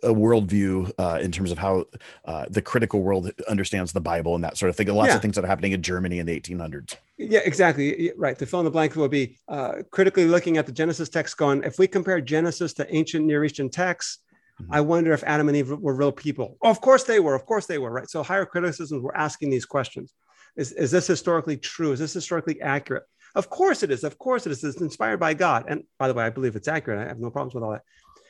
a 0.03 0.13
worldview 0.13 0.91
uh, 0.97 1.19
in 1.21 1.31
terms 1.31 1.51
of 1.51 1.59
how 1.59 1.85
uh, 2.25 2.45
the 2.49 2.63
critical 2.63 3.03
world 3.03 3.31
understands 3.47 3.93
the 3.93 4.01
Bible 4.01 4.33
and 4.33 4.43
that 4.43 4.57
sort 4.57 4.71
of 4.71 4.75
thing. 4.75 4.87
Lots 4.87 5.09
yeah. 5.09 5.15
of 5.17 5.21
things 5.21 5.35
that 5.35 5.43
are 5.43 5.47
happening 5.47 5.73
in 5.73 5.83
Germany 5.83 6.17
in 6.17 6.25
the 6.25 6.39
1800s. 6.39 6.95
Yeah, 7.17 7.41
exactly. 7.45 8.11
Right. 8.17 8.35
The 8.35 8.47
fill 8.47 8.61
in 8.61 8.65
the 8.65 8.71
blank 8.71 8.95
will 8.95 9.07
be 9.07 9.37
uh, 9.47 9.83
critically 9.91 10.25
looking 10.25 10.57
at 10.57 10.65
the 10.65 10.71
Genesis 10.71 11.07
text, 11.07 11.37
going, 11.37 11.63
if 11.63 11.77
we 11.77 11.87
compare 11.87 12.19
Genesis 12.19 12.73
to 12.73 12.93
ancient 12.93 13.25
Near 13.25 13.45
Eastern 13.45 13.69
texts, 13.69 14.17
mm-hmm. 14.61 14.73
I 14.73 14.81
wonder 14.81 15.11
if 15.13 15.23
Adam 15.23 15.47
and 15.47 15.57
Eve 15.57 15.71
were 15.71 15.95
real 15.95 16.11
people. 16.11 16.57
Oh, 16.61 16.69
of 16.69 16.81
course 16.81 17.03
they 17.03 17.19
were. 17.19 17.35
Of 17.35 17.45
course 17.45 17.65
they 17.65 17.77
were. 17.77 17.91
Right. 17.91 18.09
So 18.09 18.23
higher 18.23 18.45
criticisms 18.45 19.01
were 19.01 19.15
asking 19.15 19.49
these 19.49 19.65
questions. 19.65 20.13
Is, 20.55 20.71
is 20.71 20.91
this 20.91 21.07
historically 21.07 21.57
true? 21.57 21.91
Is 21.91 21.99
this 21.99 22.13
historically 22.13 22.61
accurate? 22.61 23.03
Of 23.35 23.49
course 23.49 23.83
it 23.83 23.91
is. 23.91 24.03
Of 24.03 24.17
course 24.17 24.45
it 24.45 24.51
is. 24.51 24.63
It's 24.63 24.79
inspired 24.79 25.19
by 25.19 25.33
God. 25.33 25.65
And 25.67 25.83
by 25.99 26.07
the 26.07 26.13
way, 26.13 26.23
I 26.23 26.29
believe 26.29 26.55
it's 26.55 26.69
accurate. 26.69 26.99
I 26.99 27.07
have 27.07 27.19
no 27.19 27.29
problems 27.29 27.53
with 27.53 27.63
all 27.63 27.71
that. 27.71 27.83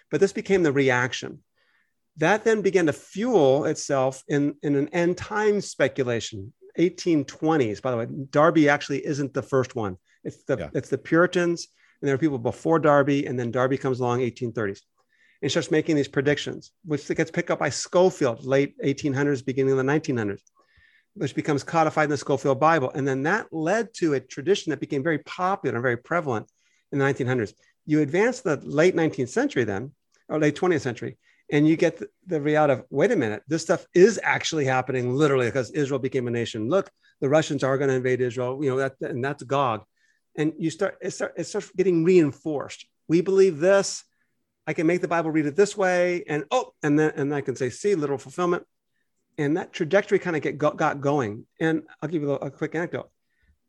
But 0.10 0.20
this 0.20 0.34
became 0.34 0.64
the 0.64 0.72
reaction. 0.72 1.44
That 2.18 2.44
then 2.44 2.62
began 2.62 2.88
to 2.88 2.94
fuel 2.94 3.66
itself 3.66 4.24
in, 4.28 4.56
in 4.64 4.76
an 4.76 4.90
end 4.90 5.18
time 5.18 5.62
speculation. 5.62 6.54
1820s. 6.80 7.82
By 7.82 7.92
the 7.92 7.98
way, 7.98 8.08
Darby 8.32 8.70
actually 8.70 9.06
isn't 9.06 9.34
the 9.34 9.42
first 9.42 9.76
one. 9.76 9.98
It's 10.24 10.44
the 10.44 10.58
yeah. 10.58 10.70
it's 10.74 10.90
the 10.90 10.98
Puritans, 10.98 11.68
and 12.02 12.08
there 12.08 12.16
are 12.16 12.20
people 12.20 12.40
before 12.40 12.80
Darby, 12.80 13.28
and 13.28 13.40
then 13.40 13.52
Darby 13.52 13.78
comes 13.78 14.00
along 14.00 14.20
1830s 14.20 14.82
and 15.42 15.52
starts 15.52 15.72
making 15.72 15.96
these 15.96 16.08
predictions, 16.08 16.72
which 16.86 17.08
gets 17.08 17.32
picked 17.32 17.52
up 17.52 17.60
by 17.60 17.70
Scofield 17.70 18.46
late 18.46 18.76
1800s, 18.84 19.46
beginning 19.46 19.72
of 19.72 19.78
the 19.78 19.92
1900s 19.92 20.42
which 21.16 21.34
becomes 21.34 21.64
codified 21.64 22.06
in 22.06 22.10
the 22.10 22.18
Scofield 22.18 22.60
Bible. 22.60 22.92
And 22.94 23.08
then 23.08 23.24
that 23.24 23.52
led 23.52 23.94
to 23.96 24.14
a 24.14 24.20
tradition 24.20 24.70
that 24.70 24.80
became 24.80 25.02
very 25.02 25.20
popular 25.20 25.76
and 25.76 25.82
very 25.82 25.98
prevalent 25.98 26.52
in 26.92 27.00
the 27.00 27.06
1900s. 27.06 27.54
You 27.86 28.02
advance 28.02 28.42
the 28.42 28.58
late 28.58 28.96
19th 28.96 29.30
century, 29.30 29.64
then, 29.64 29.92
or 30.28 30.40
late 30.40 30.56
20th 30.56 30.82
century, 30.82 31.18
and 31.52 31.68
you 31.68 31.78
get 31.78 31.98
the, 31.98 32.10
the 32.26 32.42
reality 32.42 32.74
of 32.74 32.86
wait 32.90 33.12
a 33.12 33.16
minute, 33.16 33.44
this 33.48 33.62
stuff 33.62 33.86
is 33.94 34.20
actually 34.24 34.66
happening 34.66 35.14
literally 35.14 35.46
because 35.46 35.72
Israel 35.72 36.00
became 36.00 36.28
a 36.28 36.32
nation. 36.32 36.68
Look, 36.68 36.90
the 37.22 37.30
Russians 37.30 37.64
are 37.64 37.78
going 37.78 37.90
to 37.90 37.96
invade 37.96 38.22
Israel, 38.22 38.62
you 38.64 38.72
know, 38.72 38.78
that, 38.78 38.96
and 39.02 39.24
that's 39.24 39.44
Gog. 39.44 39.84
And 40.38 40.54
you 40.58 40.70
start 40.70 40.98
it, 41.02 41.12
start, 41.12 41.34
it 41.38 41.46
starts 41.46 41.72
getting 41.78 42.04
reinforced. 42.04 42.86
We 43.08 43.22
believe 43.22 43.60
this. 43.60 44.04
I 44.68 44.74
can 44.74 44.88
make 44.88 45.02
the 45.02 45.08
Bible 45.08 45.32
read 45.32 45.46
it 45.46 45.56
this 45.56 45.78
way. 45.78 46.24
And 46.28 46.46
oh, 46.52 46.74
and 46.82 46.98
then 46.98 47.12
and 47.16 47.34
I 47.34 47.42
can 47.42 47.56
say, 47.56 47.70
see, 47.70 47.96
literal 47.96 48.18
fulfillment 48.18 48.66
and 49.38 49.58
that 49.58 49.74
trajectory 49.74 50.20
kind 50.20 50.36
of 50.36 50.42
get 50.42 50.58
got 50.58 51.02
going. 51.02 51.46
And 51.60 51.84
I'll 52.02 52.10
give 52.10 52.22
you 52.22 52.32
a, 52.32 52.36
a, 52.36 52.52
quick 52.52 52.76
anecdote. 52.76 53.10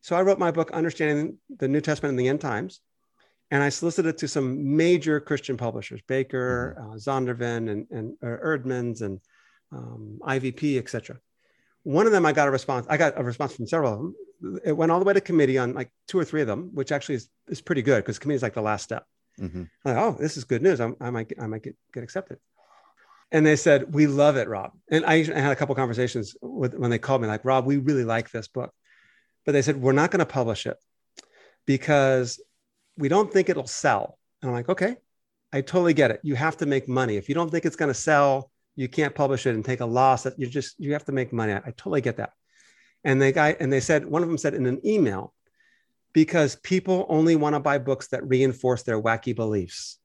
So 0.00 0.16
I 0.16 0.22
wrote 0.22 0.38
my 0.38 0.50
book, 0.50 0.70
Understanding 0.70 1.38
the 1.58 1.68
New 1.68 1.80
Testament 1.80 2.12
in 2.12 2.16
the 2.16 2.28
End 2.28 2.40
Times, 2.40 2.80
and 3.50 3.62
I 3.62 3.68
solicited 3.68 4.18
to 4.18 4.28
some 4.28 4.76
major 4.76 5.20
Christian 5.20 5.56
publishers, 5.56 6.00
Baker, 6.06 6.76
mm-hmm. 6.78 6.92
uh, 6.92 6.94
Zondervan, 6.94 7.70
and, 7.70 7.86
and 7.90 8.16
uh, 8.22 8.26
Eerdmans, 8.44 9.02
and 9.02 9.20
um, 9.72 10.18
IVP, 10.22 10.78
etc. 10.78 11.18
One 11.82 12.06
of 12.06 12.12
them, 12.12 12.26
I 12.26 12.32
got 12.32 12.48
a 12.48 12.50
response. 12.50 12.86
I 12.88 12.96
got 12.96 13.18
a 13.18 13.22
response 13.22 13.54
from 13.54 13.66
several 13.66 13.92
of 13.92 13.98
them. 13.98 14.60
It 14.64 14.72
went 14.72 14.92
all 14.92 14.98
the 14.98 15.04
way 15.04 15.14
to 15.14 15.20
committee 15.20 15.58
on 15.58 15.74
like 15.74 15.90
two 16.08 16.18
or 16.18 16.24
three 16.24 16.40
of 16.40 16.46
them, 16.46 16.70
which 16.74 16.92
actually 16.92 17.16
is, 17.16 17.28
is 17.48 17.60
pretty 17.60 17.82
good 17.82 17.98
because 17.98 18.18
committee 18.18 18.36
is 18.36 18.42
like 18.42 18.54
the 18.54 18.62
last 18.62 18.82
step. 18.82 19.06
Mm-hmm. 19.40 19.64
Like, 19.84 19.96
oh, 19.96 20.16
this 20.18 20.36
is 20.36 20.44
good 20.44 20.62
news. 20.62 20.80
I'm, 20.80 20.96
i 21.00 21.10
might, 21.10 21.32
I 21.40 21.46
might 21.46 21.62
get, 21.62 21.76
get 21.92 22.02
accepted. 22.02 22.38
And 23.32 23.44
they 23.44 23.56
said 23.56 23.92
we 23.92 24.06
love 24.06 24.36
it 24.36 24.48
rob. 24.48 24.72
And 24.90 25.04
i 25.04 25.22
had 25.22 25.52
a 25.52 25.56
couple 25.56 25.74
conversations 25.74 26.36
with 26.40 26.74
when 26.74 26.90
they 26.90 26.98
called 26.98 27.20
me 27.22 27.28
like 27.28 27.44
rob 27.44 27.66
we 27.66 27.76
really 27.76 28.04
like 28.04 28.30
this 28.30 28.48
book. 28.48 28.72
But 29.44 29.52
they 29.52 29.62
said 29.62 29.80
we're 29.80 29.92
not 29.92 30.10
going 30.10 30.20
to 30.20 30.26
publish 30.26 30.66
it 30.66 30.76
because 31.66 32.40
we 32.96 33.08
don't 33.08 33.32
think 33.32 33.48
it'll 33.48 33.66
sell. 33.66 34.18
And 34.40 34.50
i'm 34.50 34.54
like 34.54 34.68
okay 34.68 34.96
i 35.52 35.60
totally 35.60 35.94
get 35.94 36.10
it. 36.12 36.20
You 36.22 36.36
have 36.36 36.56
to 36.58 36.66
make 36.66 36.88
money. 36.88 37.16
If 37.16 37.28
you 37.28 37.34
don't 37.34 37.50
think 37.50 37.64
it's 37.64 37.76
going 37.76 37.90
to 37.90 37.94
sell 37.94 38.50
you 38.76 38.88
can't 38.88 39.14
publish 39.14 39.46
it 39.46 39.54
and 39.54 39.64
take 39.64 39.80
a 39.80 39.86
loss. 39.86 40.26
You 40.36 40.46
just 40.46 40.78
you 40.78 40.92
have 40.92 41.06
to 41.06 41.12
make 41.12 41.32
money. 41.32 41.54
I, 41.54 41.56
I 41.58 41.70
totally 41.70 42.02
get 42.02 42.18
that. 42.18 42.32
And 43.02 43.20
they 43.20 43.32
guy 43.32 43.56
and 43.58 43.72
they 43.72 43.80
said 43.80 44.06
one 44.06 44.22
of 44.22 44.28
them 44.28 44.38
said 44.38 44.54
in 44.54 44.66
an 44.66 44.80
email 44.86 45.32
because 46.16 46.56
people 46.56 47.04
only 47.08 47.36
want 47.36 47.54
to 47.54 47.60
buy 47.60 47.76
books 47.76 48.08
that 48.08 48.26
reinforce 48.26 48.82
their 48.82 49.00
wacky 49.00 49.36
beliefs 49.36 49.98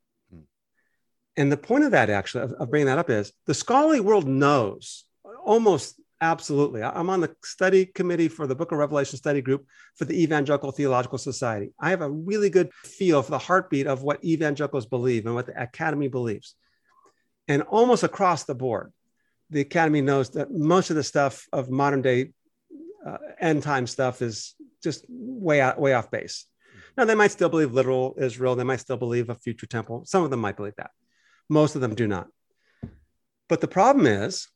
and 1.38 1.52
the 1.52 1.58
point 1.58 1.84
of 1.84 1.91
that, 1.91 2.10
actually, 2.10 2.43
of, 2.45 2.54
of 2.54 2.69
bringing 2.69 2.88
that 2.88 2.97
up 2.97 3.10
is 3.10 3.32
the 3.47 3.54
scholarly 3.54 4.00
world 4.00 4.28
knows 4.28 5.06
almost 5.45 6.00
absolutely. 6.19 6.84
I'm 6.84 7.10
on 7.10 7.21
the 7.21 7.36
study 7.43 7.86
committee 7.86 8.28
for 8.28 8.45
the 8.45 8.56
Book 8.56 8.71
of 8.71 8.78
Revelation 8.78 9.17
study 9.17 9.41
group 9.41 9.65
for 9.95 10.06
the 10.06 10.21
Evangelical 10.21 10.71
Theological 10.71 11.17
Society. 11.17 11.71
I 11.80 11.89
have 11.89 12.02
a 12.02 12.10
really 12.10 12.50
good 12.50 12.71
feel 12.84 13.24
for 13.24 13.32
the 13.32 13.39
heartbeat 13.39 13.88
of 13.88 14.04
what 14.04 14.24
evangelicals 14.24 14.86
believe 14.86 15.26
and 15.26 15.34
what 15.34 15.47
the 15.47 15.60
academy 15.60 16.10
believes. 16.10 16.56
And 17.47 17.63
almost 17.63 18.04
across 18.04 18.43
the 18.43 18.56
board, 18.56 18.93
the 19.50 19.62
academy 19.62 20.02
knows 20.02 20.32
that 20.32 20.52
most 20.52 20.89
of 20.89 20.95
the 20.95 21.04
stuff 21.04 21.47
of 21.52 21.69
modern 21.69 22.02
day 22.02 22.34
uh, 23.06 23.17
end 23.39 23.63
time 23.63 23.88
stuff 23.88 24.21
is 24.21 24.54
just 24.82 25.06
way 25.10 25.62
out, 25.62 25.80
way 25.80 25.94
off 25.94 26.12
base. 26.12 26.46
Now, 26.98 27.06
they 27.06 27.15
might 27.15 27.32
still 27.32 27.50
believe 27.50 27.74
literal 27.74 28.15
Israel. 28.20 28.56
They 28.56 28.63
might 28.63 28.82
still 28.82 28.98
believe 28.98 29.30
a 29.30 29.36
future 29.36 29.65
temple. 29.65 30.04
Some 30.06 30.24
of 30.24 30.30
them 30.30 30.41
might 30.41 30.58
believe 30.58 30.76
that. 30.78 30.91
Most 31.50 31.76
of 31.76 31.82
them 31.82 31.96
do 31.96 32.08
not. 32.08 32.28
But 33.48 33.62
the 33.62 33.67
problem 33.67 34.06
is, 34.06 34.48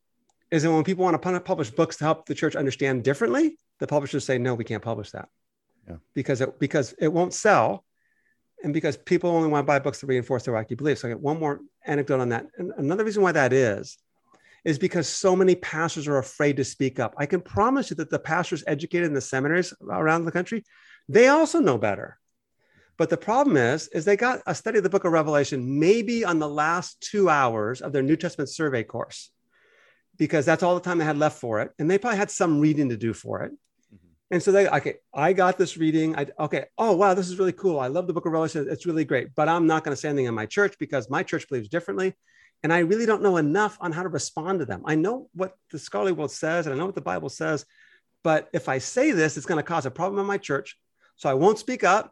is 0.52 0.64
that 0.64 0.72
when 0.72 0.84
people 0.84 1.04
want 1.04 1.22
to 1.22 1.40
publish 1.40 1.70
books 1.70 1.98
to 1.98 2.06
help 2.06 2.26
the 2.26 2.36
church 2.36 2.56
understand 2.56 3.04
differently, 3.04 3.58
the 3.80 3.88
publishers 3.88 4.26
say, 4.26 4.38
no, 4.38 4.54
we 4.54 4.64
can't 4.64 4.84
publish 4.84 5.12
that. 5.12 5.28
Yeah. 5.88 5.98
Because 6.14 6.42
it 6.42 6.60
because 6.60 6.94
it 7.00 7.12
won't 7.12 7.34
sell. 7.34 7.84
And 8.64 8.74
because 8.74 8.98
people 8.98 9.30
only 9.30 9.50
want 9.50 9.66
to 9.66 9.68
buy 9.68 9.80
books 9.80 10.00
to 10.00 10.08
reinforce 10.08 10.44
their 10.44 10.54
wacky 10.54 10.78
beliefs. 10.78 11.02
So 11.02 11.08
I 11.08 11.12
get 11.12 11.20
one 11.20 11.40
more 11.40 11.60
anecdote 11.86 12.22
on 12.22 12.30
that. 12.30 12.48
And 12.58 12.72
another 12.78 13.04
reason 13.04 13.22
why 13.22 13.34
that 13.34 13.54
is, 13.54 13.98
is 14.66 14.80
because 14.80 15.08
so 15.08 15.36
many 15.36 15.56
pastors 15.56 16.08
are 16.08 16.18
afraid 16.18 16.58
to 16.58 16.64
speak 16.66 17.00
up. 17.00 17.14
I 17.18 17.28
can 17.28 17.40
promise 17.40 17.92
you 17.92 17.96
that 17.98 18.10
the 18.10 18.20
pastors 18.20 18.64
educated 18.66 19.08
in 19.08 19.14
the 19.14 19.22
seminaries 19.22 19.74
around 19.82 20.26
the 20.26 20.32
country, 20.32 20.64
they 21.08 21.28
also 21.28 21.60
know 21.60 21.78
better. 21.78 22.18
But 22.98 23.10
the 23.10 23.18
problem 23.18 23.58
is, 23.58 23.88
is 23.90 24.06
they 24.06 24.18
got 24.18 24.42
a 24.48 24.56
study 24.56 24.78
of 24.80 24.84
the 24.84 24.90
book 24.90 25.06
of 25.06 25.12
Revelation 25.12 25.80
maybe 25.80 26.26
on 26.26 26.40
the 26.40 26.50
last 26.50 27.00
two 27.02 27.30
hours 27.30 27.82
of 27.82 27.94
their 27.94 28.02
New 28.02 28.16
Testament 28.16 28.50
survey 28.50 28.84
course, 28.84 29.30
because 30.18 30.46
that's 30.46 30.64
all 30.64 30.76
the 30.76 30.82
time 30.82 30.98
they 30.98 31.06
had 31.06 31.18
left 31.18 31.40
for 31.40 31.62
it. 31.62 31.72
And 31.78 31.92
they 31.92 32.00
probably 32.00 32.18
had 32.18 32.32
some 32.32 32.60
reading 32.60 32.90
to 32.90 32.98
do 32.98 33.14
for 33.14 33.44
it. 33.44 33.52
Mm-hmm. 33.52 34.08
And 34.32 34.42
so 34.42 34.52
they, 34.52 34.68
okay, 34.68 34.96
I 35.14 35.34
got 35.34 35.58
this 35.58 35.78
reading. 35.78 36.18
I, 36.18 36.28
okay, 36.40 36.66
oh, 36.78 36.96
wow, 36.96 37.14
this 37.14 37.28
is 37.28 37.38
really 37.38 37.52
cool. 37.52 37.80
I 37.80 37.88
love 37.88 38.08
the 38.08 38.14
book 38.14 38.26
of 38.26 38.32
Revelation. 38.32 38.66
It's 38.68 38.86
really 38.86 39.06
great. 39.06 39.36
But 39.36 39.50
I'm 39.50 39.68
not 39.68 39.84
going 39.84 39.94
to 39.94 40.00
say 40.00 40.10
anything 40.10 40.26
in 40.26 40.34
my 40.34 40.48
church 40.48 40.76
because 40.80 41.10
my 41.10 41.22
church 41.22 41.48
believes 41.50 41.70
differently. 41.70 42.16
And 42.64 42.74
I 42.74 42.80
really 42.80 43.06
don't 43.06 43.22
know 43.22 43.38
enough 43.38 43.78
on 43.80 43.92
how 43.92 44.04
to 44.04 44.10
respond 44.10 44.60
to 44.60 44.66
them. 44.66 44.82
I 44.86 44.96
know 44.96 45.30
what 45.34 45.56
the 45.72 45.80
scholarly 45.80 46.14
world 46.14 46.32
says 46.32 46.66
and 46.66 46.74
I 46.74 46.78
know 46.78 46.86
what 46.86 46.96
the 46.96 47.02
Bible 47.02 47.30
says. 47.30 47.66
But 48.24 48.50
if 48.54 48.68
I 48.68 48.80
say 48.80 49.12
this, 49.12 49.38
it's 49.38 49.46
going 49.46 49.60
to 49.60 49.64
cause 49.64 49.86
a 49.86 49.92
problem 49.92 50.20
in 50.20 50.26
my 50.26 50.40
church. 50.40 50.78
So 51.16 51.30
I 51.30 51.36
won't 51.36 51.60
speak 51.60 51.84
up 51.84 52.12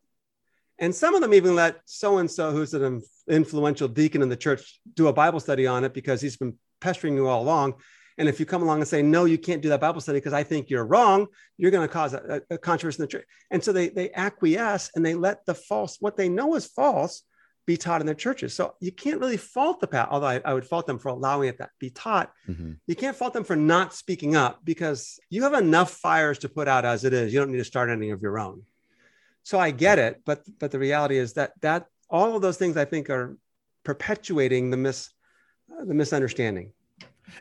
and 0.79 0.93
some 0.93 1.15
of 1.15 1.21
them 1.21 1.33
even 1.33 1.55
let 1.55 1.81
so 1.85 2.17
and 2.17 2.29
so, 2.29 2.51
who's 2.51 2.73
an 2.73 3.01
influential 3.29 3.87
deacon 3.87 4.21
in 4.21 4.29
the 4.29 4.35
church, 4.35 4.79
do 4.95 5.07
a 5.07 5.13
Bible 5.13 5.39
study 5.39 5.67
on 5.67 5.83
it 5.83 5.93
because 5.93 6.19
he's 6.21 6.37
been 6.37 6.55
pestering 6.81 7.15
you 7.15 7.27
all 7.27 7.41
along. 7.41 7.75
And 8.17 8.29
if 8.29 8.39
you 8.39 8.45
come 8.45 8.61
along 8.61 8.79
and 8.79 8.87
say, 8.87 9.01
no, 9.01 9.25
you 9.25 9.37
can't 9.37 9.61
do 9.61 9.69
that 9.69 9.81
Bible 9.81 10.01
study 10.01 10.17
because 10.17 10.33
I 10.33 10.43
think 10.43 10.69
you're 10.69 10.85
wrong, 10.85 11.27
you're 11.57 11.71
going 11.71 11.87
to 11.87 11.91
cause 11.91 12.13
a, 12.13 12.41
a, 12.49 12.57
controversy 12.57 12.97
in 12.97 13.03
the 13.03 13.07
church. 13.07 13.25
And 13.49 13.63
so 13.63 13.71
they, 13.71 13.89
they 13.89 14.11
acquiesce 14.11 14.91
and 14.95 15.05
they 15.05 15.15
let 15.15 15.45
the 15.45 15.55
false, 15.55 15.97
what 15.99 16.15
they 16.15 16.29
know 16.29 16.55
is 16.55 16.67
false, 16.67 17.23
be 17.65 17.77
taught 17.77 18.01
in 18.01 18.05
their 18.05 18.15
churches. 18.15 18.53
So 18.53 18.75
you 18.79 18.91
can't 18.91 19.19
really 19.19 19.37
fault 19.37 19.79
the 19.79 19.87
path, 19.87 20.09
although 20.11 20.27
I, 20.27 20.41
I, 20.43 20.53
would 20.53 20.65
fault 20.65 20.85
them 20.85 20.99
for 20.99 21.09
allowing 21.09 21.47
it 21.47 21.57
to 21.59 21.69
be 21.79 21.89
taught. 21.89 22.31
Mm-hmm. 22.47 22.73
You 22.87 22.95
can't 22.95 23.15
fault 23.15 23.33
them 23.33 23.45
for 23.45 23.55
not 23.55 23.93
speaking 23.93 24.35
up 24.35 24.59
because 24.63 25.19
you 25.29 25.43
have 25.43 25.53
enough 25.53 25.91
fires 25.91 26.39
to 26.39 26.49
put 26.49 26.67
out 26.67 26.83
as 26.83 27.05
it 27.05 27.13
is. 27.13 27.33
You 27.33 27.39
don't 27.39 27.51
need 27.51 27.59
to 27.59 27.63
start 27.63 27.89
any 27.89 28.09
of 28.09 28.21
your 28.21 28.37
own 28.37 28.63
so 29.43 29.59
I 29.59 29.71
get 29.71 29.99
it, 29.99 30.21
but 30.25 30.41
but 30.57 30.71
the 30.71 30.79
reality 30.79 31.17
is 31.17 31.33
that 31.33 31.51
that 31.61 31.85
all 32.09 32.35
of 32.35 32.41
those 32.41 32.57
things 32.57 32.77
I 32.77 32.85
think 32.85 33.09
are 33.09 33.37
perpetuating 33.83 34.71
the 34.71 34.77
mis 34.77 35.09
uh, 35.71 35.85
the 35.85 35.93
misunderstanding. 35.93 36.71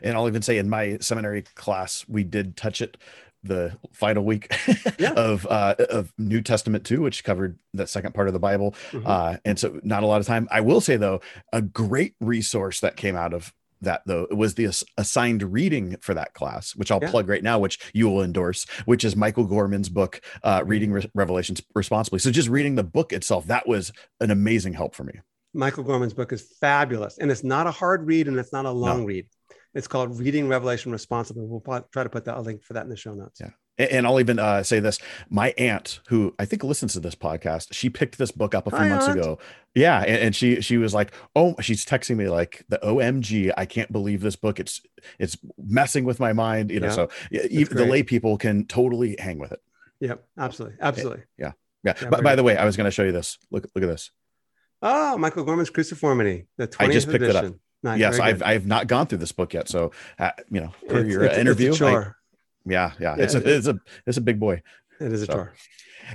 And 0.01 0.15
I'll 0.15 0.27
even 0.27 0.41
say 0.41 0.57
in 0.57 0.69
my 0.69 0.97
seminary 0.99 1.43
class, 1.55 2.05
we 2.07 2.23
did 2.23 2.55
touch 2.57 2.81
it 2.81 2.97
the 3.43 3.77
final 3.91 4.23
week 4.23 4.53
yeah. 4.97 5.13
of 5.13 5.45
uh, 5.47 5.75
of 5.89 6.13
New 6.17 6.41
Testament 6.41 6.85
too, 6.85 7.01
which 7.01 7.23
covered 7.23 7.59
that 7.73 7.89
second 7.89 8.13
part 8.13 8.27
of 8.27 8.33
the 8.33 8.39
Bible. 8.39 8.75
Mm-hmm. 8.91 9.05
Uh, 9.05 9.37
and 9.45 9.59
so 9.59 9.79
not 9.83 10.03
a 10.03 10.07
lot 10.07 10.21
of 10.21 10.27
time. 10.27 10.47
I 10.51 10.61
will 10.61 10.81
say 10.81 10.97
though, 10.97 11.21
a 11.51 11.61
great 11.61 12.15
resource 12.19 12.79
that 12.79 12.95
came 12.95 13.15
out 13.15 13.33
of 13.33 13.53
that 13.83 14.01
though 14.05 14.25
it 14.29 14.35
was 14.35 14.55
the 14.55 14.67
assigned 14.97 15.43
reading 15.43 15.97
for 16.01 16.13
that 16.13 16.33
class 16.33 16.75
which 16.75 16.91
i'll 16.91 17.01
yeah. 17.01 17.11
plug 17.11 17.29
right 17.29 17.43
now 17.43 17.59
which 17.59 17.79
you 17.93 18.09
will 18.09 18.23
endorse 18.23 18.65
which 18.85 19.03
is 19.03 19.15
michael 19.15 19.45
gorman's 19.45 19.89
book 19.89 20.21
uh, 20.43 20.59
mm-hmm. 20.59 20.69
reading 20.69 20.91
Re- 20.91 21.11
revelations 21.13 21.61
responsibly 21.75 22.19
so 22.19 22.31
just 22.31 22.49
reading 22.49 22.75
the 22.75 22.83
book 22.83 23.13
itself 23.13 23.45
that 23.47 23.67
was 23.67 23.91
an 24.19 24.31
amazing 24.31 24.73
help 24.73 24.95
for 24.95 25.03
me 25.03 25.19
michael 25.53 25.83
gorman's 25.83 26.13
book 26.13 26.31
is 26.31 26.53
fabulous 26.59 27.17
and 27.17 27.29
it's 27.29 27.43
not 27.43 27.67
a 27.67 27.71
hard 27.71 28.07
read 28.07 28.27
and 28.27 28.39
it's 28.39 28.53
not 28.53 28.65
a 28.65 28.71
long 28.71 29.01
no. 29.01 29.05
read 29.05 29.27
it's 29.73 29.87
called 29.87 30.17
reading 30.19 30.47
revelation 30.47 30.91
responsibly 30.91 31.45
we'll 31.45 31.61
try 31.91 32.03
to 32.03 32.09
put 32.09 32.25
that 32.25 32.37
a 32.37 32.41
link 32.41 32.63
for 32.63 32.73
that 32.73 32.83
in 32.83 32.89
the 32.89 32.97
show 32.97 33.13
notes 33.13 33.39
yeah 33.39 33.49
and 33.77 34.05
I'll 34.05 34.19
even 34.19 34.37
uh, 34.37 34.61
say 34.61 34.79
this: 34.79 34.99
my 35.29 35.53
aunt, 35.57 35.99
who 36.07 36.35
I 36.37 36.45
think 36.45 36.63
listens 36.63 36.93
to 36.93 36.99
this 36.99 37.15
podcast, 37.15 37.73
she 37.73 37.89
picked 37.89 38.19
this 38.19 38.29
book 38.29 38.53
up 38.53 38.67
a 38.67 38.69
few 38.69 38.77
Hi, 38.77 38.89
months 38.89 39.07
aunt. 39.07 39.19
ago. 39.19 39.39
Yeah, 39.73 39.99
and, 40.01 40.17
and, 40.17 40.35
she 40.35 40.61
she 40.61 40.77
was 40.77 40.93
like, 40.93 41.11
"Oh, 41.35 41.55
she's 41.59 41.83
texting 41.83 42.17
me 42.17 42.29
like 42.29 42.63
the 42.69 42.77
OMG! 42.83 43.51
I 43.57 43.65
can't 43.65 43.91
believe 43.91 44.21
this 44.21 44.35
book. 44.35 44.59
It's 44.59 44.81
it's 45.17 45.37
messing 45.57 46.05
with 46.05 46.19
my 46.19 46.33
mind." 46.33 46.69
You 46.69 46.81
know, 46.81 46.87
yeah, 46.87 46.93
so 46.93 47.09
even 47.49 47.77
the 47.77 47.85
lay 47.85 48.03
people 48.03 48.37
can 48.37 48.67
totally 48.67 49.15
hang 49.17 49.39
with 49.39 49.51
it. 49.51 49.59
Yep, 50.01 50.23
absolutely, 50.37 50.77
absolutely. 50.79 51.23
Yeah. 51.37 51.53
Yeah, 51.83 51.95
by, 52.09 52.21
by 52.21 52.35
the 52.35 52.43
way, 52.43 52.55
I 52.55 52.63
was 52.63 52.77
going 52.77 52.85
to 52.85 52.91
show 52.91 53.03
you 53.03 53.11
this. 53.11 53.37
Look, 53.51 53.67
look 53.75 53.83
at 53.83 53.87
this. 53.87 54.09
Oh, 54.81 55.17
Michael 55.17 55.43
Gorman's 55.43 55.69
Cruciformity, 55.69 56.45
the 56.57 56.67
20th 56.67 56.89
I 56.89 56.91
just 56.93 57.09
picked 57.09 57.23
it 57.23 57.35
up. 57.35 57.53
Nice, 57.83 57.99
yes, 57.99 58.19
I've. 58.19 58.41
I've 58.41 58.65
not 58.65 58.87
gone 58.87 59.07
through 59.07 59.17
this 59.19 59.31
book 59.33 59.53
yet. 59.53 59.67
So, 59.67 59.91
uh, 60.17 60.31
you 60.49 60.61
know, 60.61 60.73
per 60.87 60.99
It's- 60.99 61.11
your 61.11 61.23
it's- 61.25 61.31
it's 61.31 61.37
a 61.37 61.41
interview, 61.41 61.73
I- 61.85 62.11
yeah, 62.65 62.91
yeah, 62.99 63.15
Yeah, 63.17 63.23
it's 63.23 63.33
a 63.35 63.39
it- 63.39 63.47
it's 63.47 63.67
a 63.67 63.77
it's 64.05 64.17
a 64.17 64.21
big 64.21 64.39
boy. 64.39 64.61
it 65.01 65.11
is 65.11 65.23
a 65.23 65.25
so- 65.25 65.33
chore. 65.33 65.53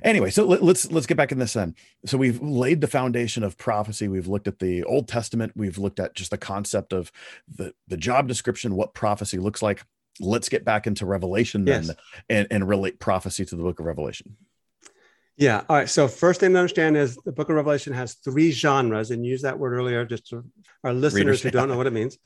Anyway, 0.02 0.28
so 0.30 0.44
let, 0.46 0.62
let's 0.62 0.90
let's 0.92 1.06
get 1.06 1.16
back 1.16 1.32
in 1.32 1.38
this 1.38 1.54
then. 1.54 1.74
So 2.04 2.18
we've 2.18 2.40
laid 2.42 2.80
the 2.82 2.86
foundation 2.86 3.42
of 3.42 3.56
prophecy. 3.56 4.06
We've 4.08 4.26
looked 4.26 4.46
at 4.46 4.58
the 4.58 4.84
Old 4.84 5.08
Testament. 5.08 5.52
We've 5.56 5.78
looked 5.78 5.98
at 6.00 6.14
just 6.14 6.30
the 6.30 6.36
concept 6.38 6.92
of 6.92 7.10
the 7.54 7.74
the 7.86 7.96
job 7.96 8.28
description, 8.28 8.74
what 8.76 8.92
prophecy 8.94 9.38
looks 9.38 9.62
like. 9.62 9.82
Let's 10.20 10.48
get 10.48 10.64
back 10.64 10.86
into 10.86 11.06
Revelation 11.06 11.64
then, 11.64 11.84
Yes. 11.84 11.96
and 12.28 12.46
and 12.50 12.68
relate 12.68 12.98
prophecy 12.98 13.44
to 13.46 13.56
the 13.56 13.62
Book 13.62 13.78
of 13.80 13.86
Revelation. 13.86 14.36
Yeah. 15.38 15.62
All 15.68 15.76
right. 15.76 15.88
So 15.88 16.08
first 16.08 16.40
thing 16.40 16.52
to 16.52 16.58
understand 16.58 16.96
is 16.96 17.16
the 17.24 17.30
Book 17.30 17.48
of 17.48 17.54
Revelation 17.54 17.92
has 17.92 18.14
three 18.14 18.50
genres, 18.50 19.12
and 19.12 19.24
use 19.24 19.42
that 19.42 19.58
word 19.58 19.72
earlier 19.72 20.04
just 20.04 20.26
to 20.28 20.44
our 20.82 20.92
listeners 20.92 21.24
Readers, 21.24 21.42
who 21.42 21.50
don't 21.52 21.68
know 21.68 21.76
what 21.76 21.86
it 21.86 21.92
means. 21.92 22.18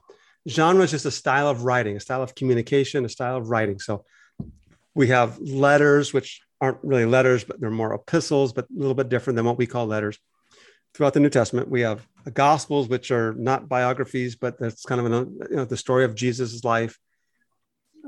Genre 0.49 0.83
is 0.83 0.91
just 0.91 1.05
a 1.05 1.11
style 1.11 1.47
of 1.47 1.65
writing, 1.65 1.97
a 1.97 2.01
style 2.01 2.23
of 2.23 2.35
communication, 2.35 3.05
a 3.05 3.11
style 3.11 3.37
of 3.37 3.51
writing. 3.51 3.79
So 3.79 4.05
we 4.95 5.09
have 5.09 5.39
letters, 5.39 6.15
which 6.15 6.41
aren't 6.61 6.79
really 6.83 7.05
letters, 7.05 7.45
but 7.45 7.61
they're 7.61 7.71
more 7.71 7.93
epistles, 7.93 8.55
but 8.55 8.65
a 8.65 8.79
little 8.79 8.95
bit 8.95 9.11
different 9.11 9.37
than 9.37 9.45
what 9.45 9.59
we 9.59 9.67
call 9.67 9.87
letters. 9.87 10.19
Throughout 10.95 11.13
the 11.13 11.21
New 11.21 11.31
Testament, 11.31 11.69
we 11.69 11.83
have 11.83 12.07
the 12.25 12.31
Gospels, 12.31 12.89
which 12.89 13.11
are 13.11 13.35
not 13.35 13.69
biographies, 13.69 14.37
but 14.37 14.59
that's 14.59 14.85
kind 14.85 15.01
of 15.01 15.07
an, 15.07 15.39
you 15.51 15.57
know, 15.57 15.65
the 15.65 15.77
story 15.77 16.05
of 16.05 16.15
Jesus' 16.15 16.65
life. 16.65 16.99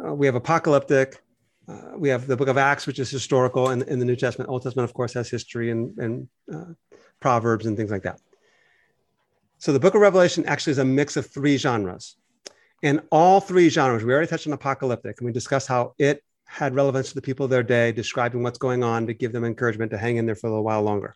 Uh, 0.03 0.15
we 0.15 0.27
have 0.27 0.35
apocalyptic, 0.35 1.23
uh, 1.69 1.93
we 1.97 2.09
have 2.09 2.27
the 2.27 2.37
book 2.37 2.49
of 2.49 2.59
Acts, 2.59 2.87
which 2.87 2.99
is 2.99 3.11
historical, 3.11 3.71
and 3.71 3.83
in 3.85 3.99
the 3.99 4.05
New 4.05 4.17
Testament, 4.17 4.51
Old 4.51 4.62
Testament, 4.62 4.89
of 4.89 4.95
course, 4.95 5.15
has 5.15 5.31
history 5.31 5.71
and, 5.71 5.97
and 5.99 6.29
uh, 6.53 6.73
proverbs 7.21 7.67
and 7.67 7.77
things 7.77 7.91
like 7.91 8.03
that. 8.03 8.21
So 9.59 9.73
the 9.73 9.81
book 9.81 9.95
of 9.95 10.01
Revelation 10.01 10.45
actually 10.47 10.73
is 10.73 10.79
a 10.79 10.85
mix 10.85 11.17
of 11.17 11.27
three 11.27 11.57
genres. 11.57 12.17
And 12.83 13.01
all 13.11 13.41
three 13.41 13.71
genres, 13.71 14.05
we 14.05 14.12
already 14.12 14.27
touched 14.27 14.47
on 14.47 14.53
apocalyptic, 14.53 15.19
and 15.19 15.27
we 15.27 15.33
discussed 15.33 15.69
how 15.69 15.95
it 15.99 16.23
had 16.47 16.75
relevance 16.75 17.09
to 17.09 17.15
the 17.15 17.23
people 17.23 17.45
of 17.45 17.51
their 17.51 17.62
day, 17.62 17.93
describing 17.93 18.43
what's 18.43 18.59
going 18.59 18.85
on 18.85 19.07
to 19.07 19.15
give 19.15 19.33
them 19.33 19.45
encouragement 19.45 19.91
to 19.93 19.99
hang 19.99 20.19
in 20.19 20.27
there 20.27 20.35
for 20.35 20.49
a 20.49 20.51
little 20.51 20.65
while 20.65 20.83
longer. 20.83 21.15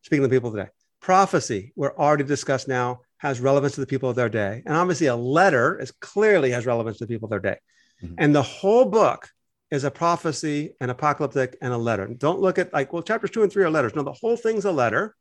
Speaking 0.00 0.24
of 0.24 0.30
the 0.30 0.36
people 0.36 0.48
of 0.48 0.54
the 0.54 0.64
day, 0.64 0.70
prophecy, 1.00 1.72
we're 1.76 1.94
already 1.96 2.24
discussed 2.24 2.66
now, 2.66 3.00
has 3.18 3.40
relevance 3.40 3.74
to 3.74 3.80
the 3.80 3.86
people 3.86 4.08
of 4.08 4.16
their 4.16 4.30
day. 4.30 4.62
And 4.64 4.74
obviously, 4.74 5.08
a 5.08 5.16
letter 5.16 5.78
is 5.78 5.92
clearly 5.92 6.50
has 6.52 6.64
relevance 6.64 6.98
to 6.98 7.06
the 7.06 7.14
people 7.14 7.26
of 7.26 7.30
their 7.30 7.52
day. 7.52 7.58
Mhm. 8.02 8.14
And 8.18 8.34
the 8.34 8.42
whole 8.42 8.86
book 8.86 9.28
is 9.72 9.84
a 9.84 9.90
prophecy, 9.90 10.74
an 10.82 10.90
apocalyptic, 10.90 11.56
and 11.62 11.72
a 11.72 11.78
letter. 11.78 12.06
Don't 12.06 12.40
look 12.40 12.58
at 12.58 12.74
like, 12.74 12.92
well, 12.92 13.02
chapters 13.02 13.30
two 13.30 13.42
and 13.42 13.50
three 13.50 13.64
are 13.64 13.70
letters. 13.70 13.94
No, 13.94 14.02
the 14.02 14.12
whole 14.12 14.36
thing's 14.36 14.66
a 14.66 14.70
letter. 14.70 15.16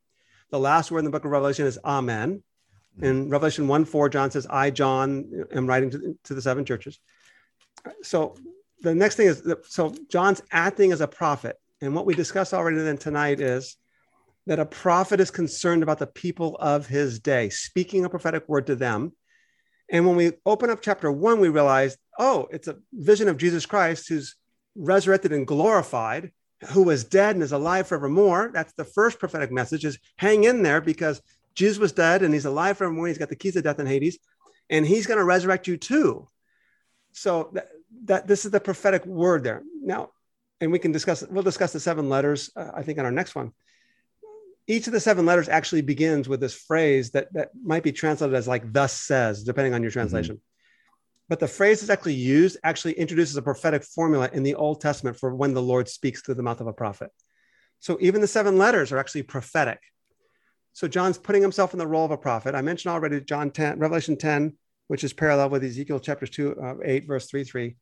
The 0.49 0.59
last 0.59 0.91
word 0.91 0.99
in 0.99 1.05
the 1.05 1.11
book 1.11 1.23
of 1.23 1.31
Revelation 1.31 1.65
is 1.65 1.79
Amen. 1.85 2.43
Mm-hmm. 2.97 3.05
In 3.05 3.29
Revelation 3.29 3.69
1 3.69 3.85
4, 3.85 4.09
John 4.09 4.29
says, 4.29 4.45
I, 4.49 4.69
John, 4.69 5.45
am 5.53 5.67
writing 5.67 5.89
to, 5.91 6.17
to 6.25 6.33
the 6.33 6.41
seven 6.41 6.65
churches. 6.65 6.99
So 8.03 8.35
the 8.81 8.93
next 8.93 9.15
thing 9.15 9.27
is 9.27 9.41
so 9.69 9.95
John's 10.09 10.41
acting 10.51 10.91
as 10.91 10.99
a 10.99 11.07
prophet. 11.07 11.57
And 11.79 11.95
what 11.95 12.05
we 12.05 12.13
discussed 12.13 12.53
already 12.53 12.77
then 12.77 12.97
tonight 12.97 13.39
is 13.39 13.77
that 14.47 14.59
a 14.59 14.65
prophet 14.65 15.21
is 15.21 15.31
concerned 15.31 15.81
about 15.81 15.99
the 15.99 16.07
people 16.07 16.57
of 16.57 16.87
his 16.87 17.21
day, 17.21 17.47
speaking 17.47 18.03
a 18.03 18.09
prophetic 18.09 18.49
word 18.49 18.67
to 18.67 18.75
them. 18.75 19.13
And 19.89 20.05
when 20.05 20.17
we 20.17 20.33
open 20.45 20.69
up 20.69 20.81
chapter 20.81 21.09
one, 21.09 21.39
we 21.39 21.47
realize, 21.47 21.97
oh, 22.19 22.49
it's 22.51 22.67
a 22.67 22.79
vision 22.91 23.29
of 23.29 23.37
Jesus 23.37 23.65
Christ 23.65 24.09
who's 24.09 24.35
resurrected 24.75 25.31
and 25.31 25.47
glorified, 25.47 26.31
who 26.69 26.83
was 26.83 27.03
dead 27.03 27.35
and 27.35 27.43
is 27.43 27.51
alive 27.51 27.87
forevermore. 27.87 28.51
That's 28.53 28.73
the 28.73 28.85
first 28.85 29.19
prophetic 29.19 29.51
message 29.51 29.85
is 29.85 29.97
hang 30.17 30.43
in 30.43 30.63
there 30.63 30.81
because 30.81 31.21
Jesus 31.55 31.79
was 31.79 31.91
dead 31.91 32.21
and 32.21 32.33
he's 32.33 32.45
alive 32.45 32.77
forevermore. 32.77 33.07
He's 33.07 33.17
got 33.17 33.29
the 33.29 33.35
keys 33.35 33.55
of 33.55 33.63
death 33.63 33.79
and 33.79 33.87
Hades, 33.87 34.19
and 34.69 34.85
he's 34.85 35.07
going 35.07 35.17
to 35.17 35.23
resurrect 35.23 35.67
you 35.67 35.77
too. 35.77 36.27
So 37.13 37.49
that, 37.53 37.69
that 38.05 38.27
this 38.27 38.45
is 38.45 38.51
the 38.51 38.59
prophetic 38.59 39.05
word 39.05 39.43
there. 39.43 39.63
Now, 39.81 40.11
and 40.61 40.71
we 40.71 40.79
can 40.79 40.91
discuss, 40.91 41.23
we'll 41.27 41.43
discuss 41.43 41.73
the 41.73 41.79
seven 41.79 42.07
letters, 42.07 42.51
uh, 42.55 42.71
I 42.73 42.83
think, 42.83 42.99
on 42.99 43.05
our 43.05 43.11
next 43.11 43.35
one. 43.35 43.51
Each 44.67 44.85
of 44.87 44.93
the 44.93 44.99
seven 44.99 45.25
letters 45.25 45.49
actually 45.49 45.81
begins 45.81 46.29
with 46.29 46.39
this 46.39 46.53
phrase 46.53 47.11
that, 47.11 47.33
that 47.33 47.49
might 47.61 47.83
be 47.83 47.91
translated 47.91 48.35
as 48.35 48.47
like 48.47 48.71
thus 48.71 48.93
says, 48.93 49.43
depending 49.43 49.73
on 49.73 49.81
your 49.81 49.91
translation. 49.91 50.39
But 51.31 51.39
the 51.39 51.47
phrase 51.47 51.79
that's 51.79 51.89
actually 51.89 52.15
used 52.15 52.57
actually 52.61 52.91
introduces 52.91 53.37
a 53.37 53.41
prophetic 53.41 53.85
formula 53.85 54.29
in 54.33 54.43
the 54.43 54.55
Old 54.55 54.81
Testament 54.81 55.15
for 55.17 55.33
when 55.33 55.53
the 55.53 55.61
Lord 55.61 55.87
speaks 55.87 56.19
through 56.19 56.35
the 56.35 56.43
mouth 56.43 56.59
of 56.59 56.67
a 56.67 56.73
prophet. 56.73 57.09
So 57.79 57.97
even 58.01 58.19
the 58.19 58.27
seven 58.27 58.57
letters 58.57 58.91
are 58.91 58.97
actually 58.97 59.23
prophetic. 59.23 59.79
So 60.73 60.89
John's 60.89 61.17
putting 61.17 61.41
himself 61.41 61.71
in 61.71 61.79
the 61.79 61.87
role 61.87 62.03
of 62.03 62.11
a 62.11 62.17
prophet. 62.17 62.53
I 62.53 62.61
mentioned 62.61 62.91
already 62.91 63.21
John 63.21 63.49
10, 63.49 63.79
Revelation 63.79 64.17
10, 64.17 64.57
which 64.87 65.05
is 65.05 65.13
parallel 65.13 65.51
with 65.51 65.63
Ezekiel 65.63 66.01
chapters 66.01 66.31
2, 66.31 66.55
uh, 66.61 66.73
8, 66.83 67.07
verse 67.07 67.27
3, 67.27 67.45
3, 67.45 67.77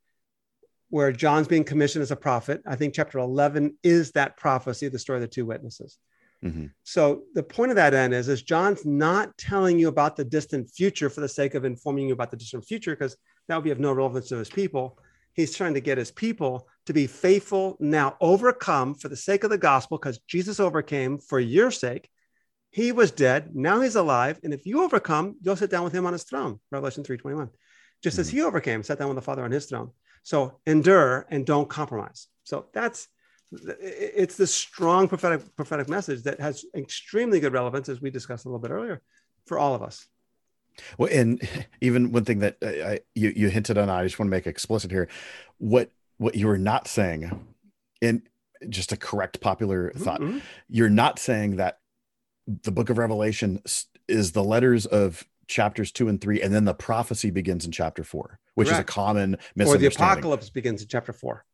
where 0.91 1.11
John's 1.11 1.47
being 1.47 1.63
commissioned 1.63 2.03
as 2.03 2.11
a 2.11 2.15
prophet. 2.15 2.61
I 2.67 2.75
think 2.75 2.93
chapter 2.93 3.17
11 3.17 3.79
is 3.81 4.11
that 4.11 4.37
prophecy, 4.37 4.89
the 4.89 4.99
story 4.99 5.17
of 5.17 5.21
the 5.21 5.27
two 5.27 5.47
witnesses. 5.47 5.97
Mhm. 6.43 6.71
So 6.83 7.23
the 7.33 7.43
point 7.43 7.71
of 7.71 7.75
that 7.77 7.95
end 7.95 8.13
is, 8.13 8.29
is 8.29 8.43
John's 8.43 8.85
not 8.85 9.35
telling 9.39 9.79
you 9.79 9.87
about 9.87 10.17
the 10.17 10.23
distant 10.23 10.69
future 10.69 11.09
for 11.09 11.21
the 11.21 11.27
sake 11.27 11.55
of 11.55 11.65
informing 11.65 12.07
you 12.07 12.13
about 12.13 12.29
the 12.29 12.37
distant 12.37 12.63
future, 12.65 12.91
because 12.91 13.17
that 13.49 13.55
would 13.55 13.63
be 13.63 13.71
of 13.71 13.79
no 13.79 13.91
relevance 13.91 14.29
to 14.29 14.37
his 14.37 14.49
people. 14.49 14.99
He's 15.33 15.55
trying 15.55 15.73
to 15.73 15.81
get 15.81 15.97
his 15.97 16.11
people 16.11 16.67
to 16.85 16.93
be 16.93 17.07
faithful 17.07 17.77
now, 17.79 18.15
overcome 18.21 18.93
for 18.93 19.09
the 19.09 19.15
sake 19.15 19.43
of 19.43 19.49
the 19.49 19.57
gospel, 19.57 19.97
because 19.97 20.19
Jesus 20.27 20.59
overcame 20.59 21.17
for 21.17 21.39
your 21.39 21.71
sake. 21.71 22.09
He 22.69 22.91
was 22.91 23.09
dead, 23.09 23.55
now 23.55 23.81
he's 23.81 23.95
alive, 23.95 24.39
and 24.43 24.53
if 24.53 24.67
you 24.67 24.83
overcome, 24.83 25.35
you'll 25.41 25.55
sit 25.55 25.71
down 25.71 25.83
with 25.83 25.93
him 25.93 26.05
on 26.05 26.13
his 26.13 26.23
throne. 26.23 26.59
Revelation 26.71 27.03
3:21. 27.03 27.49
Just 28.03 28.19
as 28.19 28.29
hmm. 28.29 28.37
he 28.37 28.43
overcame, 28.43 28.83
sat 28.83 28.99
down 28.99 29.07
with 29.07 29.15
the 29.15 29.23
Father 29.23 29.43
on 29.43 29.51
his 29.51 29.65
throne. 29.65 29.89
So 30.21 30.59
endure 30.67 31.25
and 31.31 31.43
don't 31.43 31.67
compromise. 31.67 32.27
So 32.43 32.67
that's 32.71 33.07
it's 33.51 34.35
this 34.35 34.53
strong 34.53 35.07
prophetic 35.07 35.55
prophetic 35.55 35.89
message 35.89 36.21
that 36.23 36.39
has 36.39 36.65
extremely 36.75 37.39
good 37.39 37.53
relevance, 37.53 37.89
as 37.89 37.99
we 37.99 38.11
discussed 38.11 38.45
a 38.45 38.47
little 38.47 38.59
bit 38.59 38.69
earlier, 38.69 39.01
for 39.47 39.57
all 39.57 39.73
of 39.73 39.81
us. 39.81 40.05
Well, 40.97 41.09
and 41.11 41.41
even 41.81 42.11
one 42.11 42.25
thing 42.25 42.39
that 42.39 42.57
I, 42.61 42.67
I, 42.67 42.99
you 43.15 43.33
you 43.35 43.49
hinted 43.49 43.77
on, 43.77 43.89
I 43.89 44.03
just 44.03 44.19
want 44.19 44.27
to 44.27 44.31
make 44.31 44.47
explicit 44.47 44.91
here, 44.91 45.07
what 45.57 45.91
what 46.17 46.35
you 46.35 46.49
are 46.49 46.57
not 46.57 46.87
saying, 46.87 47.45
and 48.01 48.21
just 48.67 48.91
a 48.91 48.97
correct 48.97 49.39
popular 49.39 49.91
thought, 49.91 50.19
Mhm. 50.21 50.41
you're 50.67 50.89
not 50.89 51.17
saying 51.17 51.55
that 51.57 51.79
the 52.45 52.71
Book 52.71 52.89
of 52.89 52.97
Revelation 52.97 53.61
is 54.07 54.31
the 54.33 54.43
letters 54.43 54.85
of 54.85 55.23
chapters 55.47 55.91
two 55.91 56.07
and 56.09 56.19
three, 56.19 56.41
and 56.41 56.53
then 56.53 56.65
the 56.65 56.73
prophecy 56.73 57.31
begins 57.31 57.65
in 57.65 57.71
chapter 57.71 58.03
four, 58.03 58.39
which 58.55 58.67
is 58.67 58.73
a 58.73 58.75
Correct. 58.77 58.89
common 58.89 59.37
Or 59.65 59.77
the 59.77 59.87
apocalypse 59.87 60.49
begins 60.49 60.81
in 60.81 60.87
chapter 60.87 61.13
four. 61.13 61.45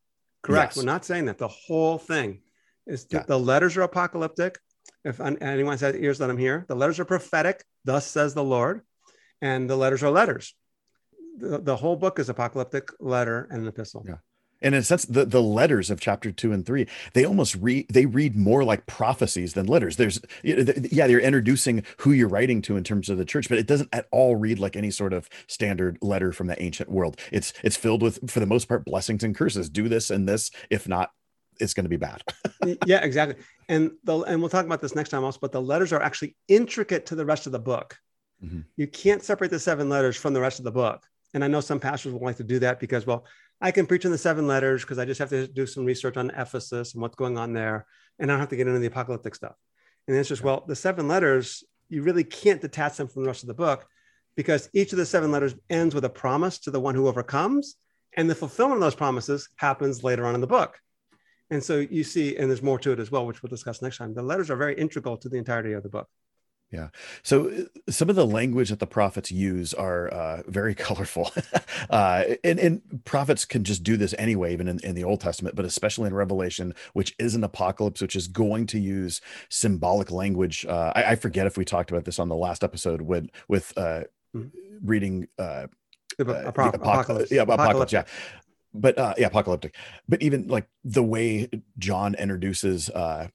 Correct. 0.42 0.72
Yes. 0.72 0.76
We're 0.76 0.90
not 0.90 1.04
saying 1.04 1.26
that. 1.26 1.38
The 1.38 1.48
whole 1.48 1.98
thing 1.98 2.42
is 2.86 3.06
Yeah. 3.10 3.24
the 3.26 3.38
letters 3.38 3.76
are 3.76 3.82
apocalyptic. 3.82 4.58
If 5.04 5.20
anyone 5.20 5.78
has 5.78 5.94
ears, 5.94 6.20
let 6.20 6.26
them 6.26 6.38
hear. 6.38 6.64
The 6.68 6.74
letters 6.76 6.98
are 7.00 7.04
prophetic. 7.04 7.64
Thus 7.84 8.06
says 8.06 8.34
the 8.34 8.44
Lord, 8.44 8.82
and 9.40 9.68
the 9.68 9.76
letters 9.76 10.02
are 10.02 10.10
letters. 10.10 10.54
The, 11.38 11.58
the 11.58 11.76
whole 11.76 11.96
book 11.96 12.18
is 12.18 12.28
apocalyptic 12.28 12.90
letter 13.00 13.46
and 13.50 13.62
an 13.62 13.68
epistle. 13.68 14.04
Yeah. 14.06 14.16
And 14.62 14.74
in 14.74 14.80
a 14.80 14.84
sense, 14.84 15.04
the, 15.04 15.26
the 15.26 15.42
letters 15.42 15.90
of 15.90 16.00
chapter 16.00 16.32
two 16.32 16.52
and 16.52 16.64
three, 16.64 16.86
they 17.12 17.26
almost 17.26 17.56
read, 17.56 17.86
they 17.90 18.06
read 18.06 18.36
more 18.36 18.64
like 18.64 18.86
prophecies 18.86 19.52
than 19.52 19.66
letters. 19.66 19.96
There's, 19.96 20.18
yeah, 20.42 21.06
they're 21.06 21.20
introducing 21.20 21.84
who 21.98 22.12
you're 22.12 22.28
writing 22.28 22.62
to 22.62 22.76
in 22.76 22.84
terms 22.84 23.10
of 23.10 23.18
the 23.18 23.26
church, 23.26 23.50
but 23.50 23.58
it 23.58 23.66
doesn't 23.66 23.90
at 23.92 24.06
all 24.10 24.34
read 24.34 24.58
like 24.58 24.74
any 24.74 24.90
sort 24.90 25.12
of 25.12 25.28
standard 25.46 25.98
letter 26.00 26.32
from 26.32 26.46
the 26.46 26.60
ancient 26.62 26.90
world. 26.90 27.20
It's, 27.30 27.52
it's 27.62 27.76
filled 27.76 28.02
with, 28.02 28.30
for 28.30 28.40
the 28.40 28.46
most 28.46 28.66
part, 28.66 28.86
blessings 28.86 29.22
and 29.24 29.36
curses. 29.36 29.68
Do 29.68 29.90
this 29.90 30.10
and 30.10 30.26
this. 30.26 30.50
If 30.70 30.88
not, 30.88 31.10
it's 31.60 31.74
going 31.74 31.84
to 31.84 31.90
be 31.90 31.96
bad. 31.96 32.22
yeah, 32.86 33.02
exactly. 33.02 33.42
And 33.68 33.92
the 34.04 34.20
and 34.20 34.40
we'll 34.40 34.50
talk 34.50 34.66
about 34.66 34.80
this 34.80 34.94
next 34.94 35.10
time 35.10 35.24
also, 35.24 35.38
but 35.40 35.52
the 35.52 35.62
letters 35.62 35.92
are 35.92 36.02
actually 36.02 36.36
intricate 36.48 37.06
to 37.06 37.14
the 37.14 37.24
rest 37.24 37.46
of 37.46 37.52
the 37.52 37.58
book. 37.58 37.98
Mhm. 38.44 38.64
You 38.76 38.86
can't 38.86 39.22
separate 39.22 39.50
the 39.50 39.58
seven 39.58 39.88
letters 39.88 40.16
from 40.16 40.34
the 40.34 40.40
rest 40.40 40.58
of 40.58 40.64
the 40.64 40.72
book. 40.72 41.06
And 41.34 41.44
I 41.44 41.48
know 41.48 41.60
some 41.60 41.80
pastors 41.80 42.12
will 42.12 42.20
like 42.20 42.36
to 42.36 42.44
do 42.44 42.58
that 42.60 42.80
because, 42.80 43.06
well, 43.06 43.26
I 43.60 43.70
can 43.70 43.86
preach 43.86 44.04
on 44.04 44.12
the 44.12 44.18
seven 44.18 44.46
letters 44.46 44.82
because 44.82 44.98
I 44.98 45.04
just 45.04 45.18
have 45.18 45.30
to 45.30 45.46
do 45.46 45.66
some 45.66 45.84
research 45.84 46.16
on 46.16 46.30
Ephesus 46.30 46.92
and 46.92 47.02
what's 47.02 47.16
going 47.16 47.38
on 47.38 47.52
there. 47.52 47.86
And 48.18 48.30
I 48.30 48.34
don't 48.34 48.40
have 48.40 48.50
to 48.50 48.56
get 48.56 48.66
into 48.66 48.80
the 48.80 48.86
apocalyptic 48.86 49.34
stuff. 49.34 49.56
And 50.06 50.14
the 50.14 50.18
answer 50.18 50.34
is, 50.34 50.42
well, 50.42 50.64
the 50.66 50.76
seven 50.76 51.08
letters, 51.08 51.64
you 51.88 52.02
really 52.02 52.24
can't 52.24 52.60
detach 52.60 52.96
them 52.96 53.08
from 53.08 53.22
the 53.22 53.28
rest 53.28 53.42
of 53.42 53.48
the 53.48 53.54
book 53.54 53.86
because 54.36 54.68
each 54.72 54.92
of 54.92 54.98
the 54.98 55.06
seven 55.06 55.32
letters 55.32 55.54
ends 55.70 55.94
with 55.94 56.04
a 56.04 56.10
promise 56.10 56.58
to 56.60 56.70
the 56.70 56.80
one 56.80 56.94
who 56.94 57.08
overcomes. 57.08 57.76
And 58.16 58.30
the 58.30 58.34
fulfillment 58.34 58.78
of 58.78 58.82
those 58.82 58.94
promises 58.94 59.48
happens 59.56 60.04
later 60.04 60.26
on 60.26 60.34
in 60.34 60.40
the 60.40 60.46
book. 60.46 60.78
And 61.50 61.62
so 61.62 61.78
you 61.78 62.02
see, 62.02 62.36
and 62.36 62.50
there's 62.50 62.62
more 62.62 62.78
to 62.78 62.92
it 62.92 62.98
as 62.98 63.10
well, 63.10 63.26
which 63.26 63.42
we'll 63.42 63.50
discuss 63.50 63.82
next 63.82 63.98
time. 63.98 64.14
The 64.14 64.22
letters 64.22 64.50
are 64.50 64.56
very 64.56 64.74
integral 64.74 65.16
to 65.18 65.28
the 65.28 65.36
entirety 65.36 65.72
of 65.72 65.82
the 65.82 65.88
book. 65.88 66.08
Yeah. 66.72 66.88
So 67.22 67.48
uh, 67.48 67.90
some 67.90 68.10
of 68.10 68.16
the 68.16 68.26
language 68.26 68.70
that 68.70 68.80
the 68.80 68.86
prophets 68.86 69.30
use 69.30 69.72
are 69.72 70.08
uh, 70.08 70.42
very 70.46 70.74
colorful. 70.86 71.30
uh, 71.90 72.24
and, 72.42 72.58
and 72.58 73.04
prophets 73.04 73.44
can 73.44 73.64
just 73.64 73.82
do 73.82 73.96
this 73.96 74.14
anyway, 74.18 74.52
even 74.52 74.68
in, 74.68 74.80
in 74.80 74.94
the 74.94 75.04
Old 75.04 75.20
Testament, 75.20 75.54
but 75.54 75.64
especially 75.64 76.08
in 76.08 76.14
Revelation, 76.14 76.74
which 76.92 77.14
is 77.18 77.34
an 77.34 77.44
apocalypse, 77.44 78.00
which 78.00 78.16
is 78.16 78.26
going 78.26 78.66
to 78.66 78.78
use 78.78 79.20
symbolic 79.48 80.10
language. 80.10 80.66
Uh, 80.66 80.92
I, 80.94 81.04
I, 81.04 81.16
forget 81.16 81.46
if 81.46 81.56
we 81.56 81.64
talked 81.64 81.90
about 81.90 82.04
this 82.04 82.18
on 82.18 82.28
the 82.28 82.36
last 82.36 82.64
episode 82.64 83.02
with, 83.02 83.30
with 83.48 83.72
uh, 83.76 84.02
mm-hmm. 84.34 84.48
reading 84.82 85.28
uh, 85.38 85.68
Apoc- 86.18 86.74
apocalypse. 86.74 87.30
Yeah, 87.30 87.42
apocalypse. 87.42 87.92
Yeah 87.92 88.04
but 88.78 88.98
uh 88.98 89.14
yeah 89.16 89.26
apocalyptic 89.26 89.74
but 90.06 90.20
even 90.20 90.46
like 90.48 90.68
the 90.84 91.02
way 91.02 91.48
john 91.78 92.14
introduces 92.14 92.90
uh 92.90 93.26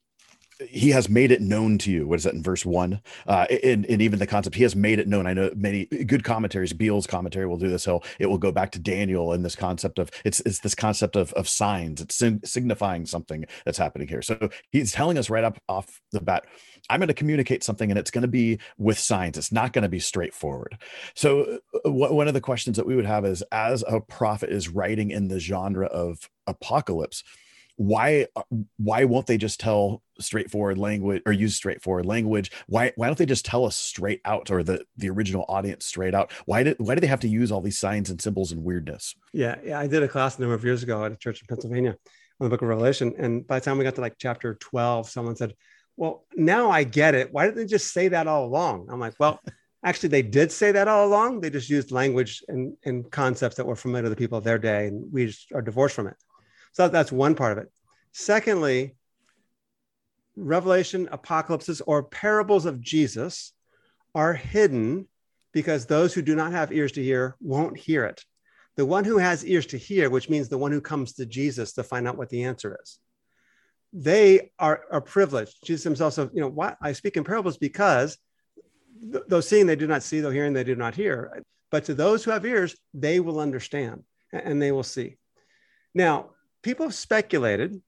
he 0.69 0.89
has 0.91 1.09
made 1.09 1.31
it 1.31 1.41
known 1.41 1.77
to 1.79 1.91
you. 1.91 2.07
What 2.07 2.19
is 2.19 2.23
that 2.23 2.33
in 2.33 2.43
verse 2.43 2.65
one? 2.65 3.01
Uh, 3.27 3.45
and, 3.63 3.85
and 3.85 4.01
even 4.01 4.19
the 4.19 4.27
concept, 4.27 4.55
he 4.55 4.63
has 4.63 4.75
made 4.75 4.99
it 4.99 5.07
known. 5.07 5.27
I 5.27 5.33
know 5.33 5.51
many 5.55 5.85
good 5.85 6.23
commentaries, 6.23 6.73
Beale's 6.73 7.07
commentary 7.07 7.47
will 7.47 7.57
do 7.57 7.69
this. 7.69 7.85
He'll, 7.85 8.03
it 8.19 8.27
will 8.27 8.37
go 8.37 8.51
back 8.51 8.71
to 8.71 8.79
Daniel 8.79 9.33
and 9.33 9.43
this 9.43 9.55
concept 9.55 9.99
of 9.99 10.11
it's, 10.25 10.39
it's 10.41 10.59
this 10.59 10.75
concept 10.75 11.15
of, 11.15 11.33
of 11.33 11.47
signs. 11.47 12.01
It's 12.01 12.23
signifying 12.43 13.05
something 13.05 13.45
that's 13.65 13.77
happening 13.77 14.07
here. 14.07 14.21
So 14.21 14.49
he's 14.71 14.91
telling 14.91 15.17
us 15.17 15.29
right 15.29 15.43
up 15.43 15.57
off 15.67 15.99
the 16.11 16.21
bat, 16.21 16.45
I'm 16.89 16.99
going 16.99 17.07
to 17.07 17.13
communicate 17.13 17.63
something 17.63 17.89
and 17.89 17.99
it's 17.99 18.11
going 18.11 18.23
to 18.23 18.27
be 18.27 18.59
with 18.77 18.97
signs. 18.97 19.37
It's 19.37 19.51
not 19.51 19.73
going 19.73 19.83
to 19.83 19.89
be 19.89 19.99
straightforward. 19.99 20.77
So 21.15 21.59
uh, 21.85 21.91
one 21.91 22.27
of 22.27 22.33
the 22.33 22.41
questions 22.41 22.77
that 22.77 22.85
we 22.85 22.95
would 22.95 23.05
have 23.05 23.25
is 23.25 23.43
as 23.51 23.83
a 23.87 24.01
prophet 24.01 24.49
is 24.49 24.69
writing 24.69 25.11
in 25.11 25.27
the 25.27 25.39
genre 25.39 25.87
of 25.87 26.29
apocalypse, 26.47 27.23
why 27.77 28.27
uh, 28.35 28.43
why 28.77 29.05
won't 29.05 29.27
they 29.27 29.37
just 29.37 29.59
tell 29.59 30.03
straightforward 30.19 30.77
language 30.77 31.21
or 31.25 31.31
use 31.31 31.55
straightforward 31.55 32.05
language? 32.05 32.51
Why 32.67 32.91
why 32.95 33.07
don't 33.07 33.17
they 33.17 33.25
just 33.25 33.45
tell 33.45 33.65
us 33.65 33.75
straight 33.75 34.21
out 34.25 34.51
or 34.51 34.63
the 34.63 34.85
the 34.97 35.09
original 35.09 35.45
audience 35.47 35.85
straight 35.85 36.13
out? 36.13 36.31
Why 36.45 36.63
did 36.63 36.77
why 36.79 36.95
do 36.95 37.01
they 37.01 37.07
have 37.07 37.21
to 37.21 37.27
use 37.27 37.51
all 37.51 37.61
these 37.61 37.77
signs 37.77 38.09
and 38.09 38.21
symbols 38.21 38.51
and 38.51 38.63
weirdness? 38.63 39.15
Yeah 39.33 39.55
yeah 39.63 39.79
i 39.79 39.87
did 39.87 40.03
a 40.03 40.07
class 40.07 40.37
a 40.37 40.41
number 40.41 40.55
of 40.55 40.63
years 40.63 40.83
ago 40.83 41.03
at 41.05 41.11
a 41.11 41.15
church 41.15 41.41
in 41.41 41.47
pennsylvania 41.47 41.95
on 42.39 42.45
the 42.45 42.49
book 42.49 42.61
of 42.61 42.67
revelation 42.67 43.13
and 43.17 43.45
by 43.47 43.59
the 43.59 43.65
time 43.65 43.77
we 43.77 43.83
got 43.83 43.95
to 43.95 44.01
like 44.01 44.15
chapter 44.17 44.55
12 44.55 45.09
someone 45.09 45.35
said 45.35 45.53
well 45.97 46.25
now 46.35 46.69
i 46.69 46.83
get 46.83 47.15
it. 47.15 47.31
Why 47.31 47.45
didn't 47.45 47.57
they 47.57 47.65
just 47.65 47.93
say 47.93 48.07
that 48.09 48.27
all 48.27 48.45
along? 48.45 48.87
I'm 48.91 48.99
like 48.99 49.15
well 49.19 49.39
actually 49.85 50.09
they 50.09 50.21
did 50.21 50.51
say 50.51 50.71
that 50.71 50.87
all 50.87 51.07
along. 51.07 51.41
They 51.41 51.49
just 51.49 51.69
used 51.69 51.91
language 51.91 52.43
and, 52.47 52.75
and 52.85 53.09
concepts 53.11 53.55
that 53.55 53.65
were 53.65 53.75
familiar 53.75 54.03
to 54.03 54.09
the 54.09 54.15
people 54.15 54.37
of 54.37 54.43
their 54.43 54.59
day 54.59 54.87
and 54.87 55.11
we 55.11 55.27
just 55.27 55.51
are 55.53 55.61
divorced 55.61 55.95
from 55.95 56.07
it 56.07 56.15
so 56.71 56.87
that's 56.87 57.11
one 57.11 57.35
part 57.35 57.53
of 57.53 57.57
it. 57.59 57.71
Secondly, 58.11 58.95
Revelation, 60.35 61.09
apocalypses, 61.11 61.81
or 61.81 62.03
parables 62.03 62.65
of 62.65 62.81
Jesus 62.81 63.53
are 64.15 64.33
hidden 64.33 65.07
because 65.51 65.85
those 65.85 66.13
who 66.13 66.21
do 66.21 66.35
not 66.35 66.53
have 66.53 66.71
ears 66.71 66.93
to 66.93 67.03
hear 67.03 67.35
won't 67.41 67.77
hear 67.77 68.05
it. 68.05 68.23
The 68.77 68.85
one 68.85 69.03
who 69.03 69.17
has 69.17 69.45
ears 69.45 69.65
to 69.67 69.77
hear, 69.77 70.09
which 70.09 70.29
means 70.29 70.47
the 70.47 70.57
one 70.57 70.71
who 70.71 70.81
comes 70.81 71.13
to 71.13 71.25
Jesus 71.25 71.73
to 71.73 71.83
find 71.83 72.07
out 72.07 72.17
what 72.17 72.29
the 72.29 72.43
answer 72.43 72.77
is, 72.81 72.99
they 73.91 74.51
are, 74.57 74.83
are 74.89 75.01
privileged. 75.01 75.57
Jesus 75.65 75.83
himself 75.83 76.13
said, 76.13 76.29
you 76.33 76.39
know, 76.39 76.47
what 76.47 76.77
I 76.81 76.93
speak 76.93 77.17
in 77.17 77.25
parables 77.25 77.57
because 77.57 78.17
th- 79.11 79.25
though 79.27 79.41
seeing 79.41 79.65
they 79.65 79.75
do 79.75 79.87
not 79.87 80.03
see, 80.03 80.21
though 80.21 80.29
hearing 80.29 80.53
they 80.53 80.63
do 80.63 80.75
not 80.75 80.95
hear. 80.95 81.43
But 81.69 81.85
to 81.85 81.93
those 81.93 82.23
who 82.23 82.31
have 82.31 82.45
ears, 82.45 82.75
they 82.93 83.19
will 83.19 83.39
understand 83.39 84.03
and 84.31 84.61
they 84.61 84.71
will 84.71 84.83
see. 84.83 85.17
Now, 85.93 86.29
people 86.61 86.85
have 86.85 86.95
speculated 86.95 87.81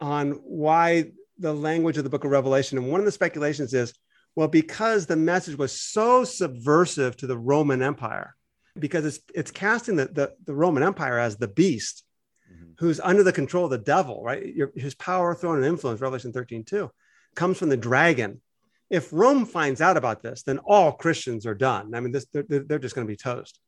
on 0.00 0.32
why 0.32 1.12
the 1.38 1.52
language 1.52 1.96
of 1.96 2.04
the 2.04 2.10
book 2.10 2.24
of 2.24 2.30
Revelation, 2.30 2.78
and 2.78 2.88
one 2.88 3.00
of 3.00 3.06
the 3.06 3.12
speculations 3.12 3.74
is, 3.74 3.94
well, 4.36 4.48
because 4.48 5.06
the 5.06 5.16
message 5.16 5.56
was 5.56 5.78
so 5.78 6.24
subversive 6.24 7.16
to 7.16 7.26
the 7.26 7.38
Roman 7.38 7.82
Empire, 7.82 8.36
because 8.78 9.04
it's 9.04 9.20
it's 9.34 9.50
casting 9.50 9.96
the, 9.96 10.06
the, 10.06 10.34
the 10.46 10.54
Roman 10.54 10.82
Empire 10.82 11.18
as 11.18 11.36
the 11.36 11.48
beast 11.48 12.04
mm-hmm. 12.52 12.72
who's 12.78 13.00
under 13.00 13.22
the 13.22 13.32
control 13.32 13.64
of 13.64 13.70
the 13.70 13.78
devil, 13.78 14.22
right? 14.22 14.54
Your, 14.54 14.72
his 14.76 14.94
power, 14.94 15.34
throne, 15.34 15.56
and 15.56 15.66
influence, 15.66 16.00
Revelation 16.00 16.32
13, 16.32 16.64
2, 16.64 16.90
comes 17.34 17.58
from 17.58 17.68
the 17.68 17.76
dragon. 17.76 18.40
If 18.88 19.12
Rome 19.12 19.46
finds 19.46 19.80
out 19.80 19.96
about 19.96 20.22
this, 20.22 20.42
then 20.42 20.58
all 20.58 20.92
Christians 20.92 21.46
are 21.46 21.54
done. 21.54 21.94
I 21.94 22.00
mean, 22.00 22.12
this, 22.12 22.26
they're, 22.32 22.42
they're 22.42 22.78
just 22.78 22.94
going 22.94 23.06
to 23.06 23.10
be 23.10 23.16
toast. 23.16 23.60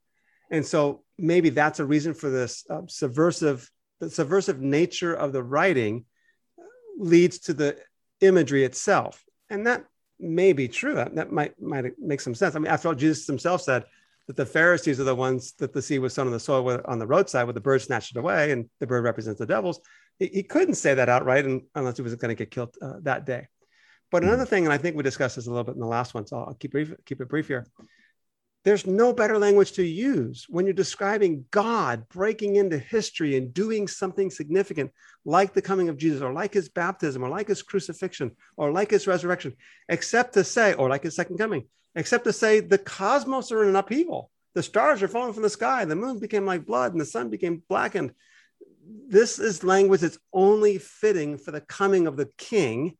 And 0.50 0.66
so 0.66 1.02
maybe 1.16 1.48
that's 1.48 1.80
a 1.80 1.84
reason 1.84 2.12
for 2.12 2.28
this 2.28 2.64
uh, 2.68 2.82
subversive 2.86 3.70
the 4.02 4.10
subversive 4.10 4.60
nature 4.60 5.14
of 5.14 5.32
the 5.32 5.44
writing 5.44 6.04
leads 6.98 7.38
to 7.38 7.54
the 7.54 7.78
imagery 8.20 8.64
itself. 8.64 9.24
And 9.48 9.64
that 9.68 9.84
may 10.18 10.52
be 10.52 10.66
true. 10.66 10.94
That 10.94 11.30
might, 11.30 11.60
might 11.62 11.96
make 12.00 12.20
some 12.20 12.34
sense. 12.34 12.56
I 12.56 12.58
mean, 12.58 12.66
after 12.66 12.88
all, 12.88 12.96
Jesus 12.96 13.28
himself 13.28 13.62
said 13.62 13.84
that 14.26 14.34
the 14.34 14.44
Pharisees 14.44 14.98
are 14.98 15.04
the 15.04 15.14
ones 15.14 15.52
that 15.60 15.72
the 15.72 15.80
seed 15.80 16.00
was 16.00 16.14
sown 16.14 16.26
on 16.26 16.32
the 16.32 16.40
soil 16.40 16.80
on 16.84 16.98
the 16.98 17.06
roadside 17.06 17.46
where 17.46 17.52
the 17.52 17.60
bird 17.60 17.80
snatched 17.80 18.16
it 18.16 18.18
away 18.18 18.50
and 18.50 18.68
the 18.80 18.88
bird 18.88 19.04
represents 19.04 19.38
the 19.38 19.46
devils. 19.46 19.80
He, 20.18 20.26
he 20.26 20.42
couldn't 20.42 20.74
say 20.74 20.94
that 20.94 21.08
outright 21.08 21.44
and, 21.44 21.62
unless 21.76 21.96
he 21.96 22.02
was 22.02 22.16
going 22.16 22.30
to 22.30 22.34
get 22.34 22.50
killed 22.50 22.76
uh, 22.82 22.94
that 23.02 23.24
day. 23.24 23.46
But 24.10 24.24
another 24.24 24.44
thing, 24.44 24.64
and 24.64 24.72
I 24.72 24.78
think 24.78 24.96
we 24.96 25.04
discussed 25.04 25.36
this 25.36 25.46
a 25.46 25.50
little 25.50 25.64
bit 25.64 25.76
in 25.76 25.80
the 25.80 25.86
last 25.86 26.12
one, 26.12 26.26
so 26.26 26.38
I'll 26.38 26.54
keep, 26.54 26.72
brief, 26.72 26.92
keep 27.06 27.20
it 27.20 27.28
brief 27.28 27.46
here. 27.46 27.66
There's 28.64 28.86
no 28.86 29.12
better 29.12 29.38
language 29.38 29.72
to 29.72 29.84
use 29.84 30.46
when 30.48 30.66
you're 30.66 30.72
describing 30.72 31.46
God 31.50 32.08
breaking 32.08 32.56
into 32.56 32.78
history 32.78 33.36
and 33.36 33.52
doing 33.52 33.88
something 33.88 34.30
significant, 34.30 34.92
like 35.24 35.52
the 35.52 35.62
coming 35.62 35.88
of 35.88 35.96
Jesus, 35.96 36.22
or 36.22 36.32
like 36.32 36.54
his 36.54 36.68
baptism, 36.68 37.24
or 37.24 37.28
like 37.28 37.48
his 37.48 37.62
crucifixion, 37.62 38.36
or 38.56 38.70
like 38.70 38.90
his 38.90 39.08
resurrection, 39.08 39.56
except 39.88 40.34
to 40.34 40.44
say, 40.44 40.74
or 40.74 40.88
like 40.88 41.02
his 41.02 41.16
second 41.16 41.38
coming, 41.38 41.64
except 41.96 42.24
to 42.24 42.32
say 42.32 42.60
the 42.60 42.78
cosmos 42.78 43.50
are 43.50 43.64
in 43.64 43.70
an 43.70 43.76
upheaval. 43.76 44.30
The 44.54 44.62
stars 44.62 45.02
are 45.02 45.08
falling 45.08 45.32
from 45.32 45.42
the 45.42 45.50
sky, 45.50 45.84
the 45.84 45.96
moon 45.96 46.20
became 46.20 46.46
like 46.46 46.64
blood, 46.64 46.92
and 46.92 47.00
the 47.00 47.06
sun 47.06 47.30
became 47.30 47.62
blackened. 47.68 48.12
This 49.08 49.40
is 49.40 49.64
language 49.64 50.02
that's 50.02 50.18
only 50.32 50.78
fitting 50.78 51.36
for 51.36 51.50
the 51.50 51.60
coming 51.60 52.06
of 52.06 52.16
the 52.16 52.28
king 52.38 52.96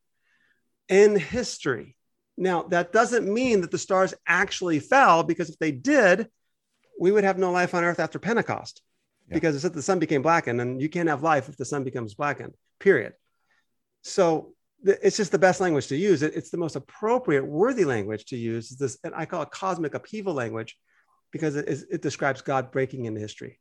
in 0.89 1.17
history. 1.17 1.95
Now, 2.37 2.62
that 2.64 2.93
doesn't 2.93 3.33
mean 3.33 3.61
that 3.61 3.70
the 3.70 3.78
stars 3.78 4.14
actually 4.26 4.80
fell, 4.80 5.22
because 5.22 5.51
if 5.51 5.59
they 5.59 5.72
did, 5.72 6.28
we 6.99 7.12
would 7.12 7.24
have 7.24 7.39
no 7.39 7.51
life 7.51 7.74
on 7.74 7.85
earth 7.85 8.01
after 8.01 8.18
Pentecost, 8.18 8.83
yeah. 9.28 9.35
because 9.35 9.55
it 9.55 9.61
said 9.61 9.74
the 9.74 9.83
sun 9.83 9.99
became 9.99 10.22
blackened, 10.22 10.61
and 10.61 10.80
you 10.80 10.89
can't 10.89 11.09
have 11.09 11.22
life 11.22 11.49
if 11.49 11.57
the 11.57 11.64
sun 11.64 11.85
becomes 11.85 12.14
blackened, 12.14 12.55
period. 12.78 13.12
So 14.03 14.55
it's 14.85 15.16
just 15.16 15.30
the 15.30 15.39
best 15.39 15.61
language 15.61 15.89
to 15.89 15.97
use. 15.97 16.22
It's 16.22 16.51
the 16.51 16.57
most 16.57 16.74
appropriate, 16.74 17.45
worthy 17.45 17.85
language 17.85 18.24
to 18.26 18.37
use. 18.37 18.70
This, 18.70 18.99
and 19.05 19.14
I 19.14 19.26
call 19.26 19.43
it 19.43 19.51
cosmic 19.51 19.95
upheaval 19.95 20.35
language 20.35 20.76
because 21.30 21.55
it, 21.55 21.68
it 21.91 22.03
describes 22.03 22.43
God 22.43 22.72
breaking 22.72 23.05
into 23.05 23.20
history 23.20 23.61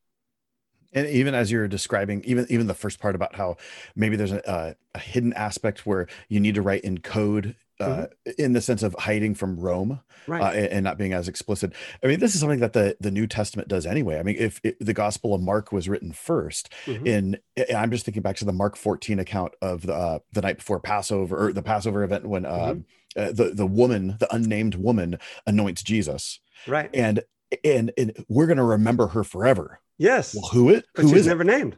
and 0.94 1.08
even 1.08 1.34
as 1.34 1.52
you're 1.52 1.68
describing 1.68 2.24
even 2.26 2.46
even 2.50 2.68
the 2.68 2.74
first 2.74 3.00
part 3.00 3.16
about 3.16 3.36
how 3.36 3.58
maybe 3.96 4.16
there's 4.16 4.32
a, 4.32 4.76
a 4.94 5.00
hidden 5.00 5.34
aspect 5.34 5.86
where 5.86 6.08
you 6.28 6.40
need 6.40 6.56
to 6.56 6.62
write 6.62 6.84
in 6.84 7.00
code 7.00 7.56
uh, 7.82 8.08
mm-hmm. 8.28 8.32
in 8.38 8.54
the 8.54 8.62
sense 8.62 8.84
of 8.84 8.96
hiding 9.00 9.36
from 9.36 9.60
Rome 9.60 10.00
right. 10.28 10.42
uh, 10.42 10.52
and, 10.52 10.66
and, 10.68 10.84
not 10.84 10.98
being 10.98 11.14
as 11.14 11.28
explicit. 11.28 11.74
I 12.04 12.08
mean, 12.08 12.20
this 12.20 12.34
is 12.34 12.42
something 12.42 12.60
that 12.60 12.74
the, 12.74 12.96
the 13.00 13.12
New 13.12 13.28
Testament 13.28 13.68
does 13.68 13.86
anyway. 13.86 14.20
I 14.20 14.24
mean, 14.24 14.36
if, 14.38 14.60
if 14.64 14.78
the 14.80 14.94
Gospel 14.94 15.34
of 15.34 15.42
Mark 15.42 15.72
was 15.72 15.90
written 15.90 16.12
1st 16.12 16.68
mm-hmm. 16.86 17.08
in, 17.08 17.38
I'm 17.76 17.92
just 17.92 18.06
thinking 18.06 18.24
back 18.24 18.38
to 18.38 18.46
the 18.46 18.54
Mark 18.54 18.76
14 18.76 19.20
account 19.20 19.54
of 19.62 19.86
the 19.86 19.94
uh, 19.94 20.20
the 20.32 20.42
night 20.42 20.58
before 20.58 20.80
Passover 20.80 21.48
or 21.48 21.54
the 21.54 21.62
Passover 21.62 22.04
event 22.04 22.26
when 22.26 22.44
mm-hmm. 22.44 23.20
uh, 23.20 23.32
the 23.32 23.52
the 23.54 23.68
woman, 23.68 24.18
the 24.20 24.34
unnamed 24.34 24.76
woman, 24.76 25.18
anoints 25.46 25.84
Jesus. 25.84 26.40
Right. 26.68 26.90
And 26.94 27.24
and 27.64 27.92
and 27.98 28.26
we're 28.30 28.48
going 28.48 28.58
to 28.58 28.64
remember 28.64 29.08
her 29.08 29.24
forever. 29.24 29.80
Yes. 29.98 30.36
Well, 30.36 30.50
who 30.52 30.70
it? 30.70 30.86
But 30.96 31.06
who 31.06 31.16
is 31.16 31.28
never 31.28 31.44
named 31.44 31.78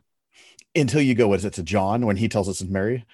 until 0.76 1.02
you 1.02 1.16
go. 1.16 1.28
What 1.28 1.40
is 1.40 1.46
it 1.46 1.54
to 1.54 1.64
John 1.64 2.06
when 2.06 2.18
he 2.18 2.28
tells 2.28 2.50
us 2.50 2.62
it's 2.62 2.70
Mary? 2.70 3.06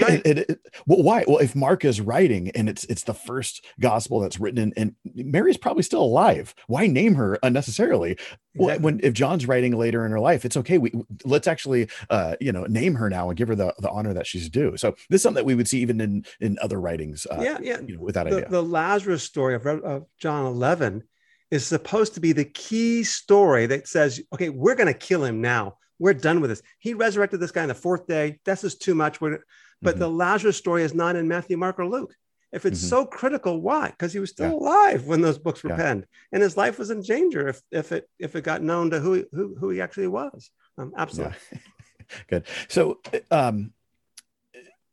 Right. 0.00 0.20
it, 0.26 0.38
it, 0.38 0.60
well, 0.86 1.02
why? 1.02 1.24
Well, 1.26 1.38
if 1.38 1.54
Mark 1.54 1.84
is 1.84 2.00
writing 2.00 2.50
and 2.50 2.68
it's 2.68 2.84
it's 2.84 3.04
the 3.04 3.14
first 3.14 3.64
gospel 3.80 4.20
that's 4.20 4.40
written 4.40 4.58
and, 4.58 4.72
and 4.76 4.94
Mary's 5.14 5.56
probably 5.56 5.82
still 5.84 6.02
alive. 6.02 6.54
Why 6.66 6.86
name 6.86 7.14
her 7.14 7.38
unnecessarily? 7.42 8.18
Exactly. 8.54 8.84
When 8.84 9.00
if 9.02 9.12
John's 9.12 9.46
writing 9.46 9.76
later 9.76 10.04
in 10.04 10.10
her 10.10 10.20
life, 10.20 10.44
it's 10.44 10.56
okay. 10.56 10.78
We 10.78 10.92
let's 11.24 11.46
actually 11.46 11.88
uh, 12.10 12.36
you 12.40 12.52
know 12.52 12.64
name 12.64 12.94
her 12.94 13.08
now 13.08 13.28
and 13.28 13.36
give 13.36 13.48
her 13.48 13.54
the, 13.54 13.74
the 13.78 13.90
honor 13.90 14.12
that 14.14 14.26
she's 14.26 14.48
due. 14.48 14.76
So 14.76 14.96
this 15.08 15.20
is 15.20 15.22
something 15.22 15.42
that 15.42 15.46
we 15.46 15.54
would 15.54 15.68
see 15.68 15.80
even 15.80 16.00
in 16.00 16.24
in 16.40 16.58
other 16.60 16.80
writings. 16.80 17.26
Uh, 17.30 17.40
yeah, 17.40 17.58
yeah. 17.60 17.80
You 17.80 17.96
know, 17.96 18.02
with 18.02 18.14
that 18.16 18.28
the, 18.28 18.36
idea, 18.38 18.48
the 18.48 18.62
Lazarus 18.62 19.22
story 19.22 19.54
of, 19.54 19.66
of 19.66 20.06
John 20.18 20.46
eleven 20.46 21.04
is 21.50 21.64
supposed 21.64 22.14
to 22.14 22.20
be 22.20 22.32
the 22.32 22.44
key 22.44 23.04
story 23.04 23.66
that 23.66 23.86
says, 23.86 24.20
okay, 24.32 24.48
we're 24.48 24.74
going 24.74 24.92
to 24.92 24.94
kill 24.94 25.24
him 25.24 25.40
now. 25.40 25.76
We're 25.98 26.14
done 26.14 26.40
with 26.40 26.50
this. 26.50 26.62
He 26.78 26.94
resurrected 26.94 27.40
this 27.40 27.52
guy 27.52 27.62
on 27.62 27.68
the 27.68 27.74
fourth 27.74 28.06
day. 28.06 28.40
This 28.44 28.64
is 28.64 28.76
too 28.76 28.94
much. 28.94 29.20
We're, 29.20 29.38
but 29.82 29.92
mm-hmm. 29.92 30.00
the 30.00 30.10
Lazarus 30.10 30.56
story 30.56 30.82
is 30.82 30.94
not 30.94 31.16
in 31.16 31.28
Matthew, 31.28 31.56
Mark, 31.56 31.78
or 31.78 31.86
Luke. 31.86 32.14
If 32.52 32.64
it's 32.64 32.78
mm-hmm. 32.80 32.88
so 32.88 33.06
critical, 33.06 33.60
why? 33.60 33.90
Because 33.90 34.12
he 34.12 34.18
was 34.18 34.30
still 34.30 34.50
yeah. 34.50 34.56
alive 34.56 35.06
when 35.06 35.20
those 35.20 35.38
books 35.38 35.62
were 35.62 35.70
yeah. 35.70 35.76
penned, 35.76 36.06
and 36.32 36.42
his 36.42 36.56
life 36.56 36.78
was 36.78 36.90
in 36.90 37.02
danger 37.02 37.48
if 37.48 37.60
if 37.70 37.92
it 37.92 38.08
if 38.18 38.36
it 38.36 38.44
got 38.44 38.62
known 38.62 38.90
to 38.90 39.00
who 39.00 39.24
who, 39.32 39.56
who 39.58 39.70
he 39.70 39.80
actually 39.80 40.06
was. 40.06 40.50
Um, 40.78 40.92
absolutely. 40.96 41.36
Yeah. 41.52 41.58
Good. 42.28 42.46
So, 42.68 43.00
um, 43.30 43.72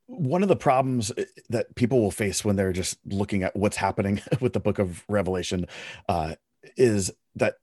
one 0.07 0.43
of 0.43 0.49
the 0.49 0.55
problems 0.55 1.11
uh, 1.11 1.25
that 1.49 1.73
people 1.75 2.01
will 2.01 2.11
face 2.11 2.43
when 2.43 2.55
they're 2.55 2.73
just 2.73 2.97
looking 3.05 3.43
at 3.43 3.55
what's 3.55 3.77
happening 3.77 4.21
with 4.39 4.53
the 4.53 4.59
book 4.59 4.79
of 4.79 5.03
revelation 5.07 5.67
uh, 6.09 6.35
is 6.75 7.11
that 7.35 7.55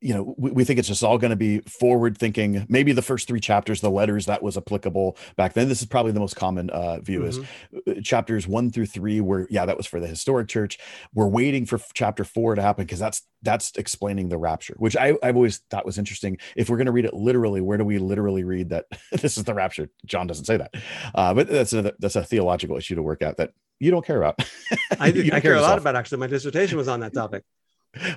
you 0.00 0.14
know 0.14 0.34
we, 0.38 0.50
we 0.50 0.64
think 0.64 0.78
it's 0.78 0.88
just 0.88 1.02
all 1.02 1.18
going 1.18 1.30
to 1.30 1.36
be 1.36 1.60
forward 1.60 2.16
thinking. 2.16 2.66
Maybe 2.68 2.92
the 2.92 3.02
first 3.02 3.28
three 3.28 3.40
chapters 3.40 3.80
the 3.80 3.90
letters 3.90 4.26
that 4.26 4.42
was 4.42 4.56
applicable 4.56 5.16
back 5.36 5.52
then 5.52 5.68
this 5.68 5.80
is 5.80 5.86
probably 5.86 6.12
the 6.12 6.20
most 6.20 6.36
common 6.36 6.70
uh, 6.70 7.00
view 7.00 7.20
mm-hmm. 7.20 7.84
is 7.86 7.98
uh, 7.98 8.00
chapters 8.02 8.46
one 8.46 8.70
through 8.70 8.86
three 8.86 9.20
where 9.20 9.46
yeah 9.50 9.66
that 9.66 9.76
was 9.76 9.86
for 9.86 10.00
the 10.00 10.06
historic 10.06 10.48
church. 10.48 10.78
We're 11.14 11.28
waiting 11.28 11.66
for 11.66 11.78
chapter 11.94 12.24
four 12.24 12.54
to 12.54 12.62
happen 12.62 12.84
because 12.84 12.98
that's 12.98 13.22
that's 13.42 13.72
explaining 13.76 14.28
the 14.28 14.36
rapture 14.36 14.74
which 14.76 14.98
I, 14.98 15.14
i've 15.22 15.34
always 15.36 15.58
thought 15.70 15.86
was 15.86 15.98
interesting. 15.98 16.38
If 16.56 16.68
we're 16.68 16.76
going 16.76 16.86
to 16.86 16.92
read 16.92 17.04
it 17.04 17.14
literally 17.14 17.60
where 17.60 17.78
do 17.78 17.84
we 17.84 17.98
literally 17.98 18.44
read 18.44 18.70
that 18.70 18.86
this 19.12 19.36
is 19.36 19.44
the 19.44 19.54
rapture? 19.54 19.90
John 20.06 20.26
doesn't 20.26 20.46
say 20.46 20.56
that. 20.56 20.74
Uh, 21.14 21.34
but 21.34 21.48
that's 21.48 21.72
a 21.72 21.94
that's 21.98 22.16
a 22.16 22.24
theological 22.24 22.76
issue 22.76 22.94
to 22.94 23.02
work 23.02 23.22
out 23.22 23.36
that 23.36 23.52
you 23.78 23.90
don't 23.90 24.04
care 24.04 24.18
about. 24.18 24.38
I, 24.98 25.08
I 25.08 25.12
care, 25.12 25.40
care 25.40 25.54
a 25.54 25.62
lot 25.62 25.78
about 25.78 25.96
actually. 25.96 26.18
My 26.18 26.26
dissertation 26.26 26.76
was 26.76 26.88
on 26.88 27.00
that 27.00 27.14
topic 27.14 27.44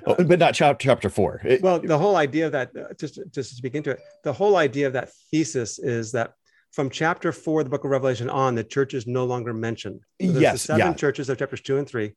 well, 0.06 0.16
but 0.26 0.38
not 0.38 0.54
chapter 0.54 0.82
chapter 0.82 1.08
four. 1.08 1.40
It, 1.44 1.62
well, 1.62 1.78
the 1.78 1.98
whole 1.98 2.16
idea 2.16 2.46
of 2.46 2.52
that, 2.52 2.70
uh, 2.76 2.94
just 2.98 3.18
just 3.30 3.50
to 3.50 3.56
speak 3.56 3.74
into 3.74 3.90
it, 3.90 4.00
the 4.22 4.32
whole 4.32 4.56
idea 4.56 4.86
of 4.86 4.92
that 4.94 5.10
thesis 5.30 5.78
is 5.78 6.12
that 6.12 6.34
from 6.72 6.90
chapter 6.90 7.32
four 7.32 7.62
the 7.62 7.70
book 7.70 7.84
of 7.84 7.90
Revelation 7.90 8.30
on, 8.30 8.54
the 8.54 8.64
church 8.64 8.94
is 8.94 9.06
no 9.06 9.24
longer 9.24 9.52
mentioned. 9.52 10.00
So 10.20 10.28
yes, 10.28 10.52
the 10.52 10.58
seven 10.58 10.86
yeah. 10.86 10.94
churches 10.94 11.28
of 11.28 11.38
chapters 11.38 11.60
two 11.60 11.78
and 11.78 11.88
three, 11.88 12.12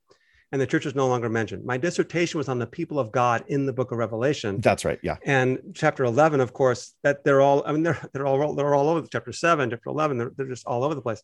and 0.52 0.62
the 0.62 0.68
church 0.68 0.86
is 0.86 0.96
no 0.96 1.08
longer 1.08 1.30
mentioned. 1.30 1.66
My 1.66 1.78
dissertation 1.78 2.38
was 2.38 2.50
on 2.50 2.60
the 2.60 2.68
people 2.68 3.00
of 3.00 3.12
God 3.12 3.44
in 3.48 3.66
the 3.66 3.74
book 3.74 3.92
of 3.92 3.98
Revelation. 3.98 4.62
That's 4.62 4.86
right. 4.86 5.00
Yeah. 5.02 5.18
And 5.26 5.60
chapter 5.74 6.04
eleven, 6.04 6.40
of 6.42 6.54
course, 6.54 6.94
that 7.04 7.24
they're 7.24 7.42
all. 7.42 7.64
I 7.66 7.72
mean, 7.72 7.84
they're 7.84 8.00
they're 8.14 8.26
all 8.26 8.54
they're 8.54 8.76
all 8.76 8.90
over. 8.90 9.08
Chapter 9.08 9.32
seven, 9.32 9.70
chapter 9.70 9.90
eleven, 9.90 10.18
they're, 10.18 10.32
they're 10.36 10.48
just 10.48 10.66
all 10.66 10.84
over 10.84 10.96
the 10.96 11.02
place. 11.02 11.22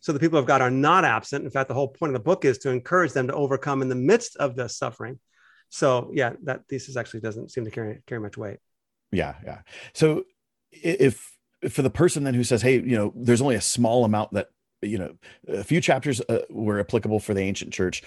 So 0.00 0.12
the 0.12 0.20
people 0.20 0.38
of 0.38 0.46
God 0.46 0.60
are 0.60 0.70
not 0.70 1.04
absent. 1.04 1.44
In 1.44 1.50
fact, 1.50 1.68
the 1.68 1.74
whole 1.74 1.88
point 1.88 2.10
of 2.10 2.14
the 2.14 2.24
book 2.24 2.44
is 2.44 2.58
to 2.58 2.70
encourage 2.70 3.12
them 3.12 3.26
to 3.28 3.34
overcome 3.34 3.82
in 3.82 3.88
the 3.88 3.94
midst 3.94 4.36
of 4.36 4.54
the 4.54 4.68
suffering 4.68 5.18
so 5.68 6.10
yeah, 6.12 6.32
that 6.44 6.68
thesis 6.68 6.96
actually 6.96 7.20
doesn't 7.20 7.50
seem 7.50 7.64
to 7.64 7.70
carry 7.70 8.02
carry 8.06 8.20
much 8.20 8.36
weight. 8.36 8.58
Yeah, 9.12 9.34
yeah. 9.44 9.60
So 9.94 10.24
if 10.72 11.32
for 11.70 11.82
the 11.82 11.90
person 11.90 12.24
then 12.24 12.34
who 12.34 12.44
says, 12.44 12.62
hey, 12.62 12.74
you 12.80 12.96
know, 12.96 13.12
there's 13.16 13.40
only 13.40 13.56
a 13.56 13.60
small 13.60 14.04
amount 14.04 14.32
that 14.32 14.50
you 14.82 14.98
know, 14.98 15.16
a 15.48 15.64
few 15.64 15.80
chapters 15.80 16.20
uh, 16.28 16.42
were 16.50 16.78
applicable 16.80 17.20
for 17.20 17.34
the 17.34 17.40
ancient 17.40 17.72
church. 17.72 18.02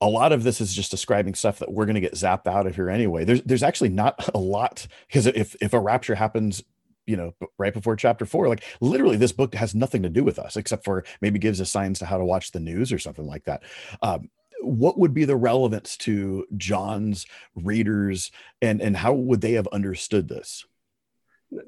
A 0.00 0.08
lot 0.08 0.32
of 0.32 0.42
this 0.42 0.60
is 0.60 0.74
just 0.74 0.90
describing 0.90 1.34
stuff 1.34 1.60
that 1.60 1.72
we're 1.72 1.86
going 1.86 1.94
to 1.94 2.00
get 2.00 2.14
zapped 2.14 2.48
out 2.48 2.66
of 2.66 2.74
here 2.74 2.90
anyway. 2.90 3.24
There's 3.24 3.42
there's 3.42 3.62
actually 3.62 3.90
not 3.90 4.28
a 4.34 4.38
lot 4.38 4.86
because 5.06 5.26
if 5.26 5.54
if 5.60 5.72
a 5.72 5.80
rapture 5.80 6.14
happens 6.14 6.62
you 7.06 7.16
know 7.16 7.34
right 7.58 7.74
before 7.74 7.96
chapter 7.96 8.24
four 8.24 8.48
like 8.48 8.62
literally 8.80 9.16
this 9.16 9.32
book 9.32 9.54
has 9.56 9.74
nothing 9.74 10.02
to 10.02 10.08
do 10.08 10.22
with 10.22 10.38
us 10.38 10.56
except 10.56 10.84
for 10.84 11.04
maybe 11.20 11.36
gives 11.36 11.60
us 11.60 11.68
signs 11.68 11.98
to 11.98 12.06
how 12.06 12.16
to 12.16 12.24
watch 12.24 12.52
the 12.52 12.60
news 12.60 12.92
or 12.92 12.98
something 12.98 13.26
like 13.26 13.42
that 13.42 13.64
um, 14.02 14.30
what 14.62 14.98
would 14.98 15.14
be 15.14 15.24
the 15.24 15.36
relevance 15.36 15.96
to 15.98 16.46
John's 16.56 17.26
readers 17.54 18.30
and 18.60 18.80
and 18.80 18.96
how 18.96 19.12
would 19.12 19.40
they 19.40 19.52
have 19.52 19.66
understood 19.68 20.28
this? 20.28 20.64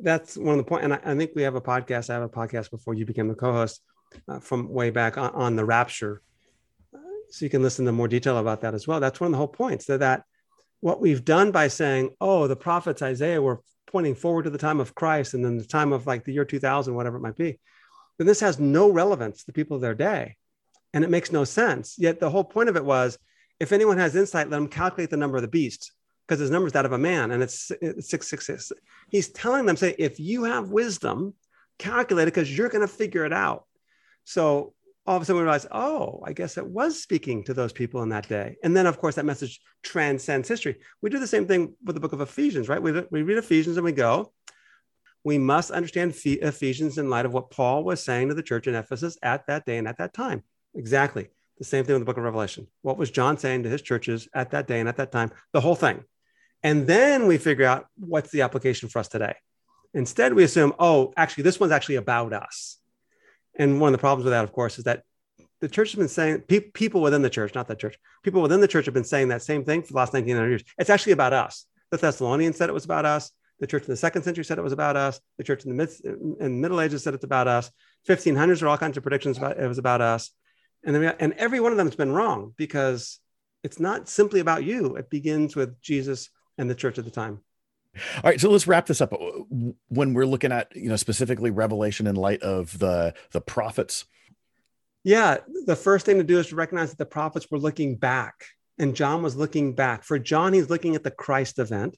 That's 0.00 0.36
one 0.36 0.58
of 0.58 0.64
the 0.64 0.68
point, 0.68 0.84
and 0.84 0.94
I, 0.94 1.00
I 1.04 1.16
think 1.16 1.32
we 1.34 1.42
have 1.42 1.56
a 1.56 1.60
podcast. 1.60 2.08
I 2.08 2.14
have 2.14 2.22
a 2.22 2.28
podcast 2.28 2.70
before 2.70 2.94
you 2.94 3.04
became 3.04 3.28
the 3.28 3.34
co-host 3.34 3.82
uh, 4.28 4.40
from 4.40 4.68
way 4.70 4.90
back 4.90 5.18
on, 5.18 5.30
on 5.30 5.56
the 5.56 5.64
rapture, 5.64 6.22
uh, 6.94 6.98
so 7.30 7.44
you 7.44 7.50
can 7.50 7.62
listen 7.62 7.84
to 7.84 7.92
more 7.92 8.08
detail 8.08 8.38
about 8.38 8.62
that 8.62 8.74
as 8.74 8.86
well. 8.86 9.00
That's 9.00 9.20
one 9.20 9.28
of 9.28 9.32
the 9.32 9.38
whole 9.38 9.48
points 9.48 9.86
that 9.86 10.00
that 10.00 10.24
what 10.80 11.00
we've 11.00 11.24
done 11.24 11.50
by 11.50 11.68
saying, 11.68 12.10
oh, 12.20 12.46
the 12.46 12.56
prophets 12.56 13.02
Isaiah 13.02 13.40
were 13.40 13.60
pointing 13.86 14.14
forward 14.14 14.42
to 14.42 14.50
the 14.50 14.58
time 14.58 14.80
of 14.80 14.94
Christ 14.94 15.34
and 15.34 15.44
then 15.44 15.56
the 15.56 15.64
time 15.64 15.92
of 15.92 16.06
like 16.06 16.24
the 16.24 16.32
year 16.32 16.44
2000, 16.44 16.94
whatever 16.94 17.16
it 17.16 17.20
might 17.20 17.36
be, 17.36 17.58
then 18.18 18.26
this 18.26 18.40
has 18.40 18.58
no 18.58 18.90
relevance 18.90 19.44
to 19.44 19.52
people 19.52 19.76
of 19.76 19.80
their 19.80 19.94
day 19.94 20.36
and 20.94 21.04
it 21.04 21.10
makes 21.10 21.32
no 21.32 21.44
sense. 21.44 21.96
Yet 21.98 22.20
the 22.20 22.30
whole 22.30 22.44
point 22.44 22.70
of 22.70 22.76
it 22.76 22.84
was 22.84 23.18
if 23.60 23.72
anyone 23.72 23.98
has 23.98 24.16
insight, 24.16 24.48
let 24.48 24.56
them 24.56 24.68
calculate 24.68 25.10
the 25.10 25.16
number 25.16 25.36
of 25.36 25.42
the 25.42 25.48
beast 25.48 25.92
because 26.26 26.40
his 26.40 26.50
number 26.50 26.66
is 26.66 26.72
that 26.72 26.86
of 26.86 26.92
a 26.92 26.98
man 26.98 27.32
and 27.32 27.42
it's, 27.42 27.70
it's 27.82 28.08
666. 28.08 28.72
He's 29.10 29.28
telling 29.28 29.66
them, 29.66 29.76
say, 29.76 29.94
if 29.98 30.18
you 30.18 30.44
have 30.44 30.70
wisdom, 30.70 31.34
calculate 31.78 32.28
it 32.28 32.34
because 32.34 32.56
you're 32.56 32.68
going 32.68 32.86
to 32.86 32.92
figure 32.92 33.24
it 33.24 33.32
out. 33.32 33.64
So 34.24 34.72
all 35.06 35.16
of 35.16 35.22
a 35.22 35.24
sudden 35.24 35.38
we 35.38 35.42
realize, 35.42 35.66
oh, 35.70 36.22
I 36.24 36.32
guess 36.32 36.56
it 36.56 36.66
was 36.66 37.02
speaking 37.02 37.44
to 37.44 37.54
those 37.54 37.72
people 37.72 38.02
in 38.02 38.08
that 38.10 38.28
day. 38.28 38.56
And 38.62 38.76
then, 38.76 38.86
of 38.86 38.98
course, 38.98 39.16
that 39.16 39.26
message 39.26 39.60
transcends 39.82 40.48
history. 40.48 40.76
We 41.02 41.10
do 41.10 41.18
the 41.18 41.26
same 41.26 41.46
thing 41.46 41.74
with 41.84 41.94
the 41.94 42.00
book 42.00 42.12
of 42.12 42.20
Ephesians, 42.20 42.68
right? 42.68 42.82
We, 42.82 42.92
we 43.10 43.22
read 43.22 43.38
Ephesians 43.38 43.76
and 43.76 43.84
we 43.84 43.92
go, 43.92 44.32
we 45.24 45.38
must 45.38 45.70
understand 45.70 46.14
Ephesians 46.24 46.98
in 46.98 47.10
light 47.10 47.26
of 47.26 47.32
what 47.32 47.50
Paul 47.50 47.82
was 47.82 48.02
saying 48.02 48.28
to 48.28 48.34
the 48.34 48.42
church 48.42 48.66
in 48.66 48.74
Ephesus 48.74 49.18
at 49.22 49.46
that 49.46 49.66
day 49.66 49.78
and 49.78 49.88
at 49.88 49.98
that 49.98 50.14
time. 50.14 50.42
Exactly. 50.74 51.28
The 51.58 51.64
same 51.64 51.84
thing 51.84 51.94
with 51.94 52.02
the 52.02 52.06
book 52.06 52.16
of 52.16 52.24
Revelation. 52.24 52.66
What 52.82 52.98
was 52.98 53.10
John 53.10 53.38
saying 53.38 53.62
to 53.62 53.68
his 53.68 53.82
churches 53.82 54.28
at 54.34 54.50
that 54.50 54.66
day 54.66 54.80
and 54.80 54.88
at 54.88 54.96
that 54.96 55.12
time? 55.12 55.30
The 55.52 55.60
whole 55.60 55.76
thing. 55.76 56.02
And 56.62 56.86
then 56.86 57.26
we 57.26 57.38
figure 57.38 57.66
out 57.66 57.86
what's 57.96 58.30
the 58.30 58.42
application 58.42 58.88
for 58.88 58.98
us 58.98 59.08
today. 59.08 59.34
Instead, 59.92 60.34
we 60.34 60.42
assume, 60.42 60.72
oh, 60.78 61.12
actually, 61.16 61.44
this 61.44 61.60
one's 61.60 61.72
actually 61.72 61.94
about 61.96 62.32
us. 62.32 62.78
And 63.56 63.80
one 63.80 63.88
of 63.88 63.92
the 63.92 64.00
problems 64.00 64.24
with 64.24 64.32
that, 64.32 64.42
of 64.42 64.52
course, 64.52 64.78
is 64.78 64.84
that 64.84 65.04
the 65.60 65.68
church 65.68 65.92
has 65.92 65.98
been 65.98 66.08
saying, 66.08 66.40
pe- 66.48 66.60
people 66.60 67.00
within 67.00 67.22
the 67.22 67.30
church, 67.30 67.54
not 67.54 67.68
the 67.68 67.76
church, 67.76 67.96
people 68.24 68.42
within 68.42 68.60
the 68.60 68.68
church 68.68 68.86
have 68.86 68.94
been 68.94 69.04
saying 69.04 69.28
that 69.28 69.42
same 69.42 69.64
thing 69.64 69.82
for 69.82 69.92
the 69.92 69.96
last 69.96 70.12
1900 70.12 70.48
years. 70.48 70.64
It's 70.78 70.90
actually 70.90 71.12
about 71.12 71.32
us. 71.32 71.66
The 71.90 71.98
Thessalonians 71.98 72.56
said 72.56 72.68
it 72.68 72.72
was 72.74 72.84
about 72.84 73.06
us. 73.06 73.30
The 73.60 73.68
church 73.68 73.84
in 73.84 73.90
the 73.90 73.96
second 73.96 74.22
century 74.22 74.44
said 74.44 74.58
it 74.58 74.62
was 74.62 74.72
about 74.72 74.96
us. 74.96 75.20
The 75.38 75.44
church 75.44 75.64
in 75.64 75.68
the, 75.70 75.76
mid, 75.76 75.90
in 76.40 76.60
Middle 76.60 76.80
Ages 76.80 77.04
said 77.04 77.14
it's 77.14 77.22
about 77.22 77.46
us. 77.46 77.70
1500s 78.08 78.62
are 78.62 78.68
all 78.68 78.76
kinds 78.76 78.96
of 78.96 79.04
predictions 79.04 79.38
about 79.38 79.58
it 79.58 79.68
was 79.68 79.78
about 79.78 80.00
us 80.00 80.32
and 80.84 80.94
then, 80.94 81.14
and 81.18 81.32
every 81.34 81.60
one 81.60 81.72
of 81.72 81.78
them 81.78 81.86
has 81.86 81.96
been 81.96 82.12
wrong 82.12 82.52
because 82.56 83.18
it's 83.62 83.80
not 83.80 84.08
simply 84.08 84.40
about 84.40 84.64
you. 84.64 84.96
It 84.96 85.10
begins 85.10 85.56
with 85.56 85.80
Jesus 85.80 86.30
and 86.58 86.68
the 86.68 86.74
church 86.74 86.98
at 86.98 87.04
the 87.04 87.10
time. 87.10 87.40
All 88.16 88.30
right, 88.30 88.40
so 88.40 88.50
let's 88.50 88.66
wrap 88.66 88.86
this 88.86 89.00
up. 89.00 89.12
Uh, 89.12 89.42
when 89.88 90.14
we're 90.14 90.26
looking 90.26 90.52
at, 90.52 90.74
you 90.74 90.88
know, 90.88 90.96
specifically 90.96 91.50
Revelation 91.50 92.06
in 92.06 92.16
light 92.16 92.42
of 92.42 92.78
the 92.78 93.14
the 93.30 93.40
prophets. 93.40 94.04
Yeah, 95.04 95.38
the 95.66 95.76
first 95.76 96.06
thing 96.06 96.18
to 96.18 96.24
do 96.24 96.38
is 96.38 96.48
to 96.48 96.56
recognize 96.56 96.90
that 96.90 96.98
the 96.98 97.06
prophets 97.06 97.50
were 97.50 97.58
looking 97.58 97.96
back, 97.96 98.46
and 98.78 98.96
John 98.96 99.22
was 99.22 99.36
looking 99.36 99.74
back. 99.74 100.02
For 100.02 100.18
John, 100.18 100.52
he's 100.52 100.70
looking 100.70 100.96
at 100.96 101.04
the 101.04 101.10
Christ 101.10 101.58
event 101.58 101.96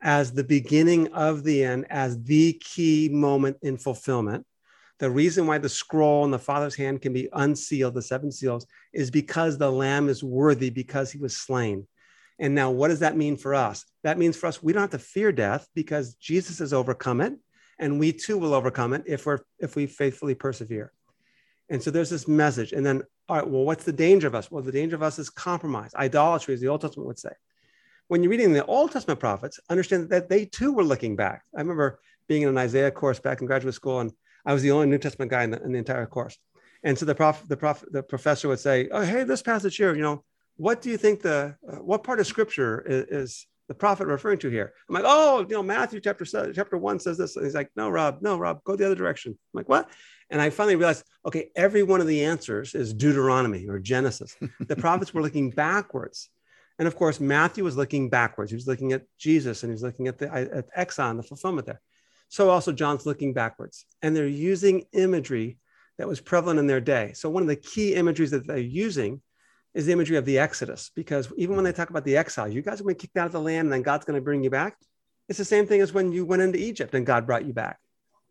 as 0.00 0.32
the 0.32 0.44
beginning 0.44 1.12
of 1.12 1.44
the 1.44 1.62
end, 1.64 1.86
as 1.88 2.20
the 2.22 2.54
key 2.54 3.08
moment 3.08 3.58
in 3.62 3.78
fulfillment. 3.78 4.44
The 4.98 5.10
reason 5.10 5.46
why 5.46 5.58
the 5.58 5.68
scroll 5.68 6.24
in 6.24 6.30
the 6.30 6.38
Father's 6.38 6.74
hand 6.74 7.02
can 7.02 7.12
be 7.12 7.28
unsealed, 7.32 7.94
the 7.94 8.02
seven 8.02 8.30
seals, 8.30 8.66
is 8.92 9.10
because 9.10 9.58
the 9.58 9.70
Lamb 9.70 10.08
is 10.08 10.22
worthy 10.22 10.70
because 10.70 11.10
he 11.10 11.18
was 11.18 11.36
slain. 11.36 11.86
And 12.38 12.54
now, 12.54 12.70
what 12.70 12.88
does 12.88 13.00
that 13.00 13.16
mean 13.16 13.36
for 13.36 13.54
us? 13.54 13.84
That 14.04 14.18
means 14.18 14.36
for 14.36 14.46
us, 14.46 14.62
we 14.62 14.72
don't 14.72 14.82
have 14.82 14.90
to 14.90 14.98
fear 14.98 15.32
death 15.32 15.68
because 15.74 16.14
Jesus 16.14 16.58
has 16.58 16.72
overcome 16.72 17.20
it, 17.20 17.34
and 17.78 17.98
we 17.98 18.12
too 18.12 18.38
will 18.38 18.54
overcome 18.54 18.92
it 18.92 19.04
if 19.06 19.26
we're 19.26 19.40
if 19.58 19.76
we 19.76 19.86
faithfully 19.86 20.34
persevere. 20.34 20.92
And 21.68 21.82
so 21.82 21.90
there's 21.90 22.10
this 22.10 22.28
message. 22.28 22.72
And 22.72 22.84
then, 22.84 23.02
all 23.28 23.36
right, 23.36 23.48
well, 23.48 23.64
what's 23.64 23.84
the 23.84 23.92
danger 23.92 24.26
of 24.26 24.34
us? 24.34 24.50
Well, 24.50 24.62
the 24.62 24.72
danger 24.72 24.96
of 24.96 25.02
us 25.02 25.18
is 25.18 25.30
compromise, 25.30 25.94
idolatry, 25.94 26.54
as 26.54 26.60
the 26.60 26.68
Old 26.68 26.80
Testament 26.80 27.06
would 27.06 27.18
say. 27.18 27.30
When 28.08 28.22
you're 28.22 28.30
reading 28.30 28.52
the 28.52 28.66
Old 28.66 28.92
Testament 28.92 29.20
prophets, 29.20 29.58
understand 29.70 30.10
that 30.10 30.28
they 30.28 30.44
too 30.44 30.72
were 30.72 30.84
looking 30.84 31.16
back. 31.16 31.44
I 31.56 31.60
remember 31.60 32.00
being 32.28 32.42
in 32.42 32.48
an 32.48 32.58
Isaiah 32.58 32.90
course 32.90 33.20
back 33.20 33.40
in 33.40 33.46
graduate 33.46 33.74
school, 33.74 34.00
and 34.00 34.12
I 34.44 34.52
was 34.52 34.62
the 34.62 34.70
only 34.72 34.86
New 34.86 34.98
Testament 34.98 35.30
guy 35.30 35.44
in 35.44 35.50
the, 35.50 35.62
in 35.62 35.72
the 35.72 35.78
entire 35.78 36.06
course. 36.06 36.38
And 36.82 36.98
so 36.98 37.04
the 37.04 37.14
prof, 37.14 37.42
the 37.46 37.56
prof, 37.56 37.84
the 37.90 38.02
professor 38.02 38.48
would 38.48 38.58
say, 38.58 38.88
"Oh, 38.90 39.02
hey, 39.02 39.22
this 39.24 39.42
passage 39.42 39.76
here, 39.76 39.94
you 39.94 40.02
know, 40.02 40.24
what 40.56 40.82
do 40.82 40.90
you 40.90 40.96
think 40.96 41.22
the 41.22 41.56
uh, 41.68 41.76
what 41.76 42.02
part 42.02 42.18
of 42.18 42.26
Scripture 42.26 42.82
is, 42.82 43.04
is, 43.04 43.46
the 43.68 43.74
prophet 43.74 44.08
referring 44.08 44.38
to 44.38 44.50
here?" 44.50 44.72
I'm 44.88 44.94
like, 44.94 45.04
"Oh, 45.06 45.46
you 45.48 45.54
know, 45.54 45.62
Matthew 45.62 46.00
chapter 46.00 46.24
seven, 46.24 46.52
chapter 46.52 46.76
one 46.76 46.98
says 46.98 47.18
this." 47.18 47.36
And 47.36 47.44
he's 47.44 47.54
like, 47.54 47.70
"No, 47.76 47.88
Rob, 47.88 48.18
no, 48.20 48.36
Rob, 48.36 48.64
go 48.64 48.74
the 48.74 48.86
other 48.86 48.96
direction." 48.96 49.32
I'm 49.32 49.58
like, 49.58 49.68
"What?" 49.68 49.88
And 50.32 50.40
I 50.40 50.48
finally 50.48 50.76
realized, 50.76 51.04
okay, 51.26 51.50
every 51.54 51.82
one 51.82 52.00
of 52.00 52.06
the 52.06 52.24
answers 52.24 52.74
is 52.74 52.94
Deuteronomy 52.94 53.68
or 53.68 53.78
Genesis. 53.78 54.34
the 54.60 54.74
prophets 54.74 55.12
were 55.12 55.20
looking 55.20 55.50
backwards. 55.50 56.30
And 56.78 56.88
of 56.88 56.96
course, 56.96 57.20
Matthew 57.20 57.64
was 57.64 57.76
looking 57.76 58.08
backwards. 58.08 58.50
He 58.50 58.56
was 58.56 58.66
looking 58.66 58.94
at 58.94 59.04
Jesus 59.18 59.62
and 59.62 59.70
he 59.70 59.74
was 59.74 59.82
looking 59.82 60.08
at 60.08 60.16
the 60.16 60.32
at 60.32 60.68
exile, 60.74 61.14
the 61.14 61.22
fulfillment 61.22 61.66
there. 61.66 61.82
So 62.32 62.48
also 62.48 62.72
John's 62.72 63.04
looking 63.04 63.34
backwards, 63.34 63.84
and 64.00 64.16
they're 64.16 64.26
using 64.26 64.86
imagery 64.94 65.58
that 65.98 66.08
was 66.08 66.18
prevalent 66.18 66.58
in 66.58 66.66
their 66.66 66.80
day. 66.80 67.12
So 67.14 67.28
one 67.28 67.42
of 67.42 67.46
the 67.46 67.56
key 67.56 67.94
imageries 67.94 68.30
that 68.30 68.46
they're 68.46 68.56
using 68.56 69.20
is 69.74 69.84
the 69.84 69.92
imagery 69.92 70.16
of 70.16 70.24
the 70.24 70.38
Exodus, 70.38 70.90
because 70.96 71.30
even 71.36 71.56
when 71.56 71.64
they 71.66 71.74
talk 71.74 71.90
about 71.90 72.06
the 72.06 72.16
exile, 72.16 72.48
you 72.48 72.62
guys 72.62 72.80
are 72.80 72.84
going 72.84 72.94
to 72.94 72.98
be 72.98 73.02
kicked 73.02 73.18
out 73.18 73.26
of 73.26 73.32
the 73.32 73.40
land, 73.40 73.66
and 73.66 73.72
then 73.74 73.82
God's 73.82 74.06
going 74.06 74.18
to 74.18 74.24
bring 74.24 74.42
you 74.42 74.48
back. 74.48 74.78
It's 75.28 75.38
the 75.38 75.44
same 75.44 75.66
thing 75.66 75.82
as 75.82 75.92
when 75.92 76.10
you 76.10 76.24
went 76.24 76.40
into 76.40 76.58
Egypt 76.58 76.94
and 76.94 77.04
God 77.04 77.26
brought 77.26 77.44
you 77.44 77.52
back. 77.52 77.78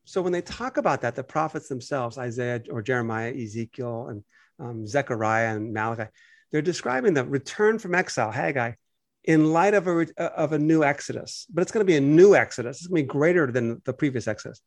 So 0.05 0.23
when 0.23 0.33
they 0.33 0.41
talk 0.41 0.77
about 0.77 1.01
that, 1.01 1.13
the 1.13 1.23
prophets 1.23 1.67
themselves, 1.69 2.17
Isaiah 2.17 2.63
or 2.71 2.81
Jeremiah, 2.81 3.31
Ezekiel, 3.31 4.07
and 4.07 4.23
um, 4.57 4.87
Zechariah 4.87 5.55
and 5.55 5.73
Malachi, 5.73 6.09
they're 6.51 6.63
describing 6.63 7.13
the 7.13 7.23
return 7.23 7.77
from 7.77 7.93
exile, 7.93 8.31
Haggai, 8.31 8.71
in 9.23 9.51
light 9.53 9.73
of 9.73 9.87
a, 9.87 10.07
of 10.19 10.53
a 10.53 10.59
new 10.59 10.83
Exodus, 10.83 11.45
but 11.53 11.61
it's 11.61 11.71
going 11.71 11.85
to 11.85 11.91
be 11.91 11.97
a 11.97 12.01
new 12.01 12.35
Exodus. 12.35 12.79
It's 12.79 12.87
going 12.87 13.03
to 13.03 13.07
be 13.07 13.07
greater 13.07 13.51
than 13.51 13.81
the 13.85 13.93
previous 13.93 14.27
Exodus. 14.27 14.61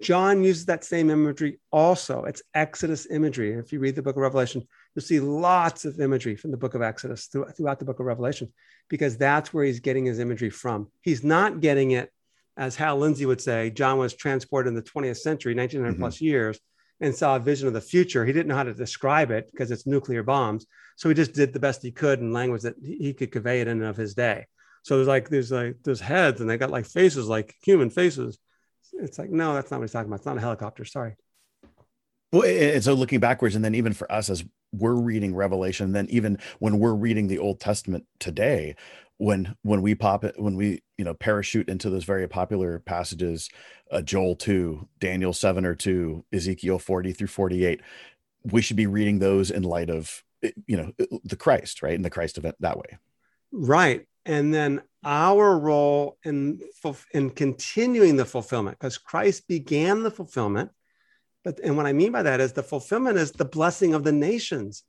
John 0.00 0.44
uses 0.44 0.66
that 0.66 0.84
same 0.84 1.10
imagery 1.10 1.58
also. 1.72 2.22
It's 2.22 2.42
Exodus 2.54 3.06
imagery. 3.10 3.54
If 3.54 3.72
you 3.72 3.80
read 3.80 3.96
the 3.96 4.02
book 4.02 4.14
of 4.14 4.22
Revelation, 4.22 4.62
you'll 4.94 5.02
see 5.02 5.18
lots 5.18 5.84
of 5.84 5.98
imagery 5.98 6.36
from 6.36 6.52
the 6.52 6.56
book 6.56 6.74
of 6.74 6.82
Exodus 6.82 7.26
throughout 7.26 7.80
the 7.80 7.84
book 7.84 7.98
of 7.98 8.06
Revelation, 8.06 8.52
because 8.88 9.16
that's 9.16 9.52
where 9.52 9.64
he's 9.64 9.80
getting 9.80 10.04
his 10.04 10.20
imagery 10.20 10.50
from. 10.50 10.88
He's 11.02 11.24
not 11.24 11.60
getting 11.60 11.90
it, 11.92 12.12
as 12.56 12.76
Hal 12.76 12.98
Lindsey 12.98 13.26
would 13.26 13.40
say, 13.40 13.70
John 13.70 13.98
was 13.98 14.14
transported 14.14 14.68
in 14.68 14.74
the 14.76 14.82
20th 14.82 15.18
century, 15.18 15.54
1900 15.54 15.92
mm-hmm. 15.92 16.00
plus 16.00 16.20
years, 16.20 16.60
and 17.00 17.14
saw 17.14 17.36
a 17.36 17.40
vision 17.40 17.68
of 17.68 17.74
the 17.74 17.80
future. 17.80 18.24
He 18.24 18.32
didn't 18.32 18.48
know 18.48 18.56
how 18.56 18.64
to 18.64 18.74
describe 18.74 19.30
it 19.30 19.48
because 19.50 19.70
it's 19.70 19.86
nuclear 19.86 20.22
bombs. 20.22 20.66
So 20.96 21.08
he 21.08 21.14
just 21.14 21.32
did 21.32 21.52
the 21.52 21.60
best 21.60 21.82
he 21.82 21.92
could 21.92 22.20
in 22.20 22.32
language 22.32 22.62
that 22.62 22.74
he 22.82 23.14
could 23.14 23.30
convey 23.30 23.60
it 23.60 23.68
in 23.68 23.82
of 23.82 23.96
his 23.96 24.14
day. 24.14 24.46
So 24.82 24.96
there's 24.96 25.08
like 25.08 25.28
there's 25.28 25.52
like 25.52 25.76
there's 25.84 26.00
heads 26.00 26.40
and 26.40 26.48
they 26.48 26.56
got 26.56 26.70
like 26.70 26.86
faces 26.86 27.28
like 27.28 27.54
human 27.62 27.90
faces. 27.90 28.38
It's 28.94 29.18
like 29.18 29.30
no, 29.30 29.54
that's 29.54 29.70
not 29.70 29.78
what 29.78 29.84
he's 29.84 29.92
talking 29.92 30.08
about. 30.08 30.16
It's 30.16 30.26
not 30.26 30.38
a 30.38 30.40
helicopter. 30.40 30.84
Sorry. 30.84 31.14
Well, 32.32 32.44
and 32.44 32.82
so 32.82 32.94
looking 32.94 33.20
backwards, 33.20 33.54
and 33.54 33.64
then 33.64 33.74
even 33.74 33.92
for 33.94 34.10
us 34.12 34.28
as 34.28 34.44
we're 34.72 34.94
reading 34.94 35.34
Revelation, 35.34 35.92
then 35.92 36.06
even 36.10 36.38
when 36.58 36.78
we're 36.78 36.94
reading 36.94 37.28
the 37.28 37.38
Old 37.38 37.58
Testament 37.58 38.04
today, 38.18 38.76
when 39.18 39.54
when 39.62 39.82
we 39.82 39.94
pop 39.94 40.24
it, 40.24 40.34
when 40.38 40.56
we 40.56 40.82
you 40.96 41.04
know 41.04 41.14
parachute 41.14 41.68
into 41.68 41.90
those 41.90 42.04
very 42.04 42.26
popular 42.26 42.78
passages, 42.78 43.50
uh, 43.90 44.00
Joel 44.00 44.36
two, 44.36 44.88
Daniel 45.00 45.32
seven 45.32 45.66
or 45.66 45.74
two, 45.74 46.24
Ezekiel 46.32 46.78
forty 46.78 47.12
through 47.12 47.26
forty 47.26 47.66
eight, 47.66 47.80
we 48.44 48.62
should 48.62 48.76
be 48.76 48.86
reading 48.86 49.18
those 49.18 49.50
in 49.50 49.64
light 49.64 49.90
of 49.90 50.22
you 50.66 50.76
know 50.76 50.92
the 51.24 51.36
Christ, 51.36 51.82
right, 51.82 51.94
and 51.94 52.04
the 52.04 52.10
Christ 52.10 52.38
event 52.38 52.56
that 52.60 52.78
way. 52.78 52.98
Right, 53.52 54.06
and 54.24 54.54
then 54.54 54.82
our 55.04 55.58
role 55.58 56.16
in 56.24 56.60
in 57.12 57.30
continuing 57.30 58.16
the 58.16 58.24
fulfillment 58.24 58.78
because 58.78 58.98
Christ 58.98 59.48
began 59.48 60.02
the 60.02 60.10
fulfillment. 60.10 60.70
But 61.44 61.60
and 61.62 61.76
what 61.76 61.86
I 61.86 61.92
mean 61.92 62.12
by 62.12 62.22
that 62.22 62.40
is 62.40 62.52
the 62.52 62.62
fulfillment 62.62 63.18
is 63.18 63.32
the 63.32 63.44
blessing 63.44 63.94
of 63.94 64.04
the 64.04 64.12
nations. 64.12 64.84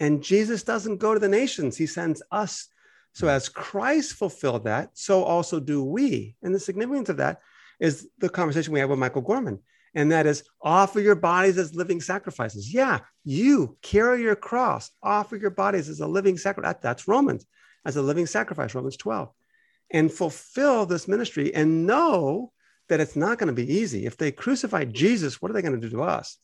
And 0.00 0.24
Jesus 0.24 0.64
doesn't 0.64 0.98
go 0.98 1.14
to 1.14 1.20
the 1.20 1.28
nations. 1.28 1.76
He 1.76 1.86
sends 1.86 2.22
us 2.32 2.68
so 3.14 3.28
as 3.28 3.48
Christ 3.48 4.12
fulfilled 4.14 4.64
that 4.64 4.90
so 4.92 5.24
also 5.24 5.58
do 5.58 5.82
we 5.82 6.36
and 6.42 6.54
the 6.54 6.60
significance 6.60 7.08
of 7.08 7.16
that 7.16 7.40
is 7.80 8.08
the 8.18 8.28
conversation 8.28 8.72
we 8.72 8.80
had 8.80 8.90
with 8.90 8.98
Michael 8.98 9.22
Gorman 9.22 9.60
and 9.94 10.12
that 10.12 10.26
is 10.26 10.44
offer 10.60 11.00
your 11.00 11.14
bodies 11.14 11.56
as 11.56 11.74
living 11.74 12.00
sacrifices 12.00 12.72
yeah 12.72 13.00
you 13.24 13.76
carry 13.80 14.22
your 14.22 14.36
cross 14.36 14.90
offer 15.02 15.36
your 15.36 15.50
bodies 15.50 15.88
as 15.88 16.00
a 16.00 16.06
living 16.06 16.36
sacrifice 16.36 16.76
that's 16.82 17.08
Romans 17.08 17.46
as 17.84 17.96
a 17.96 18.02
living 18.02 18.26
sacrifice, 18.26 18.74
Romans 18.74 18.96
12, 18.96 19.30
and 19.90 20.12
fulfill 20.12 20.86
this 20.86 21.06
ministry 21.08 21.54
and 21.54 21.86
know 21.86 22.52
that 22.88 23.00
it's 23.00 23.16
not 23.16 23.38
going 23.38 23.48
to 23.48 23.52
be 23.52 23.72
easy. 23.72 24.06
If 24.06 24.16
they 24.16 24.32
crucify 24.32 24.84
Jesus, 24.84 25.40
what 25.40 25.50
are 25.50 25.54
they 25.54 25.62
going 25.62 25.80
to 25.80 25.88
do 25.88 25.96
to 25.96 26.02
us? 26.02 26.38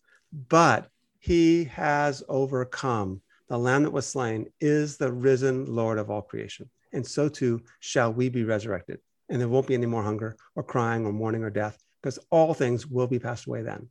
But 0.49 0.89
he 1.19 1.65
has 1.65 2.23
overcome. 2.29 3.21
The 3.51 3.59
lamb 3.59 3.83
that 3.83 3.91
was 3.91 4.07
slain 4.07 4.47
is 4.61 4.97
the 4.97 5.13
risen 5.13 5.67
Lord 5.67 5.99
of 5.99 6.09
all 6.09 6.23
creation. 6.23 6.71
And 6.93 7.05
so 7.05 7.29
too 7.29 7.61
shall 7.81 8.13
we 8.13 8.29
be 8.29 8.45
resurrected. 8.45 9.01
And 9.29 9.41
there 9.41 9.49
won't 9.49 9.67
be 9.67 9.75
any 9.75 9.87
more 9.87 10.05
hunger 10.05 10.37
or 10.55 10.63
crying 10.63 11.05
or 11.05 11.13
mourning 11.13 11.43
or 11.43 11.51
death 11.51 11.77
because 12.01 12.21
all 12.31 12.55
things 12.55 12.87
will 12.87 13.09
be 13.09 13.19
passed 13.19 13.47
away 13.47 13.63
then. 13.63 13.89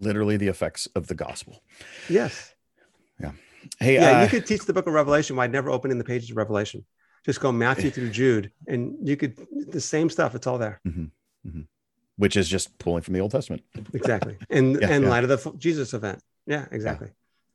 Literally 0.00 0.36
the 0.36 0.48
effects 0.48 0.88
of 0.96 1.06
the 1.06 1.14
gospel. 1.14 1.62
Yes. 2.08 2.52
Yeah. 3.20 3.30
Hey, 3.78 3.94
yeah, 3.94 4.18
uh, 4.18 4.22
you 4.24 4.28
could 4.28 4.46
teach 4.46 4.66
the 4.66 4.72
book 4.72 4.88
of 4.88 4.92
Revelation 4.92 5.36
by 5.36 5.46
never 5.46 5.70
opening 5.70 5.98
the 5.98 6.04
pages 6.04 6.32
of 6.32 6.36
Revelation. 6.36 6.84
Just 7.24 7.40
go 7.40 7.52
Matthew 7.52 7.90
through 7.90 8.10
Jude, 8.10 8.50
and 8.66 8.96
you 9.00 9.16
could 9.16 9.38
the 9.68 9.80
same 9.80 10.10
stuff. 10.10 10.34
It's 10.34 10.46
all 10.46 10.58
there. 10.58 10.80
Mm-hmm, 10.86 11.04
mm-hmm. 11.48 11.60
Which 12.16 12.36
is 12.36 12.48
just 12.48 12.76
pulling 12.78 13.00
from 13.00 13.14
the 13.14 13.20
Old 13.20 13.30
Testament. 13.30 13.62
Exactly, 13.94 14.36
and 14.50 14.78
yeah, 14.80 14.90
and 14.90 15.04
yeah. 15.04 15.10
light 15.10 15.24
of 15.24 15.30
the 15.30 15.52
Jesus 15.56 15.94
event. 15.94 16.20
Yeah, 16.46 16.66
exactly. 16.70 17.06
Yeah 17.06 17.14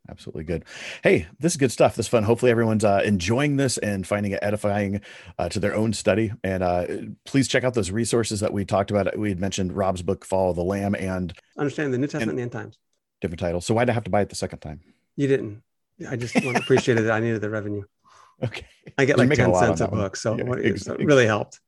absolutely 0.09 0.43
good. 0.43 0.65
Hey, 1.03 1.27
this 1.39 1.53
is 1.53 1.57
good 1.57 1.71
stuff. 1.71 1.95
This 1.95 2.07
is 2.07 2.09
fun. 2.09 2.23
Hopefully, 2.23 2.51
everyone's 2.51 2.83
uh, 2.83 3.01
enjoying 3.05 3.57
this 3.57 3.77
and 3.77 4.05
finding 4.05 4.31
it 4.31 4.39
edifying 4.41 5.01
uh, 5.37 5.49
to 5.49 5.59
their 5.59 5.75
own 5.75 5.93
study. 5.93 6.31
And 6.43 6.63
uh, 6.63 6.85
please 7.25 7.47
check 7.47 7.63
out 7.63 7.73
those 7.73 7.91
resources 7.91 8.39
that 8.39 8.51
we 8.51 8.65
talked 8.65 8.91
about. 8.91 9.17
We 9.17 9.29
had 9.29 9.39
mentioned 9.39 9.73
Rob's 9.73 10.01
book, 10.01 10.25
Follow 10.25 10.53
the 10.53 10.63
Lamb, 10.63 10.95
and 10.95 11.33
understand 11.57 11.93
the 11.93 11.97
New 11.97 12.07
Testament 12.07 12.23
and, 12.23 12.31
and 12.31 12.37
the 12.39 12.43
End 12.43 12.51
Times. 12.51 12.77
Different 13.21 13.39
title. 13.39 13.61
So 13.61 13.73
why'd 13.73 13.89
I 13.89 13.93
have 13.93 14.05
to 14.05 14.09
buy 14.09 14.21
it 14.21 14.29
the 14.29 14.35
second 14.35 14.59
time? 14.59 14.81
You 15.15 15.27
didn't. 15.27 15.61
I 16.09 16.15
just 16.15 16.35
appreciated 16.35 17.05
that 17.05 17.11
I 17.11 17.19
needed 17.19 17.41
the 17.41 17.49
revenue. 17.49 17.83
Okay. 18.41 18.65
I 18.97 19.03
get 19.03 19.17
like 19.17 19.29
10 19.29 19.53
cents 19.53 19.81
a 19.81 19.89
book. 19.89 20.15
So, 20.15 20.37
yeah, 20.37 20.53
it, 20.53 20.79
so 20.79 20.93
it 20.93 21.03
really 21.03 21.25
helped. 21.25 21.59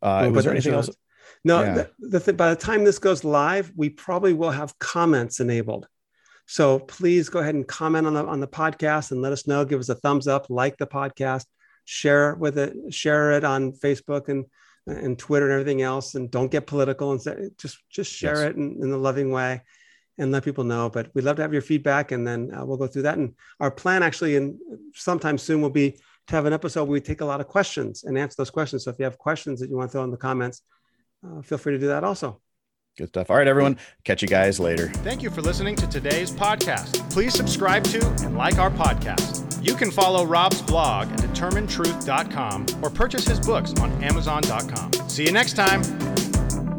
Uh, 0.00 0.30
was 0.32 0.44
there 0.44 0.52
anything 0.54 0.72
else? 0.72 0.88
No, 1.44 1.60
yeah. 1.60 1.74
the, 1.74 1.90
the 1.98 2.20
th- 2.20 2.36
by 2.38 2.48
the 2.48 2.56
time 2.56 2.84
this 2.84 2.98
goes 2.98 3.22
live, 3.22 3.70
we 3.76 3.90
probably 3.90 4.32
will 4.32 4.50
have 4.50 4.78
comments 4.78 5.40
enabled. 5.40 5.86
So 6.50 6.80
please 6.80 7.28
go 7.28 7.38
ahead 7.38 7.54
and 7.54 7.64
comment 7.64 8.08
on 8.08 8.14
the 8.14 8.26
on 8.26 8.40
the 8.40 8.48
podcast 8.48 9.12
and 9.12 9.22
let 9.22 9.30
us 9.30 9.46
know. 9.46 9.64
Give 9.64 9.78
us 9.78 9.88
a 9.88 9.94
thumbs 9.94 10.26
up, 10.26 10.50
like 10.50 10.76
the 10.78 10.86
podcast, 10.86 11.44
share 11.84 12.34
with 12.34 12.58
it, 12.58 12.92
share 12.92 13.30
it 13.30 13.44
on 13.44 13.70
Facebook 13.70 14.28
and 14.28 14.46
and 14.84 15.16
Twitter 15.16 15.46
and 15.48 15.52
everything 15.52 15.82
else. 15.82 16.16
And 16.16 16.28
don't 16.28 16.50
get 16.50 16.66
political 16.66 17.12
and 17.12 17.22
say, 17.22 17.50
just 17.56 17.78
just 17.88 18.12
share 18.12 18.42
yes. 18.42 18.50
it 18.50 18.56
in, 18.56 18.82
in 18.82 18.90
a 18.90 18.96
loving 18.96 19.30
way 19.30 19.62
and 20.18 20.32
let 20.32 20.42
people 20.42 20.64
know. 20.64 20.90
But 20.90 21.14
we'd 21.14 21.22
love 21.22 21.36
to 21.36 21.42
have 21.42 21.52
your 21.52 21.62
feedback, 21.62 22.10
and 22.10 22.26
then 22.26 22.52
uh, 22.52 22.64
we'll 22.66 22.78
go 22.78 22.88
through 22.88 23.02
that. 23.02 23.16
And 23.16 23.36
our 23.60 23.70
plan, 23.70 24.02
actually, 24.02 24.34
in 24.34 24.58
sometime 24.92 25.38
soon, 25.38 25.62
will 25.62 25.70
be 25.70 26.00
to 26.26 26.34
have 26.34 26.46
an 26.46 26.52
episode 26.52 26.82
where 26.82 26.94
we 26.94 27.00
take 27.00 27.20
a 27.20 27.24
lot 27.24 27.40
of 27.40 27.46
questions 27.46 28.02
and 28.02 28.18
answer 28.18 28.34
those 28.38 28.50
questions. 28.50 28.82
So 28.82 28.90
if 28.90 28.98
you 28.98 29.04
have 29.04 29.18
questions 29.18 29.60
that 29.60 29.70
you 29.70 29.76
want 29.76 29.90
to 29.90 29.92
throw 29.92 30.02
in 30.02 30.10
the 30.10 30.16
comments, 30.16 30.62
uh, 31.24 31.42
feel 31.42 31.58
free 31.58 31.74
to 31.74 31.78
do 31.78 31.86
that 31.86 32.02
also. 32.02 32.40
Good 33.00 33.08
stuff. 33.08 33.30
All 33.30 33.36
right, 33.36 33.48
everyone. 33.48 33.78
Catch 34.04 34.20
you 34.20 34.28
guys 34.28 34.60
later. 34.60 34.88
Thank 34.88 35.22
you 35.22 35.30
for 35.30 35.40
listening 35.40 35.74
to 35.76 35.86
today's 35.86 36.30
podcast. 36.30 37.10
Please 37.10 37.32
subscribe 37.32 37.82
to 37.84 38.06
and 38.22 38.36
like 38.36 38.58
our 38.58 38.70
podcast. 38.70 39.66
You 39.66 39.74
can 39.74 39.90
follow 39.90 40.26
Rob's 40.26 40.60
blog 40.60 41.10
at 41.10 41.20
determinetruth.com 41.20 42.66
or 42.82 42.90
purchase 42.90 43.26
his 43.26 43.40
books 43.40 43.72
on 43.80 43.90
amazon.com. 44.04 44.92
See 45.08 45.24
you 45.24 45.32
next 45.32 45.54
time. 45.54 45.80